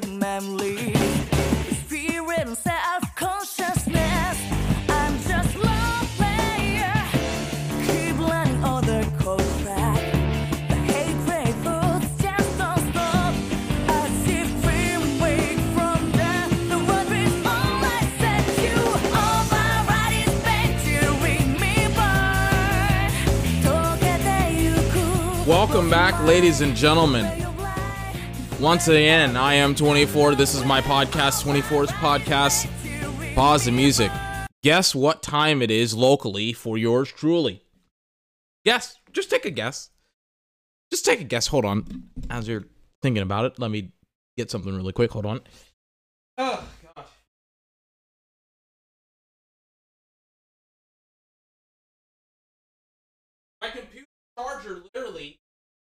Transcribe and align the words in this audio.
with 0.00 0.10
memory. 0.12 0.92
Self 2.54 3.14
consciousness. 3.14 4.38
I'm 4.88 5.14
just 5.22 5.56
love 5.56 6.08
player. 6.16 6.94
Keep 7.86 8.18
learning 8.18 8.62
all 8.64 8.80
the 8.80 9.06
track. 9.62 10.00
The 10.68 10.76
thoughts 11.64 12.08
just 12.22 12.58
don't 12.58 12.84
stop. 12.90 13.34
I 13.88 14.08
see 14.24 14.44
free 14.62 14.96
from. 15.74 15.98
The 16.68 16.78
world 16.88 17.12
is 17.12 17.34
all 17.46 17.84
I 17.94 18.00
you. 18.66 18.78
All 19.20 19.44
my. 19.50 19.66
Welcome 25.46 25.90
back, 25.90 26.22
ladies 26.24 26.60
and 26.60 26.76
gentlemen. 26.76 27.45
Once 28.60 28.88
again, 28.88 29.36
I 29.36 29.54
am 29.54 29.74
24. 29.74 30.34
This 30.34 30.54
is 30.54 30.64
my 30.64 30.80
podcast, 30.80 31.44
24's 31.44 31.90
podcast. 31.90 32.66
Pause 33.34 33.66
the 33.66 33.72
music. 33.72 34.10
Guess 34.62 34.94
what 34.94 35.22
time 35.22 35.60
it 35.60 35.70
is 35.70 35.94
locally 35.94 36.54
for 36.54 36.78
yours 36.78 37.12
truly? 37.12 37.62
Guess. 38.64 38.96
Just 39.12 39.28
take 39.28 39.44
a 39.44 39.50
guess. 39.50 39.90
Just 40.90 41.04
take 41.04 41.20
a 41.20 41.24
guess. 41.24 41.46
Hold 41.48 41.66
on. 41.66 42.04
As 42.30 42.48
you're 42.48 42.64
thinking 43.02 43.22
about 43.22 43.44
it, 43.44 43.58
let 43.58 43.70
me 43.70 43.92
get 44.38 44.50
something 44.50 44.74
really 44.74 44.92
quick. 44.92 45.10
Hold 45.10 45.26
on. 45.26 45.40
Oh, 46.38 46.66
gosh. 46.96 47.06
My 53.60 53.68
computer 53.68 54.06
charger 54.38 54.82
literally 54.94 55.40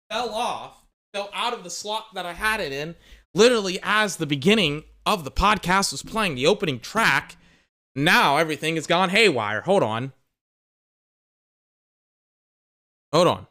fell 0.09 0.29
off, 0.29 0.82
fell 1.13 1.29
out 1.33 1.53
of 1.53 1.63
the 1.63 1.69
slot 1.69 2.07
that 2.15 2.25
I 2.25 2.33
had 2.33 2.59
it 2.59 2.71
in, 2.71 2.95
literally 3.33 3.79
as 3.83 4.17
the 4.17 4.25
beginning 4.25 4.83
of 5.05 5.23
the 5.23 5.31
podcast 5.31 5.91
was 5.91 6.01
playing, 6.01 6.35
the 6.35 6.47
opening 6.47 6.79
track. 6.79 7.37
Now 7.95 8.37
everything 8.37 8.75
has 8.75 8.87
gone 8.87 9.09
haywire. 9.09 9.61
Hold 9.61 9.83
on. 9.83 10.11
Hold 13.13 13.27
on. 13.27 13.47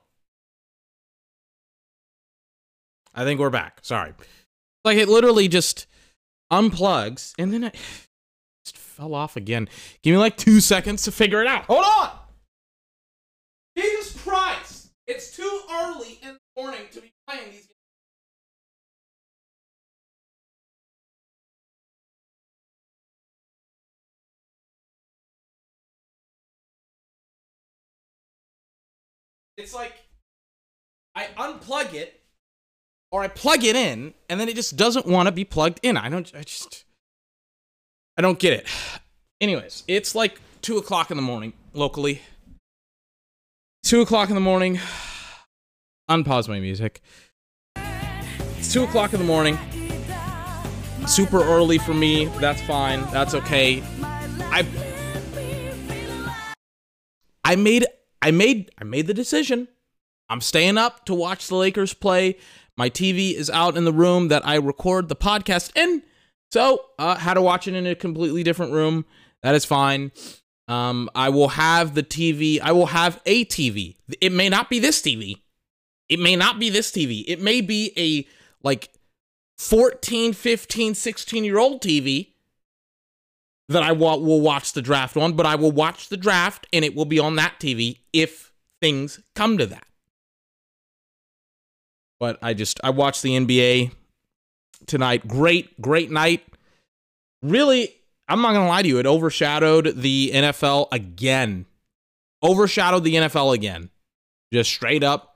I 3.14 3.24
think 3.24 3.38
we're 3.38 3.50
back. 3.50 3.78
Sorry. 3.82 4.12
Like 4.84 4.98
it 4.98 5.08
literally 5.08 5.46
just 5.46 5.86
unplugs 6.52 7.34
and 7.38 7.52
then 7.52 7.64
it 7.64 7.76
just 8.64 8.76
fell 8.76 9.14
off 9.14 9.36
again. 9.36 9.68
Give 10.02 10.12
me 10.12 10.18
like 10.18 10.36
two 10.36 10.60
seconds 10.60 11.02
to 11.02 11.12
figure 11.12 11.40
it 11.40 11.46
out. 11.46 11.64
Hold 11.66 11.84
on. 11.84 12.10
Jesus 13.76 14.20
Christ. 14.20 14.88
It's 15.06 15.36
too 15.36 15.60
early 15.70 16.18
in 16.22 16.36
the 16.56 16.60
morning 16.60 16.80
to 16.92 17.00
be 17.00 17.11
playing. 17.28 17.52
It's 29.56 29.74
like 29.74 29.94
I 31.14 31.26
unplug 31.36 31.94
it 31.94 32.20
or 33.12 33.22
I 33.22 33.28
plug 33.28 33.62
it 33.64 33.76
in 33.76 34.14
and 34.28 34.40
then 34.40 34.48
it 34.48 34.56
just 34.56 34.76
doesn't 34.76 35.06
want 35.06 35.26
to 35.26 35.32
be 35.32 35.44
plugged 35.44 35.78
in. 35.82 35.96
I 35.96 36.08
don't, 36.08 36.30
I 36.34 36.42
just, 36.42 36.84
I 38.16 38.22
don't 38.22 38.38
get 38.38 38.54
it. 38.54 38.66
Anyways, 39.40 39.84
it's 39.86 40.14
like 40.14 40.40
two 40.62 40.78
o'clock 40.78 41.10
in 41.10 41.16
the 41.16 41.22
morning 41.22 41.52
locally. 41.74 42.22
Two 43.84 44.00
o'clock 44.00 44.30
in 44.30 44.34
the 44.34 44.40
morning. 44.40 44.80
Unpause 46.10 46.48
my 46.48 46.60
music. 46.60 47.00
It's 47.76 48.72
two 48.72 48.84
o'clock 48.84 49.12
in 49.12 49.18
the 49.18 49.26
morning. 49.26 49.58
Super 51.06 51.42
early 51.42 51.78
for 51.78 51.94
me. 51.94 52.26
That's 52.38 52.62
fine. 52.62 53.00
That's 53.10 53.34
okay. 53.34 53.82
I 54.02 54.66
I 57.44 57.56
made 57.56 57.86
I 58.20 58.30
made 58.30 58.70
I 58.78 58.84
made 58.84 59.06
the 59.06 59.14
decision. 59.14 59.68
I'm 60.28 60.40
staying 60.40 60.78
up 60.78 61.04
to 61.06 61.14
watch 61.14 61.48
the 61.48 61.56
Lakers 61.56 61.92
play. 61.92 62.36
My 62.76 62.88
TV 62.88 63.34
is 63.34 63.50
out 63.50 63.76
in 63.76 63.84
the 63.84 63.92
room 63.92 64.28
that 64.28 64.46
I 64.46 64.54
record 64.54 65.08
the 65.08 65.16
podcast 65.16 65.76
in. 65.76 66.02
So, 66.50 66.84
uh, 66.98 67.16
had 67.16 67.34
to 67.34 67.42
watch 67.42 67.68
it 67.68 67.74
in 67.74 67.86
a 67.86 67.94
completely 67.94 68.42
different 68.42 68.72
room. 68.72 69.04
That 69.42 69.54
is 69.54 69.64
fine. 69.64 70.12
Um, 70.68 71.10
I 71.14 71.28
will 71.28 71.48
have 71.48 71.94
the 71.94 72.02
TV. 72.02 72.60
I 72.62 72.72
will 72.72 72.86
have 72.86 73.20
a 73.26 73.44
TV. 73.44 73.96
It 74.20 74.32
may 74.32 74.48
not 74.48 74.70
be 74.70 74.78
this 74.78 75.02
TV. 75.02 75.41
It 76.12 76.20
may 76.20 76.36
not 76.36 76.58
be 76.58 76.68
this 76.68 76.90
TV. 76.90 77.24
It 77.26 77.40
may 77.40 77.62
be 77.62 77.90
a 77.96 78.28
like 78.62 78.90
14, 79.56 80.34
15, 80.34 80.94
16 80.94 81.42
year 81.42 81.58
old 81.58 81.80
TV 81.80 82.32
that 83.70 83.82
I 83.82 83.92
wa- 83.92 84.16
will 84.16 84.42
watch 84.42 84.74
the 84.74 84.82
draft 84.82 85.16
on, 85.16 85.32
but 85.32 85.46
I 85.46 85.54
will 85.54 85.72
watch 85.72 86.10
the 86.10 86.18
draft 86.18 86.66
and 86.70 86.84
it 86.84 86.94
will 86.94 87.06
be 87.06 87.18
on 87.18 87.36
that 87.36 87.54
TV 87.58 88.00
if 88.12 88.52
things 88.82 89.20
come 89.34 89.56
to 89.56 89.64
that. 89.64 89.86
But 92.20 92.38
I 92.42 92.52
just 92.52 92.78
I 92.84 92.90
watched 92.90 93.22
the 93.22 93.30
NBA 93.30 93.92
tonight. 94.86 95.26
Great, 95.26 95.80
great 95.80 96.10
night. 96.10 96.44
Really, 97.40 97.94
I'm 98.28 98.42
not 98.42 98.52
gonna 98.52 98.68
lie 98.68 98.82
to 98.82 98.88
you, 98.88 98.98
it 98.98 99.06
overshadowed 99.06 99.94
the 99.96 100.30
NFL 100.34 100.88
again. 100.92 101.64
Overshadowed 102.42 103.02
the 103.02 103.14
NFL 103.14 103.54
again. 103.54 103.88
Just 104.52 104.70
straight 104.70 105.02
up. 105.02 105.31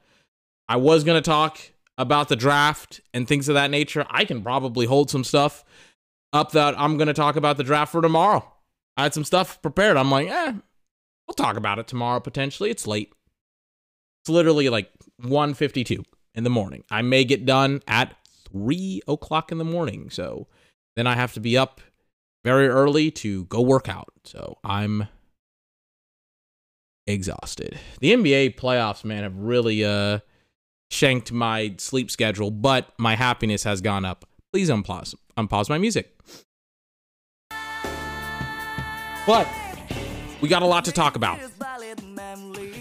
I 0.69 0.77
was 0.77 1.05
gonna 1.05 1.23
talk 1.23 1.59
about 1.99 2.29
the 2.29 2.37
draft 2.37 3.01
and 3.15 3.27
things 3.27 3.49
of 3.49 3.55
that 3.55 3.71
nature. 3.71 4.05
I 4.11 4.25
can 4.25 4.43
probably 4.43 4.87
hold 4.87 5.11
some 5.11 5.25
stuff 5.25 5.65
up 6.33 6.53
that 6.53 6.79
I'm 6.79 6.97
gonna 6.97 7.15
talk 7.15 7.37
about 7.37 7.57
the 7.57 7.65
draft 7.65 7.93
for 7.93 8.03
tomorrow. 8.03 8.53
I 8.97 9.05
had 9.05 9.15
some 9.15 9.25
stuff 9.25 9.61
prepared. 9.63 9.97
I'm 9.97 10.11
like, 10.11 10.29
eh, 10.29 10.53
we'll 11.27 11.35
talk 11.35 11.57
about 11.57 11.79
it 11.79 11.87
tomorrow 11.87 12.21
potentially. 12.21 12.71
It's 12.71 12.87
late. 12.87 13.13
It's 14.23 14.31
literally 14.31 14.69
like 14.69 14.91
1:52 15.23 16.05
in 16.35 16.45
the 16.45 16.51
morning. 16.51 16.85
I 16.91 17.03
may 17.03 17.25
get 17.25 17.47
done 17.47 17.83
at 17.87 18.17
three 18.51 19.03
o'clock 19.09 19.53
in 19.53 19.59
the 19.59 19.65
morning. 19.65 20.11
So 20.11 20.49
then 20.95 21.07
I 21.07 21.15
have 21.15 21.33
to 21.35 21.41
be 21.41 21.57
up 21.57 21.81
very 22.45 22.69
early 22.69 23.11
to 23.11 23.45
go 23.47 23.61
work 23.61 23.89
out. 23.89 24.13
So 24.25 24.59
I'm 24.65 25.09
exhausted. 27.07 27.79
The 28.01 28.13
NBA 28.13 28.57
playoffs, 28.57 29.05
man, 29.05 29.23
have 29.23 29.37
really 29.37 29.85
uh 29.85 30.21
shanked 30.91 31.33
my 31.33 31.75
sleep 31.79 32.11
schedule, 32.11 32.51
but 32.51 32.93
my 32.99 33.17
happiness 33.17 33.65
has 33.65 33.81
gone 33.81 34.05
up. 34.05 34.25
Please 34.53 34.71
unpause 34.71 35.15
unpause 35.37 35.69
my 35.69 35.79
music. 35.79 36.13
But 39.27 39.49
we 40.41 40.49
got 40.49 40.63
a 40.63 40.67
lot 40.67 40.85
to 40.85 40.93
talk 40.93 41.17
about. 41.17 41.41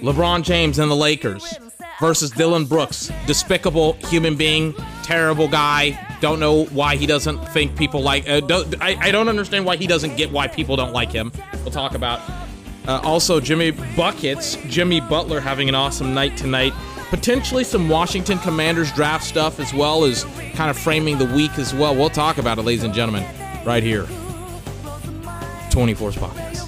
LeBron 0.02 0.44
James 0.44 0.78
and 0.78 0.92
the 0.92 0.96
Lakers 0.96 1.58
versus 2.00 2.30
Dillon 2.30 2.66
Brooks. 2.66 3.12
Despicable 3.26 3.94
human 3.94 4.36
being, 4.36 4.74
terrible 5.04 5.48
guy. 5.48 6.00
Don't 6.22 6.40
know 6.40 6.66
why 6.66 6.96
he 6.96 7.06
doesn't 7.06 7.40
think 7.50 7.76
people 7.76 8.02
like. 8.02 8.30
Uh, 8.30 8.42
don't, 8.42 8.80
I, 8.82 8.96
I 9.00 9.12
don't 9.12 9.28
understand 9.28 9.66
why 9.66 9.76
he 9.78 9.88
doesn't 9.88 10.16
get 10.16 10.32
why 10.32 10.48
people 10.48 10.76
don't 10.76 10.94
like 10.94 11.12
him. 11.12 11.32
We'll 11.64 11.72
talk 11.72 11.96
about. 11.96 12.22
Uh, 12.88 13.00
also, 13.04 13.40
Jimmy 13.40 13.72
Buckets, 13.72 14.58
Jimmy 14.68 15.02
Butler 15.02 15.40
having 15.40 15.68
an 15.68 15.76
awesome 15.76 16.14
night 16.14 16.38
tonight. 16.38 16.74
Potentially 17.10 17.64
some 17.64 17.88
Washington 17.88 18.40
Commanders 18.40 18.92
draft 18.92 19.24
stuff 19.24 19.60
as 19.60 19.74
well 19.74 20.06
as 20.06 20.24
kind 20.54 20.70
of 20.70 20.78
framing 20.78 21.18
the 21.18 21.26
week 21.26 21.58
as 21.58 21.74
well. 21.74 21.96
We'll 21.96 22.10
talk 22.10 22.38
about 22.38 22.58
it, 22.58 22.64
ladies 22.64 22.84
and 22.84 22.94
gentlemen, 22.94 23.24
right 23.64 23.84
here. 23.84 24.04
24's 25.72 26.16
podcast. 26.16 26.65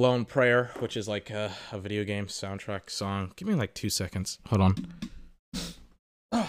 Alone 0.00 0.24
Prayer, 0.24 0.70
which 0.78 0.96
is 0.96 1.06
like 1.08 1.28
a, 1.28 1.52
a, 1.72 1.78
video 1.78 2.04
game 2.04 2.26
soundtrack 2.26 2.88
song. 2.88 3.32
Give 3.36 3.46
me 3.46 3.52
like 3.52 3.74
two 3.74 3.90
seconds. 3.90 4.38
Hold 4.46 4.62
on. 4.62 4.74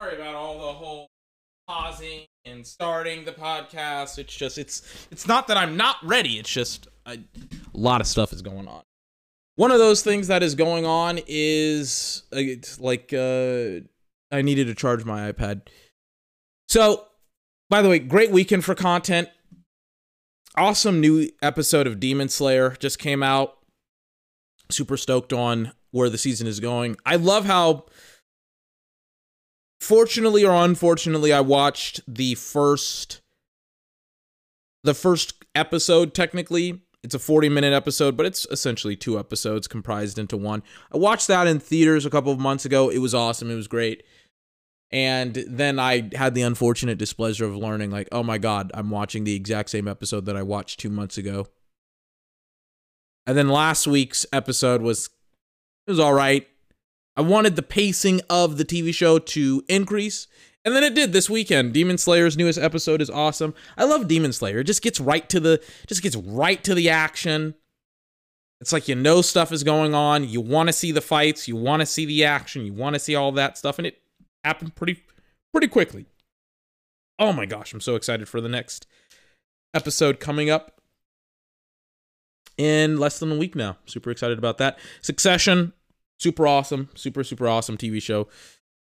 Sorry 0.00 0.14
about 0.14 0.36
all 0.36 0.54
the 0.54 0.72
whole 0.72 1.08
pausing 1.66 2.26
and 2.44 2.64
starting 2.64 3.24
the 3.24 3.32
podcast. 3.32 4.18
It's 4.18 4.36
just 4.36 4.56
it's 4.56 5.08
it's 5.10 5.26
not 5.26 5.48
that 5.48 5.56
I'm 5.56 5.76
not 5.76 5.96
ready. 6.04 6.38
It's 6.38 6.48
just 6.48 6.86
a 7.06 7.18
lot 7.72 8.00
of 8.00 8.06
stuff 8.06 8.32
is 8.32 8.40
going 8.40 8.68
on. 8.68 8.82
One 9.60 9.72
of 9.72 9.78
those 9.78 10.00
things 10.00 10.28
that 10.28 10.42
is 10.42 10.54
going 10.54 10.86
on 10.86 11.20
is 11.26 12.22
like 12.78 13.12
uh, 13.12 13.80
I 14.32 14.40
needed 14.40 14.68
to 14.68 14.74
charge 14.74 15.04
my 15.04 15.30
iPad. 15.30 15.68
So, 16.70 17.04
by 17.68 17.82
the 17.82 17.90
way, 17.90 17.98
great 17.98 18.30
weekend 18.30 18.64
for 18.64 18.74
content. 18.74 19.28
Awesome 20.56 20.98
new 20.98 21.28
episode 21.42 21.86
of 21.86 22.00
Demon 22.00 22.30
Slayer 22.30 22.74
just 22.80 22.98
came 22.98 23.22
out. 23.22 23.58
Super 24.70 24.96
stoked 24.96 25.34
on 25.34 25.72
where 25.90 26.08
the 26.08 26.16
season 26.16 26.46
is 26.46 26.58
going. 26.58 26.96
I 27.04 27.16
love 27.16 27.44
how 27.44 27.84
fortunately 29.82 30.42
or 30.42 30.54
unfortunately 30.54 31.34
I 31.34 31.40
watched 31.40 32.00
the 32.08 32.34
first 32.34 33.20
the 34.84 34.94
first 34.94 35.34
episode 35.54 36.14
technically 36.14 36.80
It's 37.02 37.14
a 37.14 37.18
40 37.18 37.48
minute 37.48 37.72
episode, 37.72 38.16
but 38.16 38.26
it's 38.26 38.46
essentially 38.50 38.94
two 38.94 39.18
episodes 39.18 39.66
comprised 39.66 40.18
into 40.18 40.36
one. 40.36 40.62
I 40.92 40.98
watched 40.98 41.28
that 41.28 41.46
in 41.46 41.58
theaters 41.58 42.04
a 42.04 42.10
couple 42.10 42.32
of 42.32 42.38
months 42.38 42.64
ago. 42.64 42.90
It 42.90 42.98
was 42.98 43.14
awesome. 43.14 43.50
It 43.50 43.54
was 43.54 43.68
great. 43.68 44.02
And 44.92 45.44
then 45.46 45.78
I 45.78 46.10
had 46.14 46.34
the 46.34 46.42
unfortunate 46.42 46.98
displeasure 46.98 47.44
of 47.44 47.56
learning, 47.56 47.90
like, 47.90 48.08
oh 48.10 48.24
my 48.24 48.38
God, 48.38 48.72
I'm 48.74 48.90
watching 48.90 49.24
the 49.24 49.36
exact 49.36 49.70
same 49.70 49.86
episode 49.86 50.26
that 50.26 50.36
I 50.36 50.42
watched 50.42 50.80
two 50.80 50.90
months 50.90 51.16
ago. 51.16 51.46
And 53.26 53.38
then 53.38 53.48
last 53.48 53.86
week's 53.86 54.26
episode 54.32 54.82
was 54.82 55.08
it 55.86 55.92
was 55.92 56.00
all 56.00 56.12
right. 56.14 56.46
I 57.16 57.22
wanted 57.22 57.56
the 57.56 57.62
pacing 57.62 58.20
of 58.28 58.56
the 58.56 58.64
TV 58.64 58.92
show 58.92 59.18
to 59.18 59.62
increase. 59.68 60.26
And 60.64 60.76
then 60.76 60.84
it 60.84 60.94
did 60.94 61.12
this 61.12 61.30
weekend. 61.30 61.72
Demon 61.72 61.96
Slayer's 61.96 62.36
newest 62.36 62.58
episode 62.58 63.00
is 63.00 63.08
awesome. 63.08 63.54
I 63.78 63.84
love 63.84 64.08
Demon 64.08 64.32
Slayer. 64.32 64.58
It 64.58 64.64
just 64.64 64.82
gets 64.82 65.00
right 65.00 65.26
to 65.30 65.40
the 65.40 65.62
just 65.86 66.02
gets 66.02 66.16
right 66.16 66.62
to 66.64 66.74
the 66.74 66.90
action. 66.90 67.54
It's 68.60 68.72
like 68.72 68.86
you 68.86 68.94
know 68.94 69.22
stuff 69.22 69.52
is 69.52 69.64
going 69.64 69.94
on. 69.94 70.28
You 70.28 70.42
want 70.42 70.68
to 70.68 70.72
see 70.74 70.92
the 70.92 71.00
fights, 71.00 71.48
you 71.48 71.56
want 71.56 71.80
to 71.80 71.86
see 71.86 72.04
the 72.04 72.24
action, 72.24 72.66
you 72.66 72.74
want 72.74 72.94
to 72.94 73.00
see 73.00 73.14
all 73.14 73.32
that 73.32 73.56
stuff 73.56 73.78
and 73.78 73.86
it 73.86 74.02
happened 74.44 74.74
pretty 74.74 75.02
pretty 75.52 75.68
quickly. 75.68 76.04
Oh 77.18 77.32
my 77.32 77.46
gosh, 77.46 77.72
I'm 77.72 77.80
so 77.80 77.96
excited 77.96 78.28
for 78.28 78.40
the 78.42 78.48
next 78.48 78.86
episode 79.72 80.20
coming 80.20 80.50
up 80.50 80.80
in 82.58 82.98
less 82.98 83.18
than 83.18 83.32
a 83.32 83.36
week 83.36 83.54
now. 83.54 83.78
Super 83.86 84.10
excited 84.10 84.36
about 84.36 84.58
that. 84.58 84.78
Succession, 85.00 85.72
super 86.18 86.46
awesome, 86.46 86.90
super 86.94 87.24
super 87.24 87.48
awesome 87.48 87.78
TV 87.78 88.02
show. 88.02 88.28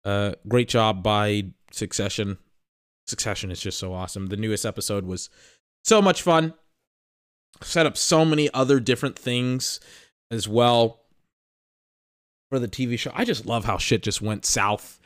Uh, 0.06 0.31
great 0.48 0.69
job 0.69 1.04
by 1.04 1.44
Succession. 1.72 2.38
Succession 3.08 3.52
is 3.52 3.60
just 3.60 3.80
so 3.80 3.94
awesome. 3.94 4.28
The 4.28 4.38
newest 4.38 4.66
episode 4.66 5.06
was 5.06 5.30
so 5.84 6.02
much 6.02 6.22
fun. 6.22 6.54
Set 7.62 7.86
up 7.86 7.98
so 7.98 8.25
many 8.25 8.50
other 8.54 8.80
different 8.80 9.18
things 9.18 9.80
as 10.30 10.48
well 10.48 11.02
for 12.50 12.60
the 12.60 12.68
TV 12.68 12.98
show. 12.98 13.12
I 13.14 13.25
just 13.25 13.46
love 13.46 13.66
how 13.66 13.78
shit 13.78 14.04
just 14.04 14.22
went 14.22 14.46
south. 14.46 15.00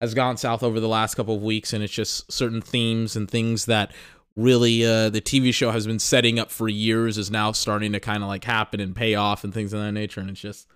Has 0.00 0.14
gone 0.14 0.36
south 0.36 0.62
over 0.62 0.78
the 0.78 0.88
last 0.88 1.14
couple 1.14 1.34
of 1.34 1.42
weeks, 1.42 1.72
and 1.72 1.82
it's 1.82 1.92
just 1.92 2.30
certain 2.30 2.60
themes 2.60 3.16
and 3.16 3.30
things 3.30 3.64
that 3.64 3.92
really 4.36 4.84
uh, 4.84 5.08
the 5.08 5.20
TV 5.20 5.52
show 5.52 5.70
has 5.70 5.86
been 5.86 5.98
setting 5.98 6.38
up 6.38 6.50
for 6.50 6.68
years 6.68 7.16
is 7.16 7.30
now 7.30 7.52
starting 7.52 7.92
to 7.92 8.00
kind 8.00 8.22
of 8.22 8.28
like 8.28 8.44
happen 8.44 8.80
and 8.80 8.94
pay 8.94 9.14
off 9.14 9.42
and 9.42 9.54
things 9.54 9.72
of 9.72 9.80
that 9.80 9.92
nature. 9.92 10.20
And 10.20 10.30
it's 10.30 10.40
just, 10.40 10.68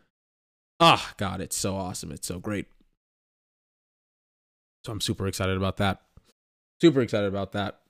oh 0.81 1.11
god, 1.19 1.41
it's 1.41 1.57
so 1.57 1.77
awesome. 1.77 2.11
It's 2.11 2.27
so 2.27 2.39
great. 2.39 2.67
So 4.85 4.93
I'm 4.93 5.01
super 5.01 5.27
excited 5.27 5.57
about 5.57 5.77
that. 5.79 6.03
Super 6.81 7.01
excited 7.01 7.27
about 7.27 7.53
that. 7.53 7.81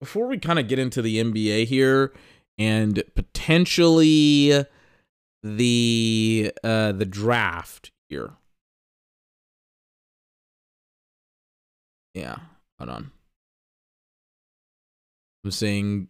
Before 0.00 0.26
we 0.26 0.38
kind 0.38 0.58
of 0.58 0.68
get 0.68 0.78
into 0.78 1.00
the 1.00 1.16
NBA 1.22 1.66
here 1.66 2.12
and 2.58 3.02
potentially 3.14 4.64
the 5.42 6.52
uh 6.62 6.92
the 6.92 7.06
draft 7.06 7.92
here. 8.08 8.32
Yeah, 12.14 12.36
hold 12.78 12.90
on. 12.90 13.10
I'm 15.44 15.50
seeing 15.50 16.08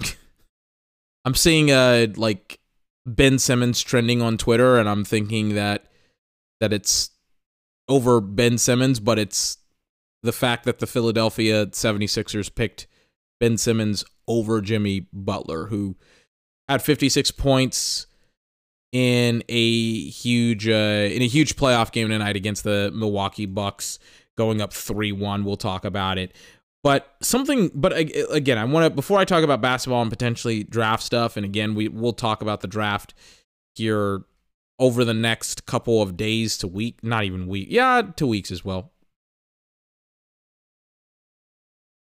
I'm 1.24 1.34
seeing 1.34 1.70
uh 1.70 2.08
like 2.16 2.58
Ben 3.06 3.38
Simmons 3.38 3.80
trending 3.80 4.22
on 4.22 4.38
Twitter 4.38 4.76
and 4.78 4.88
I'm 4.88 5.04
thinking 5.04 5.54
that 5.54 5.86
that 6.60 6.72
it's 6.72 7.10
over 7.88 8.20
Ben 8.20 8.58
Simmons, 8.58 9.00
but 9.00 9.18
it's 9.18 9.58
the 10.22 10.32
fact 10.32 10.64
that 10.64 10.78
the 10.78 10.86
Philadelphia 10.86 11.66
76ers 11.66 12.54
picked 12.54 12.86
Ben 13.40 13.56
Simmons 13.56 14.04
over 14.26 14.60
Jimmy 14.60 15.06
Butler, 15.12 15.66
who 15.66 15.96
had 16.68 16.82
56 16.82 17.30
points 17.32 18.06
in 18.92 19.42
a 19.48 20.08
huge 20.08 20.68
uh, 20.68 20.72
in 20.72 21.22
a 21.22 21.26
huge 21.26 21.56
playoff 21.56 21.92
game 21.92 22.08
tonight 22.08 22.36
against 22.36 22.64
the 22.64 22.90
Milwaukee 22.94 23.46
Bucks, 23.46 23.98
going 24.36 24.60
up 24.60 24.72
3-1. 24.72 25.44
We'll 25.44 25.56
talk 25.56 25.84
about 25.84 26.18
it. 26.18 26.34
But 26.84 27.16
something, 27.20 27.70
but 27.74 27.92
again, 28.30 28.56
I 28.56 28.64
want 28.64 28.84
to 28.84 28.90
before 28.90 29.18
I 29.18 29.24
talk 29.24 29.42
about 29.42 29.60
basketball 29.60 30.00
and 30.00 30.10
potentially 30.10 30.62
draft 30.62 31.02
stuff, 31.02 31.36
and 31.36 31.44
again, 31.44 31.74
we 31.74 31.88
we'll 31.88 32.12
talk 32.12 32.40
about 32.40 32.60
the 32.60 32.68
draft 32.68 33.14
here 33.74 34.22
over 34.78 35.04
the 35.04 35.14
next 35.14 35.66
couple 35.66 36.00
of 36.00 36.16
days 36.16 36.56
to 36.58 36.68
week, 36.68 36.98
not 37.02 37.24
even 37.24 37.48
week, 37.48 37.68
yeah, 37.70 38.02
two 38.16 38.26
weeks 38.26 38.50
as 38.50 38.64
well. 38.64 38.92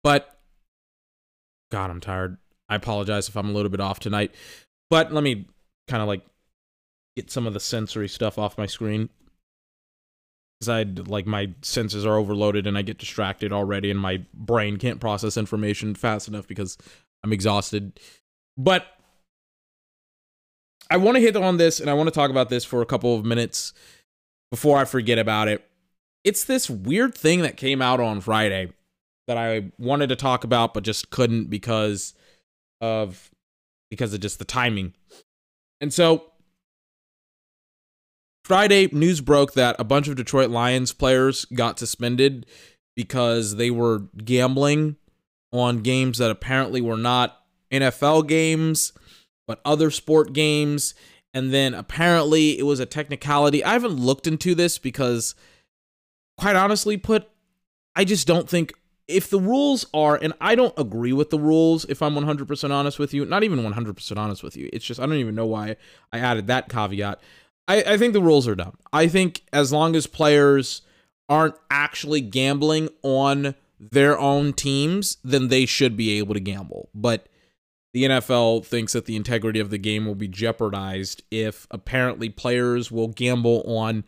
But 0.03 0.39
God, 1.71 1.89
I'm 1.89 2.01
tired. 2.01 2.37
I 2.69 2.75
apologize 2.75 3.29
if 3.29 3.35
I'm 3.35 3.49
a 3.49 3.53
little 3.53 3.69
bit 3.69 3.79
off 3.79 3.99
tonight. 3.99 4.33
But 4.89 5.11
let 5.11 5.23
me 5.23 5.47
kind 5.87 6.01
of 6.01 6.07
like 6.07 6.23
get 7.15 7.31
some 7.31 7.47
of 7.47 7.53
the 7.53 7.59
sensory 7.59 8.07
stuff 8.07 8.37
off 8.37 8.57
my 8.57 8.65
screen. 8.65 9.09
Because 10.59 10.69
I 10.69 10.83
like 10.83 11.25
my 11.25 11.51
senses 11.61 12.05
are 12.05 12.17
overloaded 12.17 12.67
and 12.67 12.77
I 12.77 12.81
get 12.81 12.97
distracted 12.97 13.51
already, 13.51 13.91
and 13.91 13.99
my 13.99 14.21
brain 14.33 14.77
can't 14.77 14.99
process 14.99 15.37
information 15.37 15.95
fast 15.95 16.27
enough 16.27 16.47
because 16.47 16.77
I'm 17.23 17.33
exhausted. 17.33 17.99
But 18.57 18.85
I 20.89 20.97
want 20.97 21.15
to 21.15 21.21
hit 21.21 21.35
on 21.35 21.57
this 21.57 21.79
and 21.79 21.89
I 21.89 21.93
want 21.93 22.07
to 22.07 22.11
talk 22.11 22.29
about 22.29 22.49
this 22.49 22.65
for 22.65 22.81
a 22.81 22.85
couple 22.85 23.15
of 23.15 23.25
minutes 23.25 23.73
before 24.51 24.77
I 24.77 24.85
forget 24.85 25.17
about 25.17 25.47
it. 25.47 25.67
It's 26.23 26.45
this 26.45 26.69
weird 26.69 27.15
thing 27.15 27.41
that 27.41 27.57
came 27.57 27.81
out 27.81 27.99
on 27.99 28.21
Friday 28.21 28.71
that 29.27 29.37
I 29.37 29.71
wanted 29.77 30.07
to 30.07 30.15
talk 30.15 30.43
about 30.43 30.73
but 30.73 30.83
just 30.83 31.09
couldn't 31.09 31.49
because 31.49 32.13
of 32.81 33.31
because 33.89 34.13
of 34.13 34.19
just 34.19 34.39
the 34.39 34.45
timing. 34.45 34.93
And 35.79 35.93
so 35.93 36.31
Friday 38.45 38.89
news 38.91 39.21
broke 39.21 39.53
that 39.53 39.75
a 39.79 39.83
bunch 39.83 40.07
of 40.07 40.15
Detroit 40.15 40.49
Lions 40.49 40.91
players 40.91 41.45
got 41.45 41.79
suspended 41.79 42.45
because 42.95 43.55
they 43.55 43.71
were 43.71 43.99
gambling 44.23 44.97
on 45.51 45.79
games 45.79 46.17
that 46.17 46.31
apparently 46.31 46.81
were 46.81 46.97
not 46.97 47.39
NFL 47.71 48.27
games 48.27 48.91
but 49.47 49.61
other 49.65 49.91
sport 49.91 50.33
games. 50.33 50.93
And 51.33 51.53
then 51.53 51.73
apparently 51.73 52.59
it 52.59 52.63
was 52.63 52.79
a 52.79 52.85
technicality. 52.85 53.63
I 53.63 53.73
haven't 53.73 53.99
looked 53.99 54.27
into 54.27 54.53
this 54.53 54.77
because, 54.77 55.35
quite 56.37 56.55
honestly, 56.55 56.97
put, 56.97 57.27
I 57.95 58.05
just 58.05 58.27
don't 58.27 58.47
think 58.47 58.73
if 59.07 59.29
the 59.29 59.39
rules 59.39 59.85
are, 59.93 60.15
and 60.15 60.33
I 60.39 60.55
don't 60.55 60.77
agree 60.77 61.13
with 61.13 61.29
the 61.29 61.39
rules, 61.39 61.85
if 61.85 62.01
I'm 62.01 62.15
100% 62.15 62.71
honest 62.71 62.99
with 62.99 63.13
you, 63.13 63.25
not 63.25 63.43
even 63.43 63.59
100% 63.59 64.17
honest 64.17 64.43
with 64.43 64.55
you. 64.55 64.69
It's 64.71 64.85
just, 64.85 64.99
I 64.99 65.05
don't 65.05 65.15
even 65.15 65.35
know 65.35 65.45
why 65.45 65.75
I 66.11 66.19
added 66.19 66.47
that 66.47 66.69
caveat. 66.69 67.19
I, 67.67 67.83
I 67.83 67.97
think 67.97 68.13
the 68.13 68.21
rules 68.21 68.47
are 68.47 68.55
dumb. 68.55 68.77
I 68.91 69.07
think 69.07 69.41
as 69.51 69.71
long 69.71 69.95
as 69.95 70.07
players 70.07 70.81
aren't 71.29 71.55
actually 71.69 72.21
gambling 72.21 72.89
on 73.01 73.55
their 73.79 74.17
own 74.17 74.53
teams, 74.53 75.17
then 75.23 75.47
they 75.49 75.65
should 75.65 75.97
be 75.97 76.17
able 76.17 76.33
to 76.33 76.39
gamble. 76.39 76.89
But 76.93 77.27
the 77.93 78.03
NFL 78.03 78.65
thinks 78.65 78.93
that 78.93 79.05
the 79.05 79.15
integrity 79.15 79.59
of 79.59 79.69
the 79.69 79.77
game 79.77 80.05
will 80.05 80.15
be 80.15 80.27
jeopardized 80.27 81.23
if 81.29 81.67
apparently 81.69 82.27
players 82.29 82.91
will 82.91 83.07
gamble 83.07 83.61
on 83.67 84.03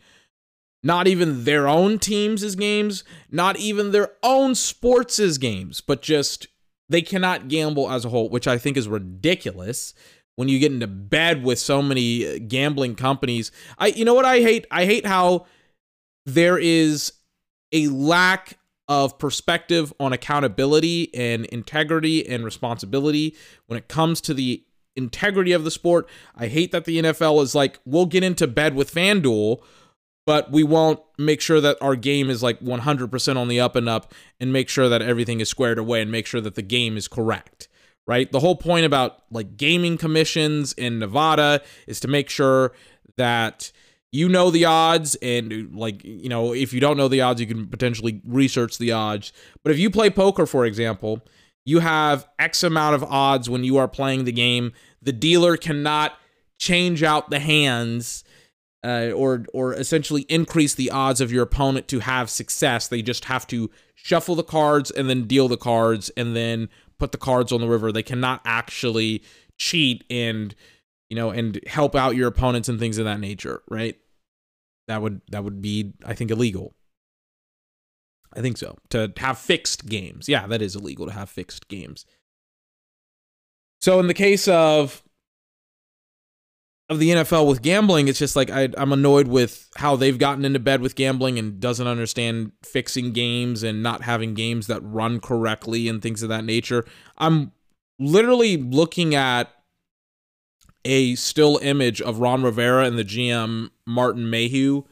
not 0.82 1.06
even 1.06 1.44
their 1.44 1.68
own 1.68 1.98
teams 1.98 2.42
as 2.42 2.54
games, 2.56 3.04
not 3.30 3.56
even 3.58 3.92
their 3.92 4.12
own 4.22 4.54
sports 4.54 5.18
as 5.18 5.38
games, 5.38 5.80
but 5.80 6.02
just 6.02 6.48
they 6.88 7.02
cannot 7.02 7.48
gamble 7.48 7.90
as 7.90 8.04
a 8.04 8.08
whole, 8.08 8.28
which 8.28 8.46
I 8.46 8.58
think 8.58 8.76
is 8.76 8.88
ridiculous 8.88 9.94
when 10.36 10.48
you 10.48 10.58
get 10.58 10.72
into 10.72 10.86
bed 10.86 11.42
with 11.42 11.58
so 11.58 11.82
many 11.82 12.26
uh, 12.26 12.38
gambling 12.46 12.94
companies. 12.94 13.50
I 13.78 13.88
you 13.88 14.04
know 14.04 14.14
what 14.14 14.24
I 14.24 14.40
hate? 14.40 14.66
I 14.70 14.84
hate 14.84 15.06
how 15.06 15.46
there 16.24 16.58
is 16.58 17.12
a 17.72 17.88
lack 17.88 18.58
of 18.88 19.18
perspective 19.18 19.92
on 19.98 20.12
accountability 20.12 21.14
and 21.14 21.44
integrity 21.46 22.26
and 22.26 22.44
responsibility 22.44 23.34
when 23.66 23.78
it 23.78 23.88
comes 23.88 24.20
to 24.20 24.34
the 24.34 24.62
integrity 24.94 25.52
of 25.52 25.64
the 25.64 25.70
sport. 25.70 26.08
I 26.34 26.46
hate 26.46 26.72
that 26.72 26.84
the 26.84 26.98
NFL 26.98 27.42
is 27.42 27.54
like, 27.54 27.78
we'll 27.84 28.06
get 28.06 28.24
into 28.24 28.46
bed 28.46 28.74
with 28.74 28.94
FanDuel, 28.94 29.60
but 30.24 30.50
we 30.50 30.64
won't 30.64 31.00
make 31.18 31.40
sure 31.40 31.60
that 31.60 31.76
our 31.80 31.96
game 31.96 32.30
is 32.30 32.42
like 32.42 32.60
100% 32.60 33.36
on 33.36 33.48
the 33.48 33.60
up 33.60 33.76
and 33.76 33.88
up 33.88 34.12
and 34.40 34.52
make 34.52 34.68
sure 34.68 34.88
that 34.88 35.02
everything 35.02 35.40
is 35.40 35.48
squared 35.48 35.78
away 35.78 36.00
and 36.02 36.10
make 36.10 36.26
sure 36.26 36.40
that 36.40 36.54
the 36.54 36.62
game 36.62 36.96
is 36.96 37.08
correct. 37.08 37.68
Right? 38.08 38.30
The 38.30 38.38
whole 38.38 38.54
point 38.54 38.86
about 38.86 39.24
like 39.32 39.56
gaming 39.56 39.98
commissions 39.98 40.72
in 40.74 41.00
Nevada 41.00 41.60
is 41.88 41.98
to 42.00 42.08
make 42.08 42.30
sure 42.30 42.72
that 43.16 43.72
you 44.16 44.28
know 44.28 44.50
the 44.50 44.64
odds 44.64 45.14
and 45.16 45.74
like 45.74 46.02
you 46.04 46.28
know 46.28 46.54
if 46.54 46.72
you 46.72 46.80
don't 46.80 46.96
know 46.96 47.08
the 47.08 47.20
odds 47.20 47.40
you 47.40 47.46
can 47.46 47.66
potentially 47.66 48.20
research 48.26 48.78
the 48.78 48.92
odds 48.92 49.32
but 49.62 49.72
if 49.72 49.78
you 49.78 49.90
play 49.90 50.10
poker 50.10 50.46
for 50.46 50.64
example 50.64 51.20
you 51.64 51.80
have 51.80 52.28
x 52.38 52.62
amount 52.62 52.94
of 52.94 53.04
odds 53.04 53.50
when 53.50 53.64
you 53.64 53.76
are 53.76 53.88
playing 53.88 54.24
the 54.24 54.32
game 54.32 54.72
the 55.02 55.12
dealer 55.12 55.56
cannot 55.56 56.14
change 56.58 57.02
out 57.02 57.30
the 57.30 57.40
hands 57.40 58.24
uh, 58.84 59.10
or 59.10 59.44
or 59.52 59.74
essentially 59.74 60.22
increase 60.22 60.74
the 60.74 60.90
odds 60.90 61.20
of 61.20 61.32
your 61.32 61.42
opponent 61.42 61.88
to 61.88 62.00
have 62.00 62.30
success 62.30 62.88
they 62.88 63.02
just 63.02 63.26
have 63.26 63.46
to 63.46 63.70
shuffle 63.94 64.36
the 64.36 64.44
cards 64.44 64.90
and 64.92 65.10
then 65.10 65.26
deal 65.26 65.48
the 65.48 65.56
cards 65.56 66.10
and 66.16 66.36
then 66.36 66.68
put 66.98 67.12
the 67.12 67.18
cards 67.18 67.52
on 67.52 67.60
the 67.60 67.68
river. 67.68 67.92
They 67.92 68.02
cannot 68.02 68.40
actually 68.44 69.22
cheat 69.58 70.04
and 70.10 70.54
you 71.08 71.16
know 71.16 71.30
and 71.30 71.60
help 71.66 71.94
out 71.94 72.16
your 72.16 72.28
opponents 72.28 72.68
and 72.68 72.78
things 72.78 72.98
of 72.98 73.04
that 73.04 73.20
nature, 73.20 73.62
right? 73.68 73.96
That 74.88 75.02
would 75.02 75.20
that 75.30 75.44
would 75.44 75.60
be 75.60 75.94
I 76.04 76.14
think 76.14 76.30
illegal. 76.30 76.74
I 78.34 78.40
think 78.40 78.58
so. 78.58 78.76
To 78.90 79.12
have 79.16 79.38
fixed 79.38 79.86
games. 79.86 80.28
Yeah, 80.28 80.46
that 80.46 80.62
is 80.62 80.76
illegal 80.76 81.06
to 81.06 81.12
have 81.12 81.30
fixed 81.30 81.68
games. 81.68 82.04
So 83.80 83.98
in 83.98 84.06
the 84.06 84.14
case 84.14 84.46
of 84.48 85.02
of 86.88 86.98
the 87.00 87.10
NFL 87.10 87.48
with 87.48 87.62
gambling, 87.62 88.06
it's 88.06 88.18
just 88.18 88.36
like 88.36 88.50
I, 88.50 88.68
am 88.76 88.92
annoyed 88.92 89.26
with 89.26 89.68
how 89.76 89.96
they've 89.96 90.18
gotten 90.18 90.44
into 90.44 90.60
bed 90.60 90.80
with 90.80 90.94
gambling 90.94 91.38
and 91.38 91.58
doesn't 91.58 91.86
understand 91.86 92.52
fixing 92.62 93.12
games 93.12 93.62
and 93.64 93.82
not 93.82 94.02
having 94.02 94.34
games 94.34 94.68
that 94.68 94.80
run 94.82 95.18
correctly 95.18 95.88
and 95.88 96.00
things 96.00 96.22
of 96.22 96.28
that 96.28 96.44
nature. 96.44 96.84
I'm 97.18 97.52
literally 97.98 98.56
looking 98.56 99.14
at 99.14 99.50
a 100.86 101.16
still 101.16 101.58
image 101.62 102.00
of 102.00 102.20
Ron 102.20 102.44
Rivera 102.44 102.86
and 102.86 102.96
the 102.96 103.04
GM 103.04 103.70
Martin 103.86 104.30
Mayhew 104.30 104.84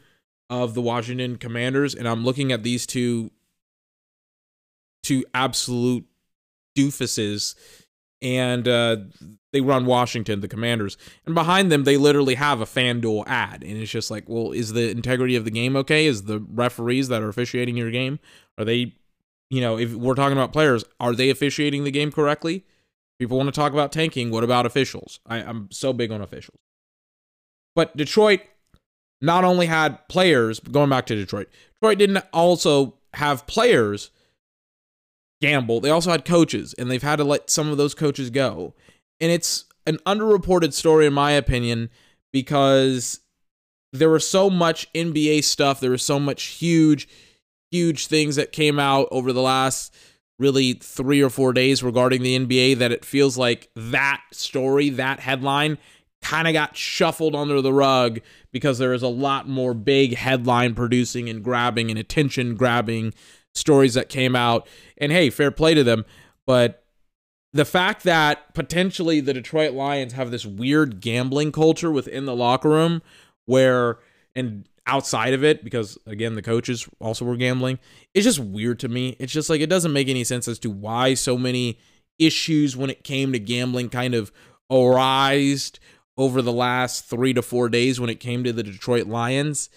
of 0.50 0.74
the 0.74 0.82
Washington 0.82 1.36
Commanders, 1.36 1.94
and 1.94 2.08
I'm 2.08 2.24
looking 2.24 2.52
at 2.52 2.62
these 2.62 2.86
two 2.86 3.30
two 5.02 5.24
absolute 5.34 6.04
doofuses 6.76 7.54
and 8.22 8.66
uh, 8.66 8.96
they 9.52 9.60
run 9.60 9.84
Washington, 9.84 10.40
the 10.40 10.48
Commanders, 10.48 10.96
and 11.26 11.34
behind 11.34 11.70
them 11.70 11.84
they 11.84 11.96
literally 11.96 12.34
have 12.34 12.60
a 12.60 12.64
FanDuel 12.64 13.24
ad, 13.26 13.62
and 13.62 13.76
it's 13.76 13.90
just 13.90 14.10
like, 14.10 14.28
well, 14.28 14.50
is 14.52 14.72
the 14.72 14.90
integrity 14.90 15.36
of 15.36 15.44
the 15.44 15.50
game 15.50 15.76
okay? 15.76 16.06
Is 16.06 16.24
the 16.24 16.40
referees 16.40 17.08
that 17.08 17.22
are 17.22 17.28
officiating 17.28 17.76
your 17.76 17.90
game 17.90 18.18
are 18.58 18.64
they, 18.64 18.94
you 19.50 19.60
know, 19.60 19.78
if 19.78 19.92
we're 19.94 20.14
talking 20.14 20.36
about 20.36 20.52
players, 20.52 20.84
are 20.98 21.14
they 21.14 21.30
officiating 21.30 21.84
the 21.84 21.90
game 21.90 22.10
correctly? 22.10 22.64
People 23.24 23.38
want 23.38 23.46
to 23.46 23.58
talk 23.58 23.72
about 23.72 23.90
tanking. 23.90 24.30
What 24.30 24.44
about 24.44 24.66
officials? 24.66 25.18
I, 25.26 25.38
I'm 25.38 25.70
so 25.70 25.94
big 25.94 26.12
on 26.12 26.20
officials. 26.20 26.58
But 27.74 27.96
Detroit 27.96 28.42
not 29.22 29.44
only 29.44 29.64
had 29.64 30.06
players, 30.08 30.60
going 30.60 30.90
back 30.90 31.06
to 31.06 31.14
Detroit, 31.16 31.48
Detroit 31.72 31.96
didn't 31.96 32.22
also 32.34 32.98
have 33.14 33.46
players 33.46 34.10
gamble. 35.40 35.80
They 35.80 35.88
also 35.88 36.10
had 36.10 36.26
coaches, 36.26 36.74
and 36.74 36.90
they've 36.90 37.02
had 37.02 37.16
to 37.16 37.24
let 37.24 37.48
some 37.48 37.70
of 37.70 37.78
those 37.78 37.94
coaches 37.94 38.28
go. 38.28 38.74
And 39.22 39.32
it's 39.32 39.64
an 39.86 39.96
underreported 40.04 40.74
story, 40.74 41.06
in 41.06 41.14
my 41.14 41.30
opinion, 41.30 41.88
because 42.30 43.20
there 43.94 44.10
was 44.10 44.28
so 44.28 44.50
much 44.50 44.92
NBA 44.92 45.44
stuff. 45.44 45.80
There 45.80 45.92
was 45.92 46.02
so 46.02 46.20
much 46.20 46.42
huge, 46.42 47.08
huge 47.70 48.06
things 48.06 48.36
that 48.36 48.52
came 48.52 48.78
out 48.78 49.08
over 49.10 49.32
the 49.32 49.40
last 49.40 49.94
really 50.38 50.74
three 50.74 51.22
or 51.22 51.30
four 51.30 51.52
days 51.52 51.82
regarding 51.82 52.22
the 52.22 52.38
NBA 52.38 52.78
that 52.78 52.92
it 52.92 53.04
feels 53.04 53.38
like 53.38 53.70
that 53.76 54.22
story, 54.32 54.90
that 54.90 55.20
headline, 55.20 55.78
kind 56.22 56.48
of 56.48 56.54
got 56.54 56.76
shuffled 56.76 57.36
under 57.36 57.60
the 57.60 57.72
rug 57.72 58.18
because 58.50 58.78
there 58.78 58.94
is 58.94 59.02
a 59.02 59.08
lot 59.08 59.46
more 59.46 59.74
big 59.74 60.16
headline 60.16 60.74
producing 60.74 61.28
and 61.28 61.44
grabbing 61.44 61.90
and 61.90 61.98
attention 61.98 62.54
grabbing 62.56 63.12
stories 63.54 63.94
that 63.94 64.08
came 64.08 64.34
out. 64.34 64.66
And 64.98 65.12
hey, 65.12 65.30
fair 65.30 65.50
play 65.50 65.74
to 65.74 65.84
them. 65.84 66.04
But 66.46 66.84
the 67.52 67.64
fact 67.64 68.02
that 68.04 68.52
potentially 68.54 69.20
the 69.20 69.34
Detroit 69.34 69.74
Lions 69.74 70.14
have 70.14 70.30
this 70.30 70.44
weird 70.44 71.00
gambling 71.00 71.52
culture 71.52 71.90
within 71.90 72.24
the 72.24 72.34
locker 72.34 72.70
room 72.70 73.02
where, 73.44 73.98
and 74.34 74.66
outside 74.86 75.34
of 75.34 75.42
it, 75.42 75.64
because 75.64 75.98
again, 76.06 76.34
the 76.34 76.42
coaches 76.42 76.88
also 77.00 77.24
were 77.24 77.36
gambling, 77.36 77.78
it's 78.12 78.24
just 78.24 78.38
weird 78.38 78.78
to 78.80 78.88
me. 78.88 79.16
It's 79.18 79.32
just 79.32 79.50
like 79.50 79.60
it 79.60 79.70
doesn't 79.70 79.92
make 79.92 80.08
any 80.08 80.24
sense 80.24 80.48
as 80.48 80.58
to 80.60 80.70
why 80.70 81.14
so 81.14 81.38
many 81.38 81.78
issues 82.18 82.76
when 82.76 82.90
it 82.90 83.04
came 83.04 83.32
to 83.32 83.38
gambling 83.38 83.88
kind 83.88 84.14
of 84.14 84.30
arised 84.70 85.78
over 86.16 86.42
the 86.42 86.52
last 86.52 87.06
three 87.06 87.32
to 87.32 87.42
four 87.42 87.68
days 87.68 87.98
when 88.00 88.10
it 88.10 88.20
came 88.20 88.44
to 88.44 88.52
the 88.52 88.62
Detroit 88.62 89.06
Lions 89.06 89.68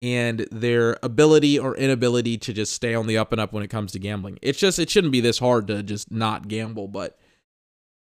and 0.00 0.40
their 0.50 0.98
ability 1.02 1.58
or 1.58 1.76
inability 1.76 2.36
to 2.36 2.52
just 2.52 2.72
stay 2.72 2.94
on 2.94 3.06
the 3.06 3.16
up 3.18 3.32
and 3.32 3.40
up 3.40 3.52
when 3.52 3.62
it 3.62 3.70
comes 3.70 3.92
to 3.92 3.98
gambling. 3.98 4.38
It's 4.42 4.58
just 4.58 4.78
it 4.78 4.90
shouldn't 4.90 5.12
be 5.12 5.20
this 5.20 5.38
hard 5.38 5.66
to 5.68 5.82
just 5.82 6.10
not 6.10 6.48
gamble, 6.48 6.88
but 6.88 7.18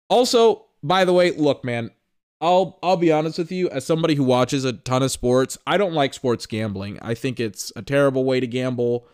also, 0.09 0.65
by 0.83 1.05
the 1.05 1.13
way, 1.13 1.31
look, 1.31 1.63
man, 1.63 1.91
I'll 2.41 2.79
I'll 2.81 2.97
be 2.97 3.11
honest 3.11 3.37
with 3.37 3.51
you 3.51 3.69
as 3.69 3.85
somebody 3.85 4.15
who 4.15 4.23
watches 4.23 4.65
a 4.65 4.73
ton 4.73 5.03
of 5.03 5.11
sports, 5.11 5.57
I 5.67 5.77
don't 5.77 5.93
like 5.93 6.13
sports 6.13 6.45
gambling. 6.45 6.99
I 7.01 7.13
think 7.13 7.39
it's 7.39 7.71
a 7.75 7.81
terrible 7.81 8.25
way 8.25 8.39
to 8.39 8.47
gamble 8.47 9.07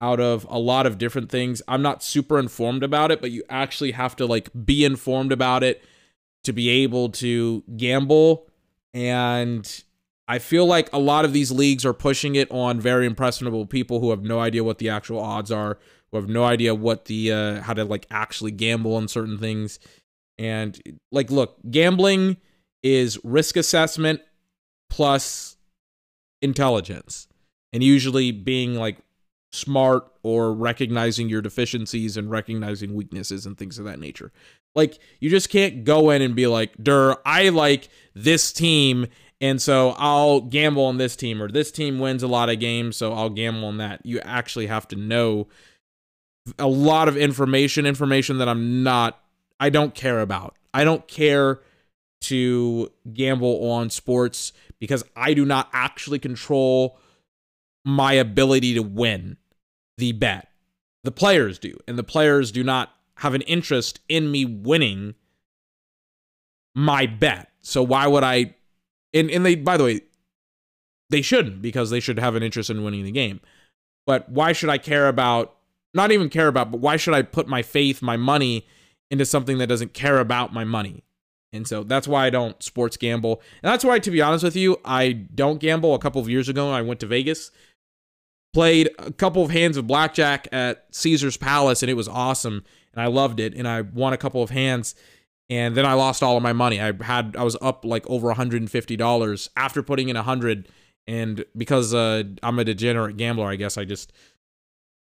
out 0.00 0.20
of 0.20 0.44
a 0.50 0.58
lot 0.58 0.84
of 0.84 0.98
different 0.98 1.30
things. 1.30 1.62
I'm 1.68 1.80
not 1.80 2.02
super 2.02 2.38
informed 2.38 2.82
about 2.82 3.10
it, 3.10 3.20
but 3.20 3.30
you 3.30 3.44
actually 3.48 3.92
have 3.92 4.16
to 4.16 4.26
like 4.26 4.50
be 4.64 4.84
informed 4.84 5.32
about 5.32 5.62
it 5.62 5.82
to 6.42 6.52
be 6.52 6.68
able 6.68 7.08
to 7.10 7.62
gamble 7.76 8.50
and 8.92 9.84
I 10.26 10.38
feel 10.38 10.64
like 10.64 10.88
a 10.92 10.98
lot 10.98 11.24
of 11.24 11.32
these 11.32 11.52
leagues 11.52 11.84
are 11.84 11.92
pushing 11.92 12.34
it 12.34 12.50
on 12.50 12.80
very 12.80 13.04
impressionable 13.06 13.66
people 13.66 14.00
who 14.00 14.10
have 14.10 14.22
no 14.22 14.40
idea 14.40 14.64
what 14.64 14.78
the 14.78 14.88
actual 14.88 15.20
odds 15.20 15.50
are, 15.50 15.78
who 16.10 16.16
have 16.16 16.28
no 16.28 16.44
idea 16.44 16.74
what 16.74 17.06
the 17.06 17.30
uh, 17.30 17.60
how 17.60 17.74
to 17.74 17.84
like 17.84 18.06
actually 18.10 18.52
gamble 18.52 18.94
on 18.94 19.06
certain 19.06 19.36
things. 19.36 19.78
And 20.38 20.80
like, 21.12 21.30
look, 21.30 21.58
gambling 21.70 22.36
is 22.82 23.18
risk 23.24 23.56
assessment 23.56 24.20
plus 24.90 25.56
intelligence, 26.42 27.28
and 27.72 27.82
usually 27.82 28.30
being 28.30 28.74
like 28.74 28.98
smart 29.52 30.10
or 30.22 30.52
recognizing 30.52 31.28
your 31.28 31.40
deficiencies 31.40 32.16
and 32.16 32.30
recognizing 32.30 32.94
weaknesses 32.94 33.46
and 33.46 33.56
things 33.56 33.78
of 33.78 33.84
that 33.84 34.00
nature. 34.00 34.32
Like, 34.74 34.98
you 35.20 35.30
just 35.30 35.50
can't 35.50 35.84
go 35.84 36.10
in 36.10 36.20
and 36.20 36.34
be 36.34 36.46
like, 36.46 36.72
"Dur, 36.82 37.16
I 37.24 37.50
like 37.50 37.88
this 38.14 38.52
team." 38.52 39.06
And 39.40 39.60
so 39.60 39.94
I'll 39.98 40.40
gamble 40.40 40.84
on 40.84 40.98
this 40.98 41.16
team, 41.16 41.42
or 41.42 41.48
this 41.48 41.70
team 41.70 41.98
wins 41.98 42.22
a 42.22 42.28
lot 42.28 42.48
of 42.48 42.60
games, 42.60 42.96
so 42.96 43.12
I'll 43.12 43.30
gamble 43.30 43.68
on 43.68 43.76
that. 43.78 44.04
You 44.04 44.20
actually 44.20 44.66
have 44.66 44.88
to 44.88 44.96
know 44.96 45.48
a 46.58 46.66
lot 46.68 47.08
of 47.08 47.16
information, 47.16 47.86
information 47.86 48.38
that 48.38 48.48
I'm 48.48 48.82
not, 48.82 49.23
I 49.60 49.70
don't 49.70 49.94
care 49.94 50.20
about. 50.20 50.56
I 50.72 50.84
don't 50.84 51.06
care 51.06 51.60
to 52.22 52.90
gamble 53.12 53.70
on 53.70 53.90
sports 53.90 54.52
because 54.80 55.04
I 55.14 55.34
do 55.34 55.44
not 55.44 55.68
actually 55.72 56.18
control 56.18 56.98
my 57.84 58.14
ability 58.14 58.74
to 58.74 58.82
win 58.82 59.36
the 59.98 60.12
bet. 60.12 60.48
The 61.04 61.10
players 61.10 61.58
do, 61.58 61.78
and 61.86 61.98
the 61.98 62.04
players 62.04 62.50
do 62.50 62.64
not 62.64 62.90
have 63.18 63.34
an 63.34 63.42
interest 63.42 64.00
in 64.08 64.30
me 64.30 64.44
winning 64.44 65.14
my 66.74 67.06
bet. 67.06 67.50
So 67.60 67.82
why 67.82 68.06
would 68.06 68.24
I 68.24 68.54
and 69.12 69.30
and 69.30 69.44
they 69.44 69.54
by 69.54 69.76
the 69.76 69.84
way, 69.84 70.00
they 71.10 71.22
shouldn't 71.22 71.62
because 71.62 71.90
they 71.90 72.00
should 72.00 72.18
have 72.18 72.34
an 72.34 72.42
interest 72.42 72.70
in 72.70 72.82
winning 72.82 73.04
the 73.04 73.12
game. 73.12 73.40
But 74.06 74.28
why 74.28 74.52
should 74.52 74.70
I 74.70 74.78
care 74.78 75.08
about 75.08 75.54
not 75.92 76.10
even 76.10 76.28
care 76.28 76.48
about, 76.48 76.72
but 76.72 76.80
why 76.80 76.96
should 76.96 77.14
I 77.14 77.22
put 77.22 77.46
my 77.46 77.62
faith, 77.62 78.02
my 78.02 78.16
money 78.16 78.66
into 79.10 79.24
something 79.24 79.58
that 79.58 79.66
doesn't 79.66 79.94
care 79.94 80.18
about 80.18 80.52
my 80.52 80.64
money? 80.64 81.04
And 81.52 81.68
so 81.68 81.84
that's 81.84 82.08
why 82.08 82.26
I 82.26 82.30
don't 82.30 82.60
sports 82.62 82.96
gamble. 82.96 83.40
And 83.62 83.72
that's 83.72 83.84
why, 83.84 83.98
to 84.00 84.10
be 84.10 84.20
honest 84.20 84.42
with 84.42 84.56
you, 84.56 84.80
I 84.84 85.12
don't 85.12 85.60
gamble. 85.60 85.94
A 85.94 86.00
couple 86.00 86.20
of 86.20 86.28
years 86.28 86.48
ago, 86.48 86.70
I 86.70 86.82
went 86.82 87.00
to 87.00 87.06
Vegas, 87.06 87.52
played 88.52 88.90
a 88.98 89.12
couple 89.12 89.44
of 89.44 89.52
hands 89.52 89.76
of 89.76 89.86
blackjack 89.86 90.48
at 90.50 90.86
Caesar's 90.90 91.36
Palace, 91.36 91.82
and 91.82 91.90
it 91.90 91.94
was 91.94 92.08
awesome. 92.08 92.64
And 92.92 93.00
I 93.00 93.06
loved 93.06 93.38
it. 93.38 93.54
And 93.54 93.68
I 93.68 93.82
won 93.82 94.12
a 94.12 94.16
couple 94.16 94.42
of 94.42 94.50
hands 94.50 94.96
and 95.50 95.76
then 95.76 95.84
I 95.84 95.92
lost 95.94 96.22
all 96.22 96.36
of 96.36 96.42
my 96.42 96.52
money. 96.52 96.80
I 96.80 96.92
had 97.02 97.36
I 97.36 97.44
was 97.44 97.56
up 97.60 97.84
like 97.84 98.08
over 98.08 98.32
$150 98.32 99.48
after 99.56 99.82
putting 99.82 100.08
in 100.08 100.16
a 100.16 100.20
100 100.20 100.68
and 101.06 101.44
because 101.56 101.92
uh, 101.92 102.24
I'm 102.42 102.58
a 102.58 102.64
degenerate 102.64 103.16
gambler, 103.16 103.46
I 103.46 103.56
guess 103.56 103.76
I 103.76 103.84
just 103.84 104.12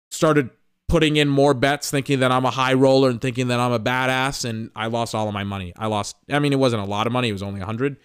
started 0.09 0.49
putting 0.91 1.15
in 1.15 1.29
more 1.29 1.53
bets 1.53 1.89
thinking 1.89 2.19
that 2.19 2.33
I'm 2.33 2.43
a 2.43 2.51
high 2.51 2.73
roller 2.73 3.09
and 3.09 3.21
thinking 3.21 3.47
that 3.47 3.61
I'm 3.61 3.71
a 3.71 3.79
badass 3.79 4.43
and 4.43 4.69
I 4.75 4.87
lost 4.87 5.15
all 5.15 5.25
of 5.25 5.33
my 5.33 5.45
money. 5.45 5.71
I 5.77 5.87
lost 5.87 6.17
I 6.29 6.37
mean 6.39 6.51
it 6.51 6.59
wasn't 6.59 6.83
a 6.83 6.85
lot 6.85 7.07
of 7.07 7.13
money, 7.13 7.29
it 7.29 7.33
was 7.33 7.41
only 7.41 7.61
a 7.61 7.63
100, 7.63 7.95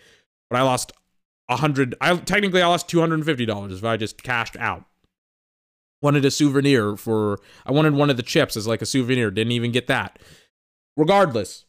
but 0.48 0.60
I 0.60 0.62
lost 0.62 0.92
a 1.48 1.54
100 1.54 1.96
I 2.00 2.16
technically 2.18 2.62
I 2.62 2.68
lost 2.68 2.88
$250 2.88 3.72
if 3.72 3.84
I 3.84 3.96
just 3.96 4.22
cashed 4.22 4.56
out. 4.56 4.84
Wanted 6.00 6.24
a 6.24 6.30
souvenir 6.30 6.96
for 6.96 7.40
I 7.66 7.72
wanted 7.72 7.94
one 7.94 8.08
of 8.08 8.16
the 8.16 8.22
chips 8.22 8.56
as 8.56 8.68
like 8.68 8.82
a 8.82 8.86
souvenir, 8.86 9.32
didn't 9.32 9.52
even 9.52 9.72
get 9.72 9.88
that. 9.88 10.20
Regardless, 10.96 11.64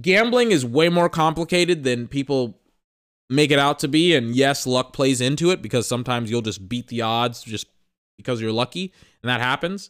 gambling 0.00 0.50
is 0.50 0.66
way 0.66 0.88
more 0.88 1.08
complicated 1.08 1.84
than 1.84 2.08
people 2.08 2.58
make 3.30 3.52
it 3.52 3.60
out 3.60 3.78
to 3.78 3.88
be. 3.88 4.16
And 4.16 4.34
yes, 4.34 4.66
luck 4.66 4.92
plays 4.92 5.20
into 5.20 5.52
it 5.52 5.62
because 5.62 5.86
sometimes 5.86 6.28
you'll 6.28 6.42
just 6.42 6.68
beat 6.68 6.88
the 6.88 7.02
odds 7.02 7.44
just 7.44 7.68
because 8.16 8.40
you're 8.40 8.52
lucky, 8.52 8.92
and 9.24 9.30
that 9.30 9.40
happens. 9.40 9.88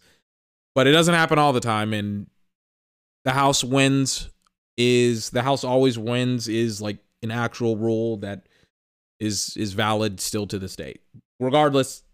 But 0.76 0.87
it 0.87 0.93
doesn't 0.93 1.14
happen 1.14 1.38
all 1.38 1.53
the 1.53 1.61
time. 1.61 1.93
And 1.93 2.29
the 3.25 3.33
house 3.33 3.64
wins 3.64 4.31
is 4.76 5.31
the 5.31 5.43
house 5.43 5.64
always 5.64 5.99
wins 5.99 6.47
is 6.47 6.81
like 6.81 6.99
an 7.23 7.33
actual 7.33 7.76
rule 7.76 8.19
that 8.19 8.49
is 9.19 9.57
is 9.57 9.73
valid 9.73 10.21
still 10.21 10.47
to 10.47 10.59
this 10.59 10.76
day. 10.76 10.97
Regardless, 11.41 12.05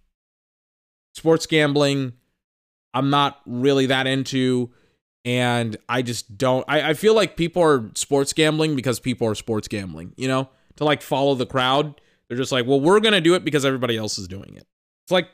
sports 1.15 1.47
gambling, 1.47 2.15
I'm 2.95 3.11
not 3.11 3.41
really 3.47 3.87
that 3.87 4.07
into 4.07 4.71
And 5.25 5.77
I 5.89 6.01
just 6.01 6.39
don't 6.39 6.65
I, 6.69 6.91
I 6.91 6.95
feel 6.95 7.15
like 7.15 7.37
people 7.37 7.63
are 7.63 7.91
sports 7.95 8.33
gambling 8.33 8.77
because 8.77 8.99
people 8.99 9.27
are 9.27 9.35
sports 9.35 9.69
gambling, 9.69 10.15
you 10.17 10.29
know, 10.29 10.49
to 10.77 10.85
like 10.85 11.03
follow 11.03 11.35
the 11.35 11.47
crowd. 11.47 12.01
They're 12.29 12.39
just 12.39 12.53
like, 12.53 12.67
well, 12.67 12.81
we're 12.81 13.01
gonna 13.01 13.21
do 13.21 13.35
it 13.35 13.45
because 13.45 13.67
everybody 13.67 13.99
else 13.99 14.19
is 14.19 14.27
doing 14.27 14.55
it. 14.57 14.67
It's 15.05 15.13
like 15.13 15.29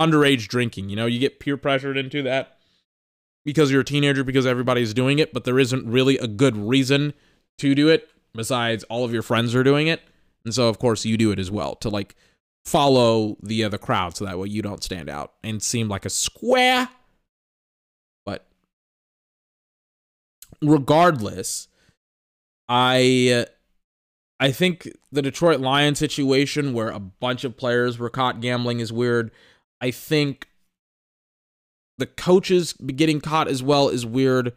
underage 0.00 0.48
drinking, 0.48 0.88
you 0.88 0.96
know, 0.96 1.06
you 1.06 1.18
get 1.18 1.40
peer 1.40 1.56
pressured 1.56 1.96
into 1.96 2.22
that 2.22 2.58
because 3.44 3.70
you're 3.70 3.80
a 3.80 3.84
teenager 3.84 4.24
because 4.24 4.46
everybody's 4.46 4.94
doing 4.94 5.18
it, 5.18 5.32
but 5.32 5.44
there 5.44 5.58
isn't 5.58 5.86
really 5.86 6.18
a 6.18 6.26
good 6.26 6.56
reason 6.56 7.12
to 7.58 7.74
do 7.74 7.88
it 7.88 8.08
besides 8.34 8.84
all 8.84 9.04
of 9.04 9.12
your 9.12 9.22
friends 9.22 9.54
are 9.54 9.62
doing 9.62 9.86
it. 9.86 10.02
And 10.44 10.54
so 10.54 10.68
of 10.68 10.78
course 10.78 11.04
you 11.04 11.16
do 11.16 11.30
it 11.30 11.38
as 11.38 11.50
well 11.50 11.74
to 11.76 11.88
like 11.88 12.14
follow 12.64 13.36
the 13.42 13.64
other 13.64 13.78
crowd 13.78 14.16
so 14.16 14.24
that 14.24 14.38
way 14.38 14.48
you 14.48 14.62
don't 14.62 14.82
stand 14.82 15.08
out 15.08 15.32
and 15.42 15.62
seem 15.62 15.88
like 15.88 16.04
a 16.04 16.10
square. 16.10 16.88
But 18.24 18.46
regardless, 20.60 21.68
I 22.68 23.46
I 24.40 24.50
think 24.50 24.88
the 25.12 25.22
Detroit 25.22 25.60
Lions 25.60 25.98
situation 25.98 26.72
where 26.72 26.90
a 26.90 26.98
bunch 26.98 27.44
of 27.44 27.56
players 27.56 27.98
were 27.98 28.10
caught 28.10 28.40
gambling 28.40 28.80
is 28.80 28.92
weird. 28.92 29.30
I 29.82 29.90
think 29.90 30.48
the 31.98 32.06
coaches 32.06 32.72
getting 32.72 33.20
caught 33.20 33.48
as 33.48 33.62
well 33.62 33.88
is 33.88 34.06
weird. 34.06 34.52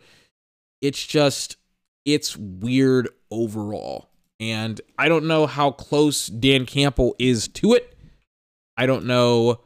It's 0.82 1.06
just 1.06 1.58
it's 2.06 2.38
weird 2.38 3.10
overall. 3.32 4.10
And 4.40 4.80
I 5.00 5.10
don't 5.10 5.26
know 5.26 5.48
how 5.48 5.72
close 5.72 6.28
Dan 6.28 6.68
Campbell 6.68 7.16
is 7.18 7.48
to 7.50 7.74
it. 7.74 7.98
I 8.78 8.86
don't 8.86 9.06
know 9.06 9.62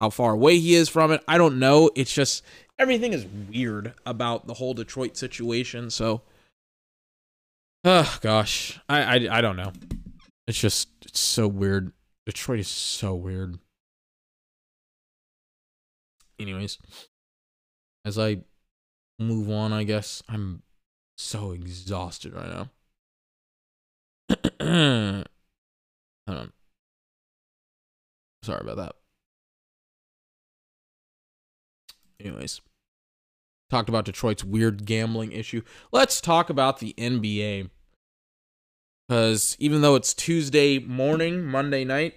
how 0.00 0.10
far 0.10 0.32
away 0.32 0.58
he 0.58 0.74
is 0.74 0.88
from 0.88 1.12
it. 1.12 1.22
I 1.28 1.38
don't 1.38 1.60
know. 1.60 1.90
It's 1.94 2.12
just 2.12 2.42
everything 2.78 3.12
is 3.12 3.24
weird 3.24 3.94
about 4.04 4.48
the 4.48 4.54
whole 4.54 4.74
Detroit 4.74 5.16
situation. 5.16 5.90
So, 5.90 6.22
oh 7.84 8.18
gosh, 8.20 8.80
I 8.88 9.02
I, 9.02 9.38
I 9.38 9.40
don't 9.40 9.56
know. 9.56 9.72
It's 10.48 10.58
just 10.58 10.88
it's 11.02 11.20
so 11.20 11.46
weird. 11.46 11.92
Detroit 12.26 12.60
is 12.60 12.68
so 12.68 13.14
weird. 13.14 13.58
Anyways, 16.38 16.78
as 18.04 18.18
I 18.18 18.38
move 19.18 19.50
on, 19.50 19.72
I 19.72 19.84
guess 19.84 20.22
I'm 20.28 20.62
so 21.16 21.52
exhausted 21.52 22.34
right 22.34 22.48
now. 22.48 22.70
Hold 26.26 26.38
on. 26.38 26.52
Sorry 28.42 28.60
about 28.60 28.76
that. 28.76 28.92
Anyways, 32.20 32.60
talked 33.70 33.88
about 33.88 34.04
Detroit's 34.04 34.44
weird 34.44 34.86
gambling 34.86 35.32
issue. 35.32 35.62
Let's 35.92 36.20
talk 36.20 36.50
about 36.50 36.78
the 36.78 36.94
NBA. 36.96 37.70
Because 39.08 39.56
even 39.58 39.82
though 39.82 39.94
it's 39.96 40.14
Tuesday 40.14 40.78
morning, 40.78 41.44
Monday 41.44 41.84
night, 41.84 42.14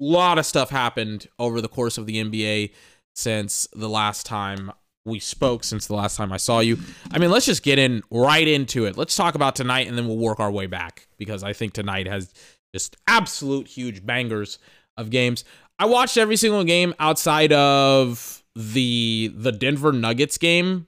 lot 0.00 0.38
of 0.38 0.46
stuff 0.46 0.70
happened 0.70 1.28
over 1.38 1.60
the 1.60 1.68
course 1.68 1.98
of 1.98 2.06
the 2.06 2.16
NBA 2.16 2.72
since 3.14 3.68
the 3.72 3.88
last 3.88 4.26
time 4.26 4.72
we 5.04 5.18
spoke 5.18 5.64
since 5.64 5.86
the 5.86 5.94
last 5.94 6.16
time 6.16 6.32
I 6.32 6.36
saw 6.36 6.60
you. 6.60 6.78
I 7.10 7.18
mean, 7.18 7.30
let's 7.30 7.46
just 7.46 7.62
get 7.62 7.78
in 7.78 8.02
right 8.10 8.46
into 8.46 8.86
it. 8.86 8.96
Let's 8.96 9.16
talk 9.16 9.34
about 9.34 9.56
tonight 9.56 9.88
and 9.88 9.96
then 9.96 10.06
we'll 10.06 10.18
work 10.18 10.40
our 10.40 10.50
way 10.50 10.66
back 10.66 11.08
because 11.18 11.42
I 11.42 11.52
think 11.52 11.72
tonight 11.72 12.06
has 12.06 12.32
just 12.74 12.96
absolute 13.06 13.66
huge 13.66 14.04
bangers 14.04 14.58
of 14.96 15.10
games. 15.10 15.44
I 15.78 15.86
watched 15.86 16.16
every 16.16 16.36
single 16.36 16.64
game 16.64 16.94
outside 16.98 17.52
of 17.52 18.42
the 18.54 19.32
the 19.34 19.52
Denver 19.52 19.92
Nuggets 19.92 20.36
game 20.36 20.86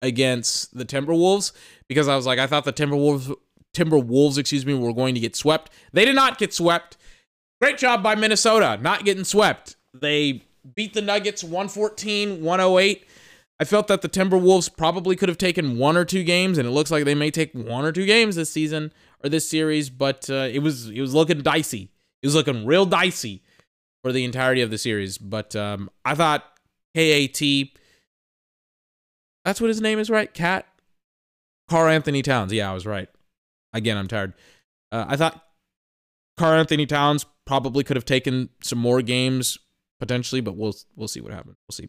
against 0.00 0.76
the 0.76 0.84
Timberwolves 0.84 1.52
because 1.88 2.08
I 2.08 2.16
was 2.16 2.26
like 2.26 2.38
I 2.38 2.46
thought 2.46 2.64
the 2.64 2.72
Timberwolves 2.72 3.34
Timberwolves, 3.74 4.38
excuse 4.38 4.66
me, 4.66 4.74
were 4.74 4.92
going 4.92 5.14
to 5.14 5.20
get 5.20 5.36
swept. 5.36 5.70
They 5.92 6.04
did 6.04 6.16
not 6.16 6.38
get 6.38 6.52
swept. 6.52 6.96
Great 7.60 7.78
job 7.78 8.02
by 8.02 8.14
Minnesota 8.14 8.78
not 8.80 9.04
getting 9.04 9.24
swept. 9.24 9.76
They 9.92 10.42
beat 10.74 10.94
the 10.94 11.02
Nuggets 11.02 11.44
114 11.44 12.42
108. 12.42 13.06
I 13.58 13.64
felt 13.64 13.88
that 13.88 14.00
the 14.00 14.08
Timberwolves 14.08 14.74
probably 14.74 15.16
could 15.16 15.28
have 15.28 15.36
taken 15.36 15.76
one 15.76 15.96
or 15.96 16.06
two 16.06 16.24
games, 16.24 16.56
and 16.56 16.66
it 16.66 16.70
looks 16.70 16.90
like 16.90 17.04
they 17.04 17.14
may 17.14 17.30
take 17.30 17.52
one 17.52 17.84
or 17.84 17.92
two 17.92 18.06
games 18.06 18.36
this 18.36 18.50
season 18.50 18.90
or 19.22 19.28
this 19.28 19.48
series. 19.48 19.90
But 19.90 20.30
uh, 20.30 20.48
it 20.50 20.60
was 20.60 20.88
it 20.88 21.00
was 21.00 21.14
looking 21.14 21.42
dicey. 21.42 21.90
It 22.22 22.26
was 22.26 22.34
looking 22.34 22.64
real 22.64 22.86
dicey 22.86 23.42
for 24.02 24.12
the 24.12 24.24
entirety 24.24 24.62
of 24.62 24.70
the 24.70 24.78
series. 24.78 25.18
But 25.18 25.54
um, 25.54 25.90
I 26.06 26.14
thought 26.14 26.44
KAT, 26.94 27.40
that's 29.44 29.60
what 29.60 29.68
his 29.68 29.82
name 29.82 29.98
is, 29.98 30.08
right? 30.08 30.32
Cat, 30.32 30.66
Karl-Anthony 31.68 32.22
Towns. 32.22 32.52
Yeah, 32.52 32.70
I 32.70 32.74
was 32.74 32.86
right. 32.86 33.08
Again, 33.74 33.98
I'm 33.98 34.08
tired. 34.08 34.32
Uh, 34.90 35.04
I 35.06 35.16
thought 35.16 35.44
Karl-Anthony 36.38 36.86
Towns 36.86 37.26
probably 37.50 37.82
could 37.82 37.96
have 37.96 38.04
taken 38.04 38.48
some 38.62 38.78
more 38.78 39.02
games 39.02 39.58
potentially, 39.98 40.40
but 40.40 40.56
we'll 40.56 40.72
we'll 40.94 41.08
see 41.08 41.20
what 41.20 41.32
happens. 41.32 41.56
We'll 41.66 41.74
see. 41.74 41.88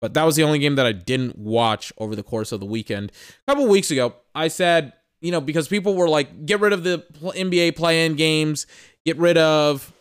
But 0.00 0.14
that 0.14 0.24
was 0.24 0.34
the 0.34 0.42
only 0.42 0.58
game 0.58 0.74
that 0.74 0.86
I 0.86 0.90
didn't 0.90 1.38
watch 1.38 1.92
over 1.98 2.16
the 2.16 2.24
course 2.24 2.50
of 2.50 2.58
the 2.58 2.66
weekend. 2.66 3.12
A 3.46 3.52
couple 3.52 3.68
weeks 3.68 3.92
ago, 3.92 4.16
I 4.34 4.48
said, 4.48 4.92
you 5.20 5.30
know, 5.30 5.40
because 5.40 5.68
people 5.68 5.94
were 5.94 6.08
like, 6.08 6.46
get 6.46 6.58
rid 6.58 6.72
of 6.72 6.82
the 6.82 7.04
NBA 7.22 7.76
play-in 7.76 8.16
games, 8.16 8.66
get 9.06 9.16
rid 9.18 9.38
of, 9.38 9.92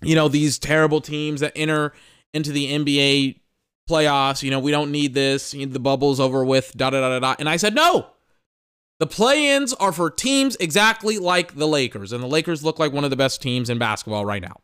you 0.00 0.14
know, 0.14 0.28
these 0.28 0.58
terrible 0.58 1.02
teams 1.02 1.40
that 1.40 1.52
enter 1.54 1.92
into 2.32 2.50
the 2.50 2.72
NBA 2.72 3.40
playoffs. 3.90 4.42
You 4.42 4.50
know, 4.50 4.60
we 4.60 4.70
don't 4.70 4.90
need 4.90 5.12
this. 5.12 5.50
The 5.50 5.66
bubble's 5.78 6.18
over 6.18 6.46
with. 6.46 6.72
Da 6.74 6.88
da 6.88 7.00
da 7.00 7.10
da 7.10 7.18
da. 7.18 7.36
And 7.38 7.48
I 7.48 7.56
said, 7.56 7.74
no. 7.74 8.06
The 9.00 9.06
play-ins 9.06 9.72
are 9.74 9.92
for 9.92 10.10
teams 10.10 10.56
exactly 10.60 11.18
like 11.18 11.56
the 11.56 11.66
Lakers, 11.66 12.12
and 12.12 12.22
the 12.22 12.28
Lakers 12.28 12.62
look 12.62 12.78
like 12.78 12.92
one 12.92 13.02
of 13.02 13.10
the 13.10 13.16
best 13.16 13.42
teams 13.42 13.70
in 13.70 13.78
basketball 13.78 14.26
right 14.26 14.42
now. 14.42 14.60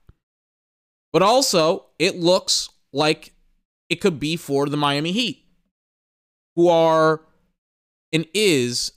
But 1.13 1.23
also, 1.23 1.87
it 1.99 2.17
looks 2.17 2.69
like 2.93 3.33
it 3.89 3.97
could 3.97 4.21
be 4.21 4.37
for 4.37 4.69
the 4.69 4.77
Miami 4.77 5.13
Heat, 5.13 5.45
who 6.55 6.69
are 6.69 7.23
and 8.13 8.27
is 8.35 8.93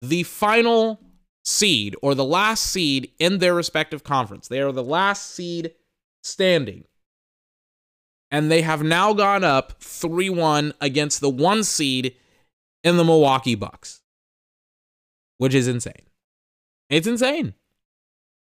the 0.00 0.22
final 0.22 1.00
seed 1.44 1.94
or 2.02 2.14
the 2.14 2.24
last 2.24 2.64
seed 2.64 3.12
in 3.18 3.38
their 3.38 3.54
respective 3.54 4.04
conference. 4.04 4.48
They 4.48 4.60
are 4.60 4.72
the 4.72 4.82
last 4.82 5.34
seed 5.34 5.72
standing. 6.22 6.84
And 8.30 8.50
they 8.50 8.62
have 8.62 8.82
now 8.82 9.12
gone 9.12 9.44
up 9.44 9.80
3 9.80 10.30
1 10.30 10.72
against 10.80 11.20
the 11.20 11.30
one 11.30 11.62
seed 11.62 12.16
in 12.82 12.96
the 12.96 13.04
Milwaukee 13.04 13.54
Bucks, 13.54 14.00
which 15.38 15.54
is 15.54 15.68
insane. 15.68 16.06
It's 16.88 17.06
insane. 17.06 17.54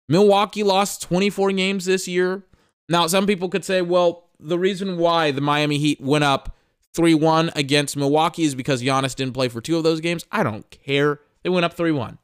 Milwaukee 0.09 0.63
lost 0.63 1.03
24 1.03 1.53
games 1.53 1.85
this 1.85 2.07
year. 2.07 2.45
Now, 2.89 3.07
some 3.07 3.27
people 3.27 3.49
could 3.49 3.65
say, 3.65 3.83
well, 3.83 4.29
the 4.39 4.59
reason 4.59 4.99
why 4.99 5.31
the 5.31 5.41
Miami 5.41 5.79
Heat 5.79 6.01
went 6.01 6.25
up 6.25 6.57
3 6.95 7.15
1 7.15 7.51
against 7.57 7.97
Milwaukee 7.97 8.45
is 8.45 8.55
because 8.55 8.83
Giannis 8.83 9.15
didn't 9.15 9.35
play 9.35 9.49
for 9.49 9.61
two 9.61 9.77
of 9.77 9.85
those 9.85 10.01
games. 10.01 10.25
I 10.31 10.43
don't 10.43 10.69
care. 10.71 11.21
They 11.43 11.51
went 11.51 11.65
up 11.65 11.75
3 11.75 11.93
1. 11.93 12.19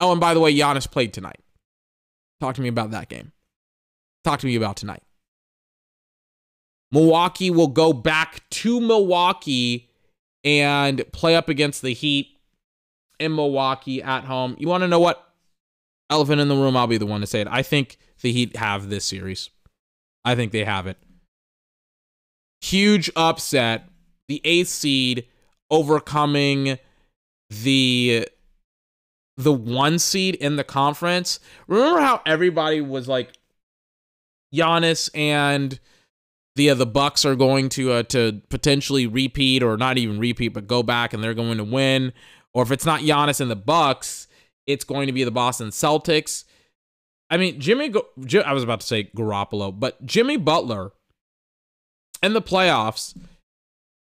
Oh, 0.00 0.12
and 0.12 0.20
by 0.20 0.32
the 0.34 0.40
way, 0.40 0.54
Giannis 0.54 0.90
played 0.90 1.12
tonight. 1.12 1.40
Talk 2.40 2.54
to 2.54 2.60
me 2.60 2.68
about 2.68 2.92
that 2.92 3.08
game. 3.08 3.32
Talk 4.24 4.40
to 4.40 4.46
me 4.46 4.56
about 4.56 4.76
tonight. 4.76 5.02
Milwaukee 6.90 7.50
will 7.50 7.68
go 7.68 7.92
back 7.92 8.48
to 8.50 8.80
Milwaukee 8.80 9.90
and 10.44 11.02
play 11.12 11.36
up 11.36 11.48
against 11.48 11.82
the 11.82 11.92
Heat 11.92 12.37
in 13.18 13.34
Milwaukee 13.34 14.02
at 14.02 14.24
home. 14.24 14.56
You 14.58 14.68
want 14.68 14.82
to 14.82 14.88
know 14.88 15.00
what? 15.00 15.24
Elephant 16.10 16.40
in 16.40 16.48
the 16.48 16.56
room, 16.56 16.76
I'll 16.76 16.86
be 16.86 16.98
the 16.98 17.06
one 17.06 17.20
to 17.20 17.26
say 17.26 17.40
it. 17.40 17.48
I 17.50 17.62
think 17.62 17.98
the 18.22 18.32
Heat 18.32 18.56
have 18.56 18.88
this 18.88 19.04
series. 19.04 19.50
I 20.24 20.34
think 20.34 20.52
they 20.52 20.64
have 20.64 20.86
it. 20.86 20.96
Huge 22.60 23.10
upset. 23.14 23.88
The 24.28 24.40
eighth 24.44 24.68
seed 24.68 25.26
overcoming 25.70 26.78
the 27.50 28.26
the 29.36 29.52
one 29.52 29.98
seed 29.98 30.34
in 30.34 30.56
the 30.56 30.64
conference. 30.64 31.38
Remember 31.66 32.00
how 32.00 32.20
everybody 32.26 32.80
was 32.80 33.06
like 33.06 33.32
Giannis 34.52 35.08
and 35.14 35.78
the 36.56 36.70
uh, 36.70 36.74
the 36.74 36.86
Bucks 36.86 37.24
are 37.24 37.36
going 37.36 37.68
to 37.70 37.92
uh, 37.92 38.02
to 38.04 38.42
potentially 38.48 39.06
repeat 39.06 39.62
or 39.62 39.76
not 39.76 39.96
even 39.96 40.18
repeat, 40.18 40.48
but 40.48 40.66
go 40.66 40.82
back 40.82 41.12
and 41.12 41.22
they're 41.22 41.34
going 41.34 41.58
to 41.58 41.64
win. 41.64 42.12
Or 42.58 42.62
if 42.62 42.72
it's 42.72 42.84
not 42.84 43.02
Giannis 43.02 43.40
and 43.40 43.48
the 43.48 43.54
Bucks, 43.54 44.26
it's 44.66 44.82
going 44.82 45.06
to 45.06 45.12
be 45.12 45.22
the 45.22 45.30
Boston 45.30 45.68
Celtics. 45.68 46.42
I 47.30 47.36
mean, 47.36 47.60
Jimmy, 47.60 47.94
I 48.44 48.52
was 48.52 48.64
about 48.64 48.80
to 48.80 48.86
say 48.86 49.04
Garoppolo, 49.16 49.78
but 49.78 50.04
Jimmy 50.04 50.36
Butler 50.36 50.90
in 52.20 52.32
the 52.32 52.42
playoffs 52.42 53.16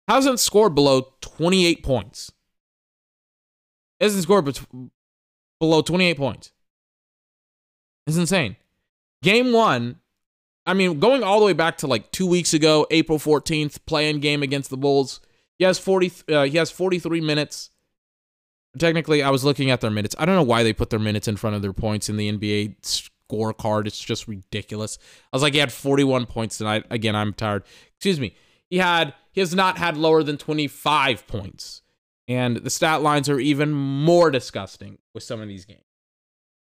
hasn't 0.07 0.39
scored 0.39 0.77
below 0.77 1.15
28 1.23 1.83
points. 1.83 2.31
Hasn't 4.01 4.23
scored 4.23 4.57
below 5.59 5.83
28 5.83 6.17
points. 6.17 6.53
It's 8.07 8.17
insane. 8.17 8.55
Game 9.25 9.53
one, 9.53 9.99
I 10.67 10.75
mean, 10.75 11.01
going 11.01 11.25
all 11.25 11.41
the 11.41 11.47
way 11.47 11.53
back 11.53 11.79
to 11.79 11.89
like 11.89 12.13
two 12.13 12.29
weeks 12.29 12.55
ago, 12.55 12.87
April 12.93 13.19
14th, 13.19 13.81
playing 13.87 14.21
game 14.21 14.45
against 14.45 14.71
the 14.71 14.77
Bulls. 14.77 15.19
He 15.59 15.65
has 15.65 15.81
40. 15.81 16.13
Uh, 16.29 16.45
he 16.45 16.59
has 16.59 16.71
43 16.71 17.21
minutes. 17.21 17.71
Technically, 18.79 19.23
I 19.23 19.31
was 19.31 19.45
looking 19.45 19.71
at 19.71 19.81
their 19.81 19.91
minutes. 19.91 20.15
I 20.19 20.25
don't 20.25 20.37
know 20.37 20.43
why 20.43 20.63
they 20.63 20.73
put 20.73 20.91
their 20.91 20.99
minutes 20.99 21.29
in 21.29 21.37
front 21.37 21.57
of 21.57 21.63
their 21.63 21.73
points 21.73 22.09
in 22.09 22.17
the 22.17 22.31
NBA 22.31 22.77
scorecard. 23.31 23.87
It's 23.87 23.99
just 23.99 24.29
ridiculous. 24.29 24.99
I 25.33 25.37
was 25.37 25.43
like, 25.43 25.55
he 25.55 25.59
had 25.59 25.73
41 25.73 26.27
points 26.27 26.59
tonight. 26.59 26.85
Again, 26.91 27.17
I'm 27.17 27.33
tired. 27.33 27.65
Excuse 27.97 28.21
me. 28.21 28.35
He 28.69 28.79
had. 28.79 29.15
He 29.33 29.41
has 29.41 29.55
not 29.55 29.77
had 29.77 29.99
lower 29.99 30.23
than 30.23 30.39
25 30.39 31.27
points, 31.27 31.83
and 32.27 32.57
the 32.57 32.71
stat 32.71 33.03
lines 33.03 33.29
are 33.29 33.39
even 33.39 33.71
more 33.73 34.31
disgusting 34.31 34.97
with 35.13 35.23
some 35.23 35.43
of 35.43 35.49
these 35.49 35.67
games. 35.67 35.85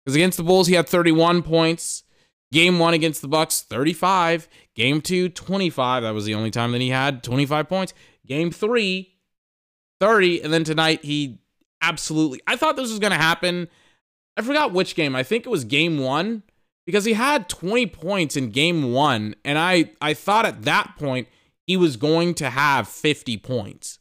Because 0.06 0.16
against 0.16 0.38
the 0.38 0.44
Bulls, 0.44 0.68
he 0.68 0.76
had 0.76 0.88
31 0.88 1.42
points. 1.42 2.04
Game 2.52 2.80
one 2.80 2.94
against 2.94 3.22
the 3.22 3.28
Bucks, 3.28 3.62
35. 3.62 4.48
Game 4.76 5.02
two, 5.02 5.30
25. 5.30 6.04
That 6.04 6.14
was 6.14 6.26
the 6.26 6.34
only 6.34 6.52
time 6.52 6.72
that 6.72 6.82
he 6.82 6.90
had 6.90 7.24
25 7.24 7.70
points. 7.70 7.94
Game 8.26 8.52
three, 8.52 9.16
30. 10.00 10.42
And 10.42 10.54
then 10.54 10.64
tonight, 10.64 11.04
he 11.04 11.40
absolutely. 11.82 12.42
I 12.48 12.56
thought 12.56 12.76
this 12.76 12.90
was 12.90 13.00
going 13.00 13.12
to 13.12 13.18
happen. 13.18 13.68
I 14.38 14.42
forgot 14.42 14.74
which 14.74 14.96
game. 14.96 15.16
I 15.16 15.24
think 15.24 15.46
it 15.46 15.50
was 15.50 15.64
game 15.64 16.00
one 16.00 16.44
because 16.86 17.06
he 17.06 17.14
had 17.14 17.50
20 17.50 17.88
points 17.88 18.36
in 18.36 18.52
game 18.52 18.92
one. 18.92 19.36
And 19.44 19.58
I, 19.58 19.92
I 20.02 20.14
thought 20.14 20.46
at 20.46 20.64
that 20.64 20.96
point 20.98 21.28
he 21.68 21.78
was 21.78 21.98
going 21.98 22.34
to 22.36 22.50
have 22.50 22.88
50 22.88 23.38
points. 23.38 24.00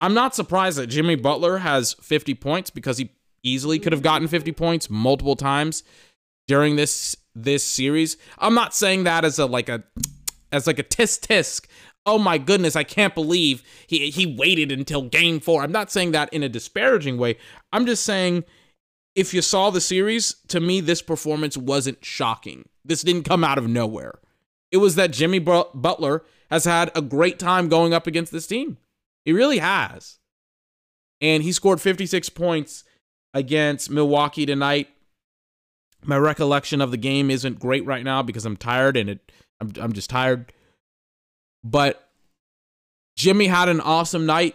I'm 0.00 0.14
not 0.14 0.34
surprised 0.34 0.78
that 0.78 0.88
Jimmy 0.88 1.14
Butler 1.14 1.58
has 1.58 1.94
50 1.94 2.34
points 2.34 2.70
because 2.70 2.98
he 2.98 3.10
easily 3.42 3.78
could 3.78 3.92
have 3.92 4.02
gotten 4.02 4.28
50 4.28 4.52
points 4.52 4.90
multiple 4.90 5.36
times 5.36 5.84
during 6.46 6.76
this 6.76 7.16
this 7.34 7.64
series. 7.64 8.16
I'm 8.38 8.54
not 8.54 8.74
saying 8.74 9.04
that 9.04 9.24
as 9.24 9.38
a 9.38 9.46
like 9.46 9.68
a 9.68 9.84
as 10.52 10.66
like 10.66 10.78
a 10.78 10.82
tisk 10.82 11.26
tisk. 11.26 11.66
Oh 12.06 12.18
my 12.18 12.38
goodness, 12.38 12.76
I 12.76 12.84
can't 12.84 13.14
believe 13.14 13.62
he 13.86 14.10
he 14.10 14.26
waited 14.26 14.70
until 14.70 15.02
game 15.02 15.40
4. 15.40 15.62
I'm 15.62 15.72
not 15.72 15.90
saying 15.90 16.12
that 16.12 16.32
in 16.32 16.42
a 16.42 16.48
disparaging 16.48 17.18
way. 17.18 17.36
I'm 17.72 17.84
just 17.84 18.04
saying 18.04 18.44
if 19.16 19.34
you 19.34 19.42
saw 19.42 19.70
the 19.70 19.80
series, 19.80 20.36
to 20.48 20.60
me 20.60 20.80
this 20.80 21.02
performance 21.02 21.56
wasn't 21.56 22.04
shocking. 22.04 22.68
This 22.84 23.02
didn't 23.02 23.24
come 23.24 23.42
out 23.42 23.58
of 23.58 23.68
nowhere. 23.68 24.20
It 24.70 24.76
was 24.76 24.94
that 24.94 25.10
Jimmy 25.10 25.38
Butler 25.38 26.24
has 26.50 26.64
had 26.64 26.90
a 26.94 27.02
great 27.02 27.38
time 27.38 27.68
going 27.68 27.92
up 27.92 28.06
against 28.06 28.30
this 28.30 28.46
team. 28.46 28.78
He 29.24 29.32
really 29.32 29.58
has. 29.58 30.18
And 31.20 31.42
he 31.42 31.50
scored 31.50 31.80
56 31.80 32.28
points 32.30 32.84
against 33.32 33.90
Milwaukee 33.90 34.46
tonight. 34.46 34.88
My 36.04 36.18
recollection 36.18 36.80
of 36.80 36.90
the 36.90 36.96
game 36.96 37.30
isn't 37.30 37.58
great 37.58 37.84
right 37.84 38.04
now 38.04 38.22
because 38.22 38.44
I'm 38.44 38.56
tired 38.56 38.96
and 38.96 39.10
it 39.10 39.32
I'm 39.60 39.72
I'm 39.80 39.92
just 39.92 40.10
tired. 40.10 40.52
But 41.70 42.08
Jimmy 43.16 43.48
had 43.48 43.68
an 43.68 43.80
awesome 43.80 44.24
night. 44.24 44.54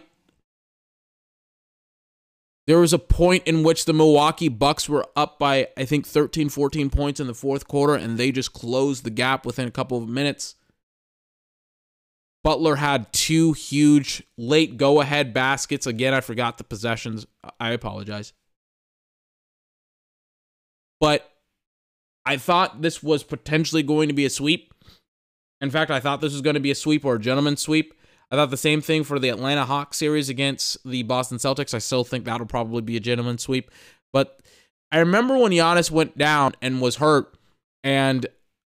There 2.66 2.78
was 2.78 2.94
a 2.94 2.98
point 2.98 3.42
in 3.46 3.64
which 3.64 3.84
the 3.84 3.92
Milwaukee 3.92 4.48
Bucks 4.48 4.88
were 4.88 5.06
up 5.14 5.38
by 5.38 5.68
I 5.76 5.84
think 5.84 6.06
13 6.06 6.48
14 6.48 6.88
points 6.88 7.20
in 7.20 7.26
the 7.26 7.34
fourth 7.34 7.68
quarter 7.68 7.94
and 7.94 8.16
they 8.16 8.32
just 8.32 8.54
closed 8.54 9.04
the 9.04 9.10
gap 9.10 9.44
within 9.44 9.68
a 9.68 9.72
couple 9.72 9.98
of 9.98 10.08
minutes. 10.08 10.54
Butler 12.42 12.76
had 12.76 13.12
two 13.12 13.52
huge 13.52 14.22
late 14.38 14.78
go 14.78 15.00
ahead 15.02 15.34
baskets. 15.34 15.86
Again, 15.86 16.14
I 16.14 16.20
forgot 16.20 16.56
the 16.56 16.64
possessions. 16.64 17.26
I 17.60 17.70
apologize. 17.72 18.32
But 20.98 21.30
I 22.24 22.38
thought 22.38 22.80
this 22.80 23.02
was 23.02 23.22
potentially 23.22 23.82
going 23.82 24.08
to 24.08 24.14
be 24.14 24.24
a 24.24 24.30
sweep. 24.30 24.71
In 25.62 25.70
fact, 25.70 25.90
I 25.90 26.00
thought 26.00 26.20
this 26.20 26.32
was 26.32 26.42
going 26.42 26.54
to 26.54 26.60
be 26.60 26.70
a 26.70 26.74
sweep 26.74 27.04
or 27.04 27.14
a 27.14 27.20
gentleman's 27.20 27.62
sweep. 27.62 27.94
I 28.30 28.36
thought 28.36 28.50
the 28.50 28.56
same 28.56 28.82
thing 28.82 29.04
for 29.04 29.18
the 29.18 29.30
Atlanta 29.30 29.64
Hawks 29.64 29.96
series 29.96 30.28
against 30.28 30.76
the 30.84 31.02
Boston 31.04 31.38
Celtics. 31.38 31.72
I 31.72 31.78
still 31.78 32.04
think 32.04 32.24
that'll 32.24 32.46
probably 32.46 32.82
be 32.82 32.96
a 32.96 33.00
gentleman's 33.00 33.42
sweep. 33.42 33.70
But 34.12 34.40
I 34.90 34.98
remember 34.98 35.38
when 35.38 35.52
Giannis 35.52 35.90
went 35.90 36.18
down 36.18 36.52
and 36.60 36.82
was 36.82 36.96
hurt, 36.96 37.38
and 37.82 38.26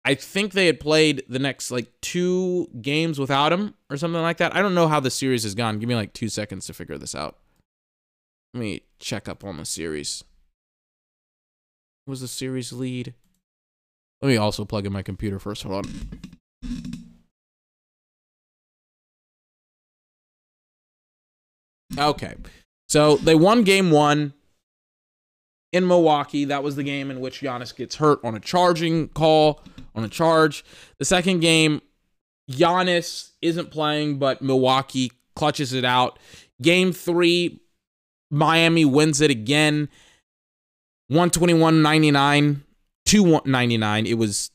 I 0.06 0.14
think 0.14 0.54
they 0.54 0.68
had 0.68 0.80
played 0.80 1.24
the 1.28 1.40
next 1.40 1.72
like 1.72 1.90
two 2.02 2.68
games 2.82 3.18
without 3.18 3.54
him 3.54 3.74
or 3.90 3.98
something 3.98 4.22
like 4.22 4.38
that. 4.38 4.56
I 4.56 4.62
don't 4.62 4.76
know 4.76 4.88
how 4.88 5.00
the 5.00 5.10
series 5.10 5.44
has 5.44 5.56
gone. 5.56 5.80
Give 5.80 5.90
me 5.90 5.96
like 5.96 6.14
two 6.14 6.30
seconds 6.30 6.68
to 6.68 6.74
figure 6.74 6.98
this 6.98 7.16
out. 7.16 7.38
Let 8.54 8.60
me 8.62 8.82
check 9.00 9.28
up 9.28 9.44
on 9.44 9.58
the 9.58 9.66
series 9.66 10.24
was 12.06 12.22
the 12.22 12.28
series 12.28 12.74
lead. 12.74 13.14
Let 14.22 14.30
me 14.30 14.38
also 14.38 14.66
plug 14.66 14.86
in 14.86 14.94
my 14.94 15.02
computer 15.02 15.40
first. 15.40 15.64
Hold 15.64 15.86
on. 15.86 16.20
Okay. 21.98 22.36
So 22.88 23.18
they 23.18 23.36
won 23.36 23.64
game 23.64 23.92
one 23.92 24.34
in 25.72 25.88
Milwaukee. 25.88 26.46
That 26.46 26.64
was 26.64 26.76
the 26.76 26.84
game 26.84 27.12
in 27.12 27.20
which 27.20 27.42
Giannis 27.42 27.76
gets 27.76 27.96
hurt 27.96 28.24
on 28.24 28.36
a 28.36 28.40
charging 28.40 29.10
call, 29.10 29.62
on 29.96 30.04
a 30.04 30.10
charge. 30.10 30.64
The 31.00 31.06
second 31.06 31.40
game, 31.40 31.82
Giannis 32.52 33.32
isn't 33.42 33.72
playing, 33.72 34.20
but 34.20 34.42
Milwaukee 34.42 35.12
clutches 35.36 35.74
it 35.74 35.86
out. 35.86 36.20
Game 36.62 36.94
three, 36.94 37.62
Miami 38.30 38.86
wins 38.86 39.22
it 39.22 39.32
again. 39.32 39.90
121.99 41.12 42.62
to 43.06 43.24
199. 43.24 44.06
It 44.06 44.18
was 44.18 44.52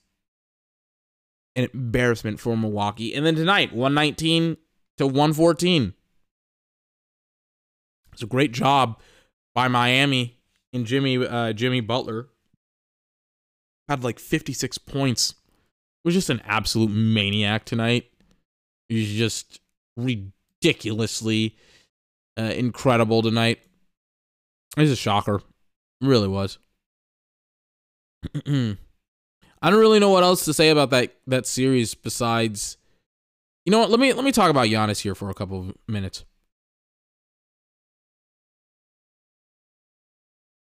an 1.58 1.68
embarrassment 1.74 2.38
for 2.38 2.56
Milwaukee. 2.56 3.14
And 3.14 3.26
then 3.26 3.34
tonight, 3.34 3.74
119 3.74 4.56
to 4.98 5.06
114. 5.06 5.92
It's 8.12 8.22
a 8.22 8.26
great 8.26 8.52
job 8.52 9.00
by 9.54 9.68
Miami 9.68 10.38
and 10.72 10.86
Jimmy 10.86 11.24
uh, 11.26 11.52
Jimmy 11.52 11.80
Butler. 11.80 12.28
Had 13.88 14.04
like 14.04 14.18
56 14.18 14.78
points. 14.78 15.34
Was 16.04 16.14
just 16.14 16.30
an 16.30 16.40
absolute 16.44 16.90
maniac 16.90 17.64
tonight. 17.64 18.10
He's 18.88 19.12
just 19.12 19.60
ridiculously 19.96 21.56
uh, 22.38 22.42
incredible 22.42 23.20
tonight. 23.22 23.60
It's 24.76 24.92
a 24.92 24.96
shocker 24.96 25.42
really 26.00 26.28
was. 26.28 26.58
I 29.60 29.70
don't 29.70 29.80
really 29.80 29.98
know 29.98 30.10
what 30.10 30.22
else 30.22 30.44
to 30.44 30.54
say 30.54 30.70
about 30.70 30.90
that 30.90 31.14
that 31.26 31.46
series 31.46 31.94
besides 31.94 32.76
You 33.64 33.70
know 33.72 33.80
what? 33.80 33.90
Let 33.90 34.00
me 34.00 34.12
let 34.12 34.24
me 34.24 34.32
talk 34.32 34.50
about 34.50 34.66
Giannis 34.68 35.00
here 35.00 35.14
for 35.14 35.30
a 35.30 35.34
couple 35.34 35.60
of 35.60 35.74
minutes. 35.86 36.24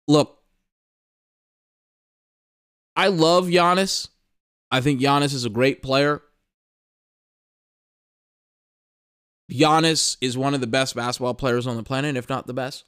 Look, 0.08 0.42
I 2.96 3.08
love 3.08 3.46
Giannis. 3.46 4.08
I 4.70 4.80
think 4.80 5.00
Giannis 5.00 5.32
is 5.32 5.44
a 5.44 5.50
great 5.50 5.82
player. 5.82 6.22
Giannis 9.50 10.16
is 10.20 10.36
one 10.36 10.54
of 10.54 10.60
the 10.60 10.66
best 10.66 10.94
basketball 10.94 11.34
players 11.34 11.66
on 11.66 11.76
the 11.76 11.82
planet, 11.82 12.16
if 12.16 12.28
not 12.28 12.46
the 12.46 12.54
best. 12.54 12.84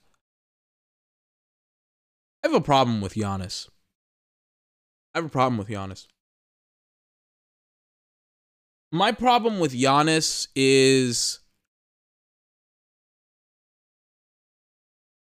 I 2.43 2.49
have 2.49 2.55
a 2.55 2.61
problem 2.61 3.01
with 3.01 3.15
Giannis. 3.15 3.69
I 5.15 5.19
have 5.19 5.27
a 5.27 5.29
problem 5.29 5.59
with 5.59 5.69
Giannis. 5.69 6.07
My 8.91 9.13
problem 9.13 9.59
with 9.61 9.73
Giannis 9.73 10.49
is 10.55 11.41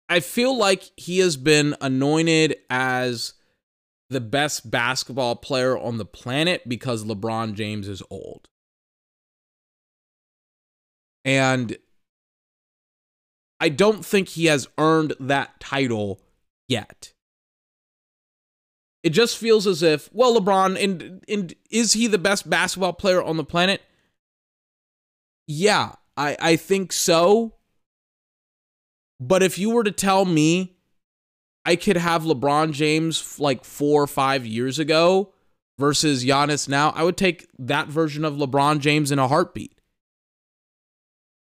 I 0.07 0.19
feel 0.19 0.55
like 0.55 0.91
he 0.97 1.19
has 1.19 1.35
been 1.35 1.75
anointed 1.81 2.57
as 2.69 3.33
the 4.09 4.21
best 4.21 4.69
basketball 4.69 5.35
player 5.35 5.77
on 5.77 5.97
the 5.97 6.05
planet 6.05 6.67
because 6.69 7.03
LeBron 7.03 7.53
James 7.53 7.87
is 7.87 8.03
old. 8.11 8.47
And 11.23 11.75
I 13.59 13.69
don't 13.69 14.05
think 14.05 14.29
he 14.29 14.45
has 14.45 14.67
earned 14.77 15.15
that 15.19 15.59
title 15.59 16.21
yet. 16.67 17.14
It 19.05 19.11
just 19.13 19.37
feels 19.37 19.67
as 19.67 19.83
if, 19.83 20.09
well, 20.11 20.35
LeBron, 20.35 20.83
and, 20.83 21.23
and 21.29 21.53
is 21.69 21.93
he 21.93 22.07
the 22.07 22.17
best 22.17 22.49
basketball 22.49 22.93
player 22.93 23.21
on 23.21 23.37
the 23.37 23.43
planet? 23.43 23.83
Yeah, 25.47 25.91
I, 26.17 26.35
I 26.39 26.55
think 26.55 26.91
so. 26.91 27.53
But 29.19 29.43
if 29.43 29.59
you 29.59 29.69
were 29.69 29.83
to 29.83 29.91
tell 29.91 30.25
me 30.25 30.75
I 31.65 31.75
could 31.75 31.97
have 31.97 32.23
LeBron 32.23 32.71
James 32.71 33.39
like 33.39 33.63
four 33.63 34.01
or 34.01 34.07
five 34.07 34.43
years 34.43 34.79
ago 34.79 35.33
versus 35.77 36.25
Giannis 36.25 36.67
now, 36.67 36.89
I 36.95 37.03
would 37.03 37.15
take 37.15 37.47
that 37.59 37.87
version 37.87 38.25
of 38.25 38.33
LeBron 38.33 38.79
James 38.79 39.11
in 39.11 39.19
a 39.19 39.27
heartbeat. 39.27 39.79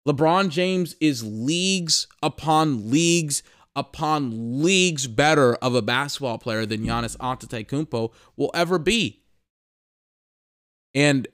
LeBron 0.06 0.50
James 0.50 0.96
is 1.00 1.24
leagues 1.24 2.08
upon 2.22 2.90
leagues 2.90 3.42
upon 3.78 4.62
leagues 4.62 5.06
better 5.06 5.54
of 5.56 5.74
a 5.74 5.82
basketball 5.82 6.38
player 6.38 6.66
than 6.66 6.84
Giannis 6.84 7.16
Antetokounmpo 7.18 8.12
will 8.36 8.50
ever 8.54 8.78
be. 8.78 9.22
And 10.94 11.28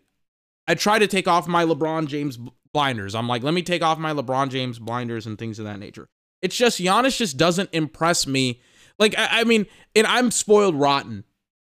I 0.68 0.74
try 0.74 0.98
to 0.98 1.06
take 1.06 1.26
off 1.26 1.48
my 1.48 1.64
LeBron 1.64 2.06
James 2.06 2.38
blinders. 2.72 3.14
I'm 3.14 3.28
like, 3.28 3.42
let 3.42 3.54
me 3.54 3.62
take 3.62 3.82
off 3.82 3.98
my 3.98 4.12
LeBron 4.12 4.50
James 4.50 4.78
blinders 4.78 5.26
and 5.26 5.38
things 5.38 5.58
of 5.58 5.64
that 5.64 5.78
nature. 5.78 6.06
It's 6.42 6.56
just 6.56 6.80
Giannis 6.80 7.16
just 7.16 7.38
doesn't 7.38 7.70
impress 7.72 8.26
me. 8.26 8.60
Like, 8.98 9.16
I, 9.16 9.40
I 9.40 9.44
mean, 9.44 9.64
and 9.96 10.06
I'm 10.06 10.30
spoiled 10.30 10.74
rotten. 10.74 11.24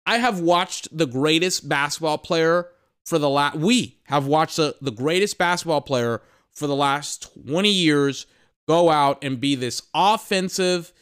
I 0.05 0.17
have 0.19 0.39
watched 0.39 0.95
the 0.95 1.05
greatest 1.05 1.67
basketball 1.67 2.17
player 2.17 2.69
for 3.03 3.19
the 3.19 3.29
last, 3.29 3.57
we 3.57 3.99
have 4.05 4.25
watched 4.25 4.57
the, 4.57 4.75
the 4.81 4.91
greatest 4.91 5.37
basketball 5.37 5.81
player 5.81 6.21
for 6.51 6.67
the 6.67 6.75
last 6.75 7.33
20 7.45 7.69
years 7.69 8.25
go 8.71 8.89
out 8.89 9.21
and 9.21 9.39
be 9.39 9.55
this 9.55 9.81
offensive 9.93 10.93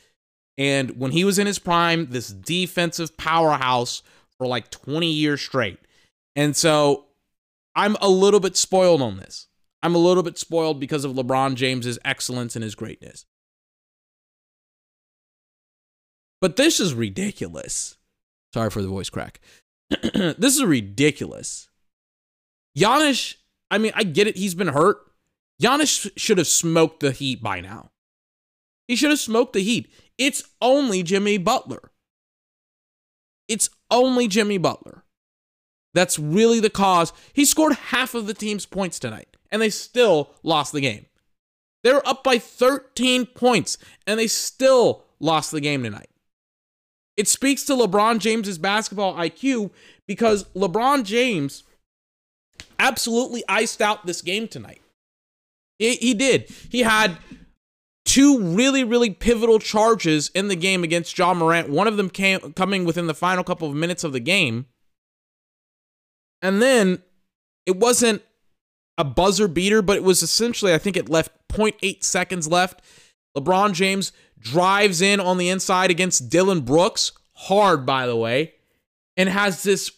and 0.59 0.99
when 0.99 1.11
he 1.11 1.23
was 1.23 1.39
in 1.39 1.47
his 1.47 1.57
prime, 1.57 2.07
this 2.09 2.27
defensive 2.27 3.15
powerhouse 3.15 4.03
for 4.37 4.45
like 4.45 4.69
20 4.69 5.09
years 5.09 5.39
straight. 5.39 5.79
And 6.35 6.53
so 6.53 7.05
I'm 7.75 7.95
a 8.01 8.09
little 8.09 8.41
bit 8.41 8.57
spoiled 8.57 9.01
on 9.01 9.17
this. 9.17 9.47
I'm 9.81 9.95
a 9.95 9.99
little 9.99 10.21
bit 10.21 10.37
spoiled 10.37 10.77
because 10.77 11.05
of 11.05 11.13
LeBron 11.13 11.55
James's 11.55 11.97
excellence 12.03 12.57
and 12.57 12.63
his 12.63 12.75
greatness. 12.75 13.25
But 16.41 16.57
this 16.57 16.81
is 16.81 16.93
ridiculous. 16.93 17.95
Sorry 18.53 18.69
for 18.69 18.81
the 18.81 18.89
voice 18.89 19.09
crack. 19.09 19.39
this 19.89 20.55
is 20.55 20.63
ridiculous. 20.65 21.69
Giannis, 22.77 23.35
I 23.71 23.77
mean, 23.77 23.93
I 23.95 24.03
get 24.03 24.27
it. 24.27 24.35
He's 24.35 24.55
been 24.55 24.67
hurt. 24.67 24.97
Giannis 25.61 26.09
should 26.15 26.37
have 26.37 26.47
smoked 26.47 27.01
the 27.01 27.11
Heat 27.11 27.41
by 27.41 27.59
now. 27.59 27.91
He 28.87 28.95
should 28.95 29.09
have 29.09 29.19
smoked 29.19 29.53
the 29.53 29.63
Heat. 29.63 29.91
It's 30.17 30.43
only 30.61 31.03
Jimmy 31.03 31.37
Butler. 31.37 31.91
It's 33.47 33.69
only 33.91 34.27
Jimmy 34.27 34.57
Butler. 34.57 35.03
That's 35.93 36.19
really 36.19 36.59
the 36.59 36.69
cause. 36.69 37.11
He 37.33 37.45
scored 37.45 37.73
half 37.73 38.13
of 38.13 38.27
the 38.27 38.33
team's 38.33 38.65
points 38.65 38.99
tonight, 38.99 39.35
and 39.51 39.61
they 39.61 39.69
still 39.69 40.35
lost 40.43 40.71
the 40.71 40.81
game. 40.81 41.07
They 41.83 41.93
were 41.93 42.07
up 42.07 42.23
by 42.23 42.37
13 42.37 43.25
points, 43.25 43.77
and 44.05 44.19
they 44.19 44.27
still 44.27 45.05
lost 45.19 45.51
the 45.51 45.61
game 45.61 45.83
tonight. 45.83 46.09
It 47.17 47.27
speaks 47.27 47.63
to 47.65 47.73
LeBron 47.73 48.19
James's 48.19 48.57
basketball 48.57 49.15
IQ 49.15 49.71
because 50.07 50.45
LeBron 50.55 51.03
James 51.03 51.63
absolutely 52.77 53.43
iced 53.49 53.81
out 53.81 54.05
this 54.05 54.21
game 54.21 54.47
tonight. 54.47 54.81
He, 55.79 55.95
he 55.95 56.13
did. 56.13 56.49
He 56.69 56.81
had 56.81 57.17
two 58.05 58.39
really, 58.39 58.83
really 58.83 59.09
pivotal 59.09 59.59
charges 59.59 60.29
in 60.35 60.49
the 60.49 60.55
game 60.55 60.83
against 60.83 61.15
John 61.15 61.37
Morant. 61.37 61.69
One 61.69 61.87
of 61.87 61.97
them 61.97 62.09
came 62.09 62.53
coming 62.53 62.85
within 62.85 63.07
the 63.07 63.13
final 63.13 63.43
couple 63.43 63.69
of 63.69 63.75
minutes 63.75 64.03
of 64.03 64.13
the 64.13 64.19
game. 64.19 64.67
And 66.41 66.61
then 66.61 67.01
it 67.65 67.77
wasn't 67.77 68.21
a 68.97 69.03
buzzer 69.03 69.47
beater, 69.47 69.81
but 69.81 69.95
it 69.95 70.03
was 70.03 70.21
essentially, 70.21 70.73
I 70.73 70.77
think 70.77 70.97
it 70.97 71.09
left 71.09 71.31
0.8 71.49 72.03
seconds 72.03 72.47
left. 72.47 72.81
LeBron 73.37 73.73
James 73.73 74.11
drives 74.39 75.01
in 75.01 75.19
on 75.19 75.37
the 75.37 75.49
inside 75.49 75.91
against 75.91 76.29
Dillon 76.29 76.61
Brooks, 76.61 77.11
hard, 77.33 77.85
by 77.85 78.07
the 78.07 78.15
way, 78.15 78.53
and 79.15 79.29
has 79.29 79.63
this 79.63 79.91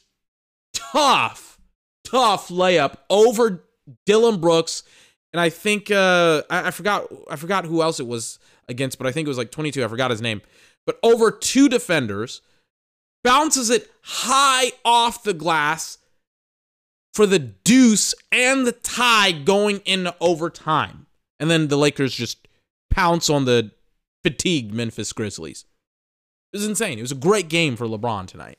tough, 0.73 1.59
tough 2.03 2.49
layup 2.49 2.97
over 3.09 3.63
Dillon 4.05 4.39
Brooks 4.39 4.83
and 5.33 5.39
I 5.39 5.49
think 5.49 5.89
uh, 5.91 6.43
I, 6.49 6.67
I, 6.67 6.71
forgot 6.71 7.07
I 7.29 7.35
forgot 7.35 7.65
who 7.65 7.81
else 7.81 7.99
it 7.99 8.07
was 8.07 8.39
against, 8.67 8.97
but 8.97 9.07
I 9.07 9.11
think 9.11 9.25
it 9.25 9.29
was 9.29 9.37
like 9.37 9.51
22. 9.51 9.83
I 9.83 9.87
forgot 9.87 10.11
his 10.11 10.21
name. 10.21 10.41
But 10.85 10.99
over 11.03 11.31
two 11.31 11.69
defenders, 11.69 12.41
bounces 13.23 13.69
it 13.69 13.89
high 14.03 14.71
off 14.83 15.23
the 15.23 15.33
glass 15.33 15.99
for 17.13 17.25
the 17.25 17.39
deuce 17.39 18.15
and 18.31 18.65
the 18.65 18.71
tie 18.71 19.31
going 19.31 19.81
into 19.85 20.15
overtime. 20.19 21.05
And 21.39 21.49
then 21.49 21.67
the 21.67 21.77
Lakers 21.77 22.15
just 22.15 22.47
pounce 22.89 23.29
on 23.29 23.45
the 23.45 23.71
fatigued 24.23 24.73
Memphis 24.73 25.13
Grizzlies. 25.13 25.65
It 26.53 26.57
was 26.57 26.67
insane. 26.67 26.97
It 26.97 27.03
was 27.03 27.11
a 27.11 27.15
great 27.15 27.47
game 27.47 27.75
for 27.75 27.87
LeBron 27.87 28.27
tonight. 28.27 28.57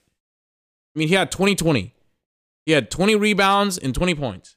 I 0.95 0.99
mean, 0.99 1.09
he 1.09 1.15
had 1.15 1.31
20 1.31 1.55
20. 1.55 1.95
He 2.67 2.73
had 2.73 2.91
20 2.91 3.17
rebounds 3.17 3.79
and 3.79 3.95
20 3.95 4.15
points. 4.15 4.57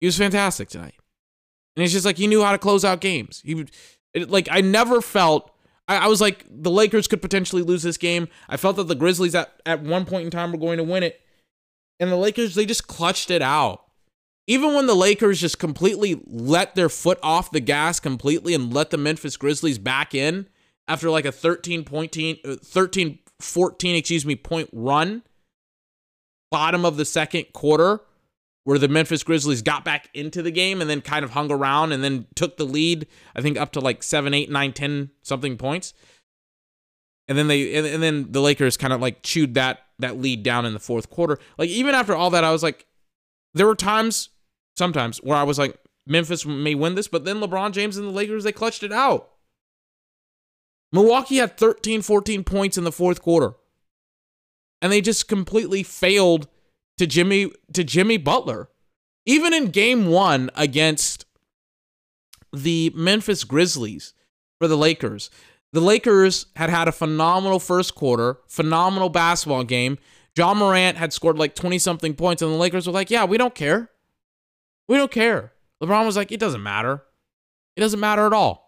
He 0.00 0.06
was 0.06 0.18
fantastic 0.18 0.68
tonight. 0.68 0.94
And 1.76 1.84
it's 1.84 1.92
just 1.92 2.06
like 2.06 2.16
he 2.16 2.26
knew 2.26 2.42
how 2.42 2.52
to 2.52 2.58
close 2.58 2.84
out 2.84 3.00
games. 3.00 3.42
He 3.44 3.54
would 3.54 3.70
like 4.28 4.48
I 4.50 4.60
never 4.60 5.00
felt 5.00 5.50
I, 5.88 5.96
I, 5.96 6.06
was 6.06 6.20
like 6.20 6.44
the 6.48 6.70
Lakers 6.70 7.06
could 7.06 7.22
potentially 7.22 7.62
lose 7.62 7.82
this 7.82 7.96
game. 7.96 8.28
I 8.48 8.56
felt 8.56 8.76
that 8.76 8.88
the 8.88 8.94
Grizzlies 8.94 9.34
at, 9.34 9.60
at 9.64 9.82
one 9.82 10.04
point 10.04 10.24
in 10.24 10.30
time 10.30 10.52
were 10.52 10.58
going 10.58 10.78
to 10.78 10.84
win 10.84 11.02
it. 11.02 11.20
And 12.00 12.10
the 12.10 12.16
Lakers, 12.16 12.54
they 12.54 12.66
just 12.66 12.86
clutched 12.86 13.30
it 13.30 13.42
out. 13.42 13.82
Even 14.46 14.74
when 14.74 14.86
the 14.86 14.94
Lakers 14.94 15.40
just 15.40 15.58
completely 15.58 16.20
let 16.26 16.74
their 16.74 16.88
foot 16.88 17.18
off 17.22 17.50
the 17.50 17.60
gas 17.60 17.98
completely 17.98 18.54
and 18.54 18.72
let 18.72 18.90
the 18.90 18.98
Memphis 18.98 19.36
Grizzlies 19.36 19.78
back 19.78 20.14
in 20.14 20.48
after 20.86 21.10
like 21.10 21.24
a 21.24 21.32
13 21.32 21.84
point 21.84 22.12
team, 22.12 22.36
uh, 22.44 22.56
13 22.62 23.18
14 23.40 23.96
excuse 23.96 24.24
me 24.24 24.34
point 24.34 24.70
run 24.72 25.22
bottom 26.50 26.86
of 26.86 26.96
the 26.96 27.04
second 27.04 27.44
quarter 27.52 28.00
where 28.66 28.80
the 28.80 28.88
Memphis 28.88 29.22
Grizzlies 29.22 29.62
got 29.62 29.84
back 29.84 30.08
into 30.12 30.42
the 30.42 30.50
game 30.50 30.80
and 30.80 30.90
then 30.90 31.00
kind 31.00 31.24
of 31.24 31.30
hung 31.30 31.52
around 31.52 31.92
and 31.92 32.02
then 32.02 32.26
took 32.34 32.56
the 32.56 32.64
lead, 32.64 33.06
I 33.36 33.40
think 33.40 33.56
up 33.56 33.70
to 33.72 33.80
like 33.80 34.02
seven, 34.02 34.34
eight, 34.34 34.50
nine, 34.50 34.72
ten 34.72 35.10
something 35.22 35.56
points. 35.56 35.94
And 37.28 37.38
then 37.38 37.46
they 37.46 37.76
and, 37.76 37.86
and 37.86 38.02
then 38.02 38.32
the 38.32 38.40
Lakers 38.40 38.76
kind 38.76 38.92
of 38.92 39.00
like 39.00 39.22
chewed 39.22 39.54
that 39.54 39.82
that 40.00 40.20
lead 40.20 40.42
down 40.42 40.66
in 40.66 40.72
the 40.72 40.80
fourth 40.80 41.10
quarter. 41.10 41.38
Like 41.56 41.68
even 41.68 41.94
after 41.94 42.16
all 42.16 42.28
that, 42.30 42.42
I 42.42 42.50
was 42.50 42.64
like, 42.64 42.86
there 43.54 43.68
were 43.68 43.76
times, 43.76 44.30
sometimes 44.76 45.18
where 45.18 45.36
I 45.36 45.44
was 45.44 45.60
like, 45.60 45.78
Memphis 46.04 46.44
may 46.44 46.74
win 46.74 46.96
this, 46.96 47.06
but 47.06 47.24
then 47.24 47.36
LeBron 47.36 47.70
James 47.70 47.96
and 47.96 48.08
the 48.08 48.12
Lakers, 48.12 48.42
they 48.42 48.50
clutched 48.50 48.82
it 48.82 48.92
out. 48.92 49.30
Milwaukee 50.90 51.36
had 51.36 51.56
13, 51.56 52.02
14 52.02 52.42
points 52.42 52.76
in 52.76 52.82
the 52.82 52.90
fourth 52.90 53.22
quarter. 53.22 53.54
And 54.82 54.90
they 54.90 55.00
just 55.00 55.28
completely 55.28 55.84
failed 55.84 56.48
to 56.98 57.06
Jimmy 57.06 57.50
to 57.72 57.84
Jimmy 57.84 58.16
Butler. 58.16 58.68
Even 59.24 59.52
in 59.52 59.66
game 59.70 60.06
1 60.06 60.50
against 60.54 61.26
the 62.52 62.92
Memphis 62.94 63.42
Grizzlies 63.42 64.14
for 64.58 64.68
the 64.68 64.76
Lakers, 64.76 65.30
the 65.72 65.80
Lakers 65.80 66.46
had 66.54 66.70
had 66.70 66.86
a 66.88 66.92
phenomenal 66.92 67.58
first 67.58 67.94
quarter, 67.94 68.38
phenomenal 68.46 69.08
basketball 69.08 69.64
game. 69.64 69.98
John 70.36 70.58
Morant 70.58 70.96
had 70.96 71.12
scored 71.12 71.38
like 71.38 71.54
20 71.54 71.78
something 71.78 72.14
points, 72.14 72.40
and 72.40 72.52
the 72.52 72.56
Lakers 72.56 72.86
were 72.86 72.92
like, 72.92 73.10
Yeah, 73.10 73.24
we 73.24 73.38
don't 73.38 73.54
care. 73.54 73.90
We 74.88 74.96
don't 74.96 75.10
care. 75.10 75.52
LeBron 75.82 76.06
was 76.06 76.16
like, 76.16 76.30
It 76.30 76.40
doesn't 76.40 76.62
matter. 76.62 77.02
It 77.76 77.80
doesn't 77.80 78.00
matter 78.00 78.26
at 78.26 78.32
all. 78.32 78.65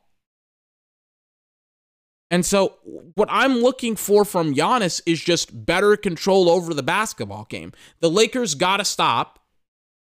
And 2.31 2.45
so, 2.45 2.75
what 3.15 3.29
I'm 3.31 3.59
looking 3.59 3.97
for 3.97 4.25
from 4.25 4.55
Giannis 4.55 5.01
is 5.07 5.21
just 5.21 5.65
better 5.65 5.97
control 5.97 6.51
over 6.51 6.75
the 6.75 6.83
basketball 6.83 7.47
game. 7.49 7.73
The 8.01 8.11
Lakers 8.11 8.55
got 8.55 8.79
to 8.79 8.85
stop, 8.85 9.39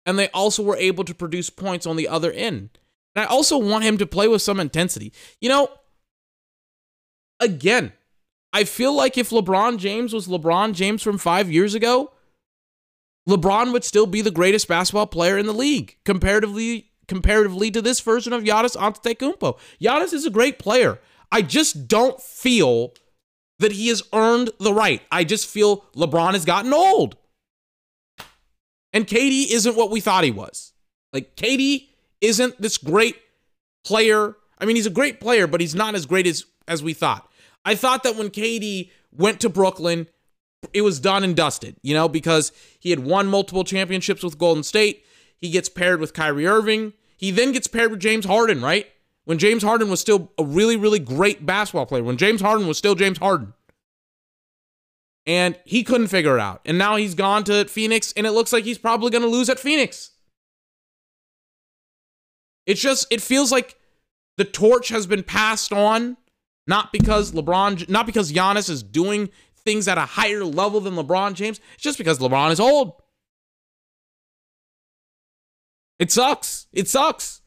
and 0.06 0.18
they 0.18 0.28
also 0.30 0.62
were 0.62 0.76
able 0.76 1.04
to 1.04 1.14
produce 1.14 1.50
points 1.50 1.86
on 1.86 1.96
the 1.96 2.08
other 2.08 2.32
end. 2.32 2.78
And 3.14 3.24
I 3.24 3.26
also 3.26 3.58
want 3.58 3.84
him 3.84 3.98
to 3.98 4.06
play 4.06 4.26
with 4.26 4.40
some 4.40 4.58
intensity. 4.58 5.12
You 5.40 5.50
know, 5.50 5.68
again, 7.40 7.92
I 8.52 8.64
feel 8.64 8.94
like 8.94 9.18
if 9.18 9.30
LeBron 9.30 9.78
James 9.78 10.14
was 10.14 10.26
LeBron 10.26 10.72
James 10.72 11.02
from 11.02 11.18
five 11.18 11.50
years 11.50 11.74
ago, 11.74 12.12
LeBron 13.28 13.72
would 13.72 13.84
still 13.84 14.06
be 14.06 14.22
the 14.22 14.30
greatest 14.30 14.68
basketball 14.68 15.06
player 15.06 15.36
in 15.36 15.46
the 15.46 15.52
league 15.52 15.96
comparatively 16.04 16.90
comparatively 17.06 17.70
to 17.70 17.82
this 17.82 18.00
version 18.00 18.32
of 18.32 18.44
Giannis 18.44 18.76
Antetokounmpo. 18.76 19.58
Giannis 19.80 20.14
is 20.14 20.24
a 20.24 20.30
great 20.30 20.58
player. 20.58 20.98
I 21.30 21.42
just 21.42 21.88
don't 21.88 22.20
feel 22.20 22.94
that 23.58 23.72
he 23.72 23.88
has 23.88 24.02
earned 24.12 24.50
the 24.58 24.72
right. 24.72 25.02
I 25.10 25.24
just 25.24 25.46
feel 25.46 25.84
LeBron 25.96 26.32
has 26.32 26.44
gotten 26.44 26.72
old. 26.72 27.16
And 28.92 29.06
KD 29.06 29.50
isn't 29.50 29.76
what 29.76 29.90
we 29.90 30.00
thought 30.00 30.24
he 30.24 30.30
was. 30.30 30.72
Like, 31.12 31.36
KD 31.36 31.88
isn't 32.20 32.60
this 32.60 32.78
great 32.78 33.16
player. 33.84 34.36
I 34.58 34.64
mean, 34.64 34.76
he's 34.76 34.86
a 34.86 34.90
great 34.90 35.20
player, 35.20 35.46
but 35.46 35.60
he's 35.60 35.74
not 35.74 35.94
as 35.94 36.06
great 36.06 36.26
as, 36.26 36.44
as 36.68 36.82
we 36.82 36.94
thought. 36.94 37.28
I 37.64 37.74
thought 37.74 38.02
that 38.02 38.16
when 38.16 38.30
KD 38.30 38.90
went 39.12 39.40
to 39.40 39.48
Brooklyn, 39.48 40.08
it 40.72 40.82
was 40.82 41.00
done 41.00 41.24
and 41.24 41.36
dusted, 41.36 41.76
you 41.82 41.94
know, 41.94 42.08
because 42.08 42.52
he 42.78 42.90
had 42.90 43.00
won 43.00 43.26
multiple 43.26 43.64
championships 43.64 44.22
with 44.22 44.38
Golden 44.38 44.62
State. 44.62 45.04
He 45.38 45.50
gets 45.50 45.68
paired 45.68 46.00
with 46.00 46.14
Kyrie 46.14 46.46
Irving. 46.46 46.92
He 47.16 47.30
then 47.30 47.52
gets 47.52 47.66
paired 47.66 47.90
with 47.90 48.00
James 48.00 48.24
Harden, 48.24 48.62
right? 48.62 48.86
When 49.24 49.38
James 49.38 49.62
Harden 49.62 49.88
was 49.88 50.00
still 50.00 50.30
a 50.38 50.44
really, 50.44 50.76
really 50.76 50.98
great 50.98 51.44
basketball 51.44 51.86
player, 51.86 52.02
when 52.02 52.16
James 52.16 52.40
Harden 52.40 52.66
was 52.66 52.78
still 52.78 52.94
James 52.94 53.18
Harden. 53.18 53.54
And 55.26 55.58
he 55.64 55.82
couldn't 55.82 56.08
figure 56.08 56.36
it 56.36 56.40
out. 56.40 56.60
And 56.66 56.76
now 56.76 56.96
he's 56.96 57.14
gone 57.14 57.44
to 57.44 57.64
Phoenix, 57.64 58.12
and 58.14 58.26
it 58.26 58.32
looks 58.32 58.52
like 58.52 58.64
he's 58.64 58.78
probably 58.78 59.10
going 59.10 59.22
to 59.22 59.28
lose 59.28 59.48
at 59.48 59.58
Phoenix. 59.58 60.10
It's 62.66 62.80
just, 62.80 63.06
it 63.10 63.22
feels 63.22 63.50
like 63.50 63.76
the 64.36 64.44
torch 64.44 64.88
has 64.88 65.06
been 65.06 65.22
passed 65.22 65.72
on, 65.72 66.18
not 66.66 66.92
because 66.92 67.32
LeBron, 67.32 67.88
not 67.88 68.04
because 68.06 68.32
Giannis 68.32 68.68
is 68.68 68.82
doing 68.82 69.30
things 69.56 69.88
at 69.88 69.96
a 69.96 70.02
higher 70.02 70.44
level 70.44 70.80
than 70.80 70.94
LeBron 70.94 71.34
James. 71.34 71.60
It's 71.74 71.82
just 71.82 71.98
because 71.98 72.18
LeBron 72.18 72.50
is 72.50 72.60
old. 72.60 72.92
It 75.98 76.10
sucks. 76.10 76.66
It 76.72 76.88
sucks. 76.88 77.40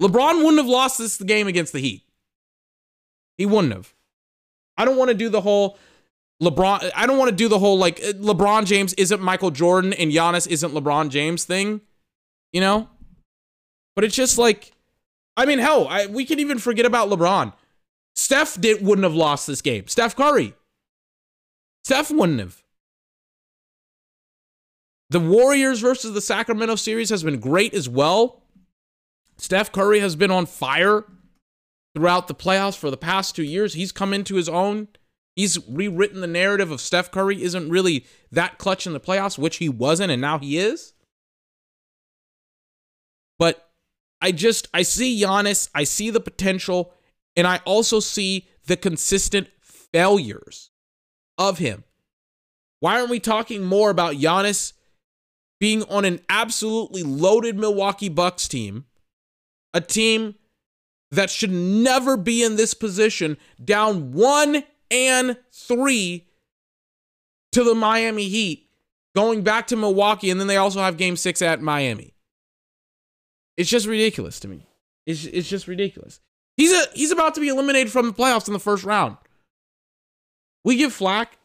LeBron 0.00 0.38
wouldn't 0.38 0.58
have 0.58 0.66
lost 0.66 0.98
this 0.98 1.16
game 1.18 1.46
against 1.46 1.72
the 1.72 1.80
Heat. 1.80 2.02
He 3.38 3.46
wouldn't 3.46 3.72
have. 3.72 3.94
I 4.76 4.84
don't 4.84 4.96
want 4.96 5.08
to 5.08 5.14
do 5.14 5.28
the 5.28 5.40
whole 5.40 5.78
LeBron. 6.42 6.90
I 6.94 7.06
don't 7.06 7.18
want 7.18 7.30
to 7.30 7.36
do 7.36 7.48
the 7.48 7.58
whole 7.58 7.78
like 7.78 8.00
uh, 8.00 8.12
LeBron 8.12 8.66
James 8.66 8.92
isn't 8.94 9.20
Michael 9.20 9.50
Jordan 9.50 9.92
and 9.94 10.12
Giannis 10.12 10.46
isn't 10.46 10.72
LeBron 10.72 11.08
James 11.08 11.44
thing, 11.44 11.80
you 12.52 12.60
know. 12.60 12.88
But 13.94 14.04
it's 14.04 14.14
just 14.14 14.36
like, 14.36 14.72
I 15.36 15.46
mean, 15.46 15.58
hell, 15.58 15.88
I, 15.88 16.06
we 16.06 16.26
can 16.26 16.38
even 16.38 16.58
forget 16.58 16.84
about 16.84 17.08
LeBron. 17.08 17.54
Steph 18.14 18.60
did 18.60 18.84
wouldn't 18.84 19.04
have 19.04 19.14
lost 19.14 19.46
this 19.46 19.62
game. 19.62 19.86
Steph 19.88 20.16
Curry. 20.16 20.54
Steph 21.84 22.10
wouldn't 22.10 22.40
have. 22.40 22.62
The 25.08 25.20
Warriors 25.20 25.80
versus 25.80 26.12
the 26.12 26.20
Sacramento 26.20 26.76
series 26.76 27.10
has 27.10 27.22
been 27.22 27.38
great 27.38 27.72
as 27.74 27.88
well. 27.88 28.42
Steph 29.38 29.72
Curry 29.72 30.00
has 30.00 30.16
been 30.16 30.30
on 30.30 30.46
fire 30.46 31.04
throughout 31.94 32.28
the 32.28 32.34
playoffs 32.34 32.76
for 32.76 32.90
the 32.90 32.96
past 32.96 33.36
two 33.36 33.42
years. 33.42 33.74
He's 33.74 33.92
come 33.92 34.12
into 34.12 34.36
his 34.36 34.48
own. 34.48 34.88
He's 35.34 35.58
rewritten 35.68 36.22
the 36.22 36.26
narrative 36.26 36.70
of 36.70 36.80
Steph 36.80 37.10
Curry 37.10 37.42
isn't 37.42 37.68
really 37.68 38.06
that 38.32 38.58
clutch 38.58 38.86
in 38.86 38.94
the 38.94 39.00
playoffs, 39.00 39.38
which 39.38 39.58
he 39.58 39.68
wasn't, 39.68 40.10
and 40.10 40.20
now 40.20 40.38
he 40.38 40.58
is. 40.58 40.94
But 43.38 43.68
I 44.20 44.32
just 44.32 44.68
I 44.72 44.82
see 44.82 45.20
Giannis, 45.20 45.68
I 45.74 45.84
see 45.84 46.08
the 46.08 46.20
potential, 46.20 46.94
and 47.36 47.46
I 47.46 47.60
also 47.66 48.00
see 48.00 48.48
the 48.66 48.78
consistent 48.78 49.48
failures 49.60 50.70
of 51.36 51.58
him. 51.58 51.84
Why 52.80 52.98
aren't 52.98 53.10
we 53.10 53.20
talking 53.20 53.62
more 53.62 53.90
about 53.90 54.14
Giannis 54.14 54.72
being 55.60 55.82
on 55.84 56.04
an 56.04 56.20
absolutely 56.28 57.02
loaded 57.02 57.58
Milwaukee 57.58 58.08
Bucks 58.08 58.48
team, 58.48 58.86
a 59.76 59.80
team 59.80 60.34
that 61.10 61.28
should 61.28 61.52
never 61.52 62.16
be 62.16 62.42
in 62.42 62.56
this 62.56 62.72
position, 62.72 63.36
down 63.62 64.12
one 64.12 64.64
and 64.90 65.36
three 65.52 66.26
to 67.52 67.62
the 67.62 67.74
Miami 67.74 68.28
Heat, 68.28 68.70
going 69.14 69.42
back 69.42 69.66
to 69.66 69.76
Milwaukee, 69.76 70.30
and 70.30 70.40
then 70.40 70.46
they 70.46 70.56
also 70.56 70.80
have 70.80 70.96
game 70.96 71.14
six 71.14 71.42
at 71.42 71.60
Miami. 71.60 72.14
It's 73.58 73.68
just 73.68 73.86
ridiculous 73.86 74.40
to 74.40 74.48
me. 74.48 74.66
It's, 75.04 75.26
it's 75.26 75.48
just 75.48 75.68
ridiculous. 75.68 76.20
He's 76.56 76.72
a 76.72 76.86
he's 76.94 77.10
about 77.12 77.34
to 77.34 77.40
be 77.42 77.48
eliminated 77.48 77.92
from 77.92 78.06
the 78.06 78.14
playoffs 78.14 78.46
in 78.46 78.54
the 78.54 78.58
first 78.58 78.82
round. 78.82 79.18
We 80.64 80.76
give 80.76 80.94
flack 80.94 81.36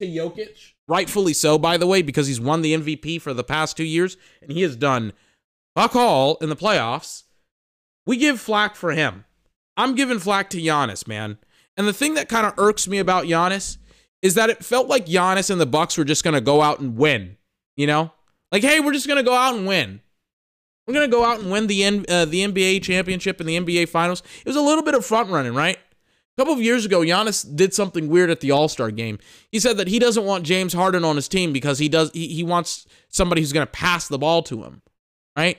to 0.00 0.06
Jokic, 0.06 0.74
rightfully 0.86 1.32
so, 1.32 1.58
by 1.58 1.78
the 1.78 1.86
way, 1.86 2.02
because 2.02 2.26
he's 2.26 2.40
won 2.40 2.60
the 2.60 2.74
MVP 2.74 3.22
for 3.22 3.32
the 3.32 3.42
past 3.42 3.78
two 3.78 3.84
years, 3.84 4.18
and 4.42 4.52
he 4.52 4.60
has 4.60 4.76
done 4.76 5.14
fuck 5.74 5.96
all 5.96 6.36
in 6.42 6.50
the 6.50 6.56
playoffs. 6.56 7.22
We 8.06 8.16
give 8.16 8.40
flack 8.40 8.76
for 8.76 8.92
him. 8.92 9.24
I'm 9.76 9.94
giving 9.94 10.18
flack 10.18 10.50
to 10.50 10.58
Giannis, 10.60 11.06
man. 11.06 11.38
And 11.76 11.86
the 11.86 11.92
thing 11.92 12.14
that 12.14 12.28
kind 12.28 12.46
of 12.46 12.54
irks 12.58 12.86
me 12.88 12.98
about 12.98 13.24
Giannis 13.24 13.78
is 14.22 14.34
that 14.34 14.50
it 14.50 14.64
felt 14.64 14.88
like 14.88 15.06
Giannis 15.06 15.50
and 15.50 15.60
the 15.60 15.66
Bucks 15.66 15.96
were 15.96 16.04
just 16.04 16.24
going 16.24 16.34
to 16.34 16.40
go 16.40 16.60
out 16.60 16.80
and 16.80 16.96
win. 16.96 17.36
You 17.76 17.86
know, 17.86 18.12
like 18.52 18.62
hey, 18.62 18.80
we're 18.80 18.92
just 18.92 19.06
going 19.06 19.16
to 19.16 19.22
go 19.22 19.34
out 19.34 19.54
and 19.54 19.66
win. 19.66 20.00
We're 20.86 20.94
going 20.94 21.10
to 21.10 21.16
go 21.16 21.24
out 21.24 21.40
and 21.40 21.50
win 21.50 21.66
the 21.66 21.84
uh, 21.84 22.24
the 22.24 22.44
NBA 22.44 22.82
championship 22.82 23.40
and 23.40 23.48
the 23.48 23.58
NBA 23.58 23.88
finals. 23.88 24.22
It 24.40 24.46
was 24.46 24.56
a 24.56 24.60
little 24.60 24.84
bit 24.84 24.94
of 24.94 25.06
front 25.06 25.30
running, 25.30 25.54
right? 25.54 25.76
A 25.76 26.40
couple 26.40 26.52
of 26.52 26.60
years 26.60 26.84
ago, 26.84 27.00
Giannis 27.00 27.44
did 27.54 27.72
something 27.74 28.08
weird 28.08 28.28
at 28.28 28.40
the 28.40 28.50
All 28.50 28.68
Star 28.68 28.90
game. 28.90 29.18
He 29.50 29.60
said 29.60 29.76
that 29.76 29.88
he 29.88 29.98
doesn't 29.98 30.24
want 30.24 30.44
James 30.44 30.72
Harden 30.72 31.04
on 31.04 31.16
his 31.16 31.28
team 31.28 31.52
because 31.52 31.78
he 31.78 31.88
does 31.88 32.10
he, 32.12 32.28
he 32.28 32.42
wants 32.42 32.86
somebody 33.08 33.40
who's 33.40 33.52
going 33.52 33.66
to 33.66 33.70
pass 33.70 34.08
the 34.08 34.18
ball 34.18 34.42
to 34.42 34.64
him, 34.64 34.82
right? 35.36 35.58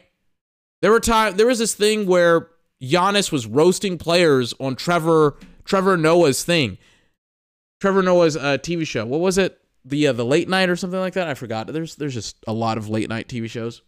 There 0.81 0.91
were 0.91 0.99
time 0.99 1.37
there 1.37 1.47
was 1.47 1.59
this 1.59 1.73
thing 1.73 2.05
where 2.05 2.47
Giannis 2.81 3.31
was 3.31 3.45
roasting 3.47 3.97
players 3.97 4.53
on 4.59 4.75
Trevor 4.75 5.37
Trevor 5.63 5.97
Noah's 5.97 6.43
thing. 6.43 6.77
Trevor 7.79 8.03
Noah's 8.03 8.37
uh, 8.37 8.57
TV 8.57 8.85
show. 8.85 9.05
What 9.05 9.21
was 9.21 9.37
it? 9.37 9.59
The 9.85 10.07
uh, 10.07 10.13
the 10.13 10.25
late 10.25 10.49
night 10.49 10.69
or 10.69 10.75
something 10.75 10.99
like 10.99 11.13
that. 11.13 11.27
I 11.27 11.33
forgot. 11.33 11.67
There's 11.67 11.95
there's 11.95 12.13
just 12.13 12.37
a 12.47 12.53
lot 12.53 12.77
of 12.77 12.89
late 12.89 13.09
night 13.09 13.27
TV 13.27 13.49
shows. 13.49 13.81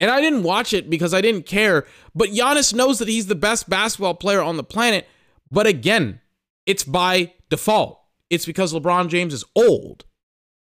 And 0.00 0.10
I 0.10 0.20
didn't 0.20 0.44
watch 0.44 0.72
it 0.72 0.88
because 0.88 1.12
I 1.12 1.20
didn't 1.20 1.44
care. 1.44 1.86
But 2.14 2.30
Giannis 2.30 2.72
knows 2.72 2.98
that 2.98 3.08
he's 3.08 3.26
the 3.26 3.34
best 3.34 3.68
basketball 3.68 4.14
player 4.14 4.40
on 4.40 4.56
the 4.56 4.64
planet. 4.64 5.06
But 5.50 5.66
again, 5.66 6.20
it's 6.64 6.84
by 6.84 7.34
default. 7.50 8.00
It's 8.30 8.46
because 8.46 8.72
LeBron 8.72 9.08
James 9.08 9.34
is 9.34 9.44
old. 9.54 10.04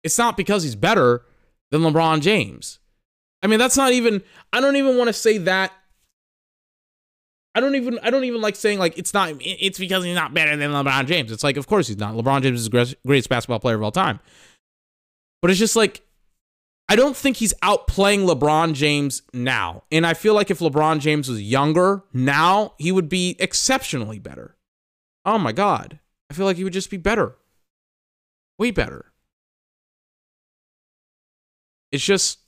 It's 0.03 0.17
not 0.17 0.37
because 0.37 0.63
he's 0.63 0.75
better 0.75 1.25
than 1.71 1.81
LeBron 1.81 2.21
James. 2.21 2.79
I 3.43 3.47
mean, 3.47 3.59
that's 3.59 3.77
not 3.77 3.91
even, 3.91 4.23
I 4.51 4.59
don't 4.59 4.75
even 4.75 4.97
want 4.97 5.07
to 5.07 5.13
say 5.13 5.37
that. 5.39 5.71
I 7.53 7.59
don't 7.59 7.75
even, 7.75 7.99
I 8.03 8.09
don't 8.09 8.23
even 8.23 8.41
like 8.41 8.55
saying 8.55 8.77
like 8.79 8.97
it's 8.97 9.13
not, 9.13 9.33
it's 9.39 9.79
because 9.79 10.03
he's 10.03 10.15
not 10.15 10.33
better 10.33 10.55
than 10.55 10.71
LeBron 10.71 11.07
James. 11.07 11.31
It's 11.31 11.43
like, 11.43 11.57
of 11.57 11.67
course 11.67 11.87
he's 11.87 11.97
not. 11.97 12.13
LeBron 12.13 12.43
James 12.43 12.59
is 12.59 12.69
the 12.69 12.95
greatest 13.05 13.29
basketball 13.29 13.59
player 13.59 13.75
of 13.75 13.83
all 13.83 13.91
time. 13.91 14.19
But 15.41 15.51
it's 15.51 15.59
just 15.59 15.75
like, 15.75 16.03
I 16.89 16.95
don't 16.95 17.17
think 17.17 17.37
he's 17.37 17.53
outplaying 17.63 18.27
LeBron 18.27 18.73
James 18.73 19.23
now. 19.33 19.83
And 19.91 20.05
I 20.05 20.13
feel 20.13 20.33
like 20.33 20.49
if 20.49 20.59
LeBron 20.59 20.99
James 20.99 21.29
was 21.29 21.41
younger 21.41 22.03
now, 22.13 22.73
he 22.77 22.91
would 22.91 23.09
be 23.09 23.35
exceptionally 23.39 24.19
better. 24.19 24.55
Oh 25.25 25.37
my 25.37 25.51
God. 25.51 25.99
I 26.29 26.33
feel 26.33 26.45
like 26.45 26.57
he 26.57 26.63
would 26.63 26.73
just 26.73 26.89
be 26.89 26.97
better. 26.97 27.35
Way 28.57 28.71
better. 28.71 29.11
It's 31.91 32.03
just 32.03 32.39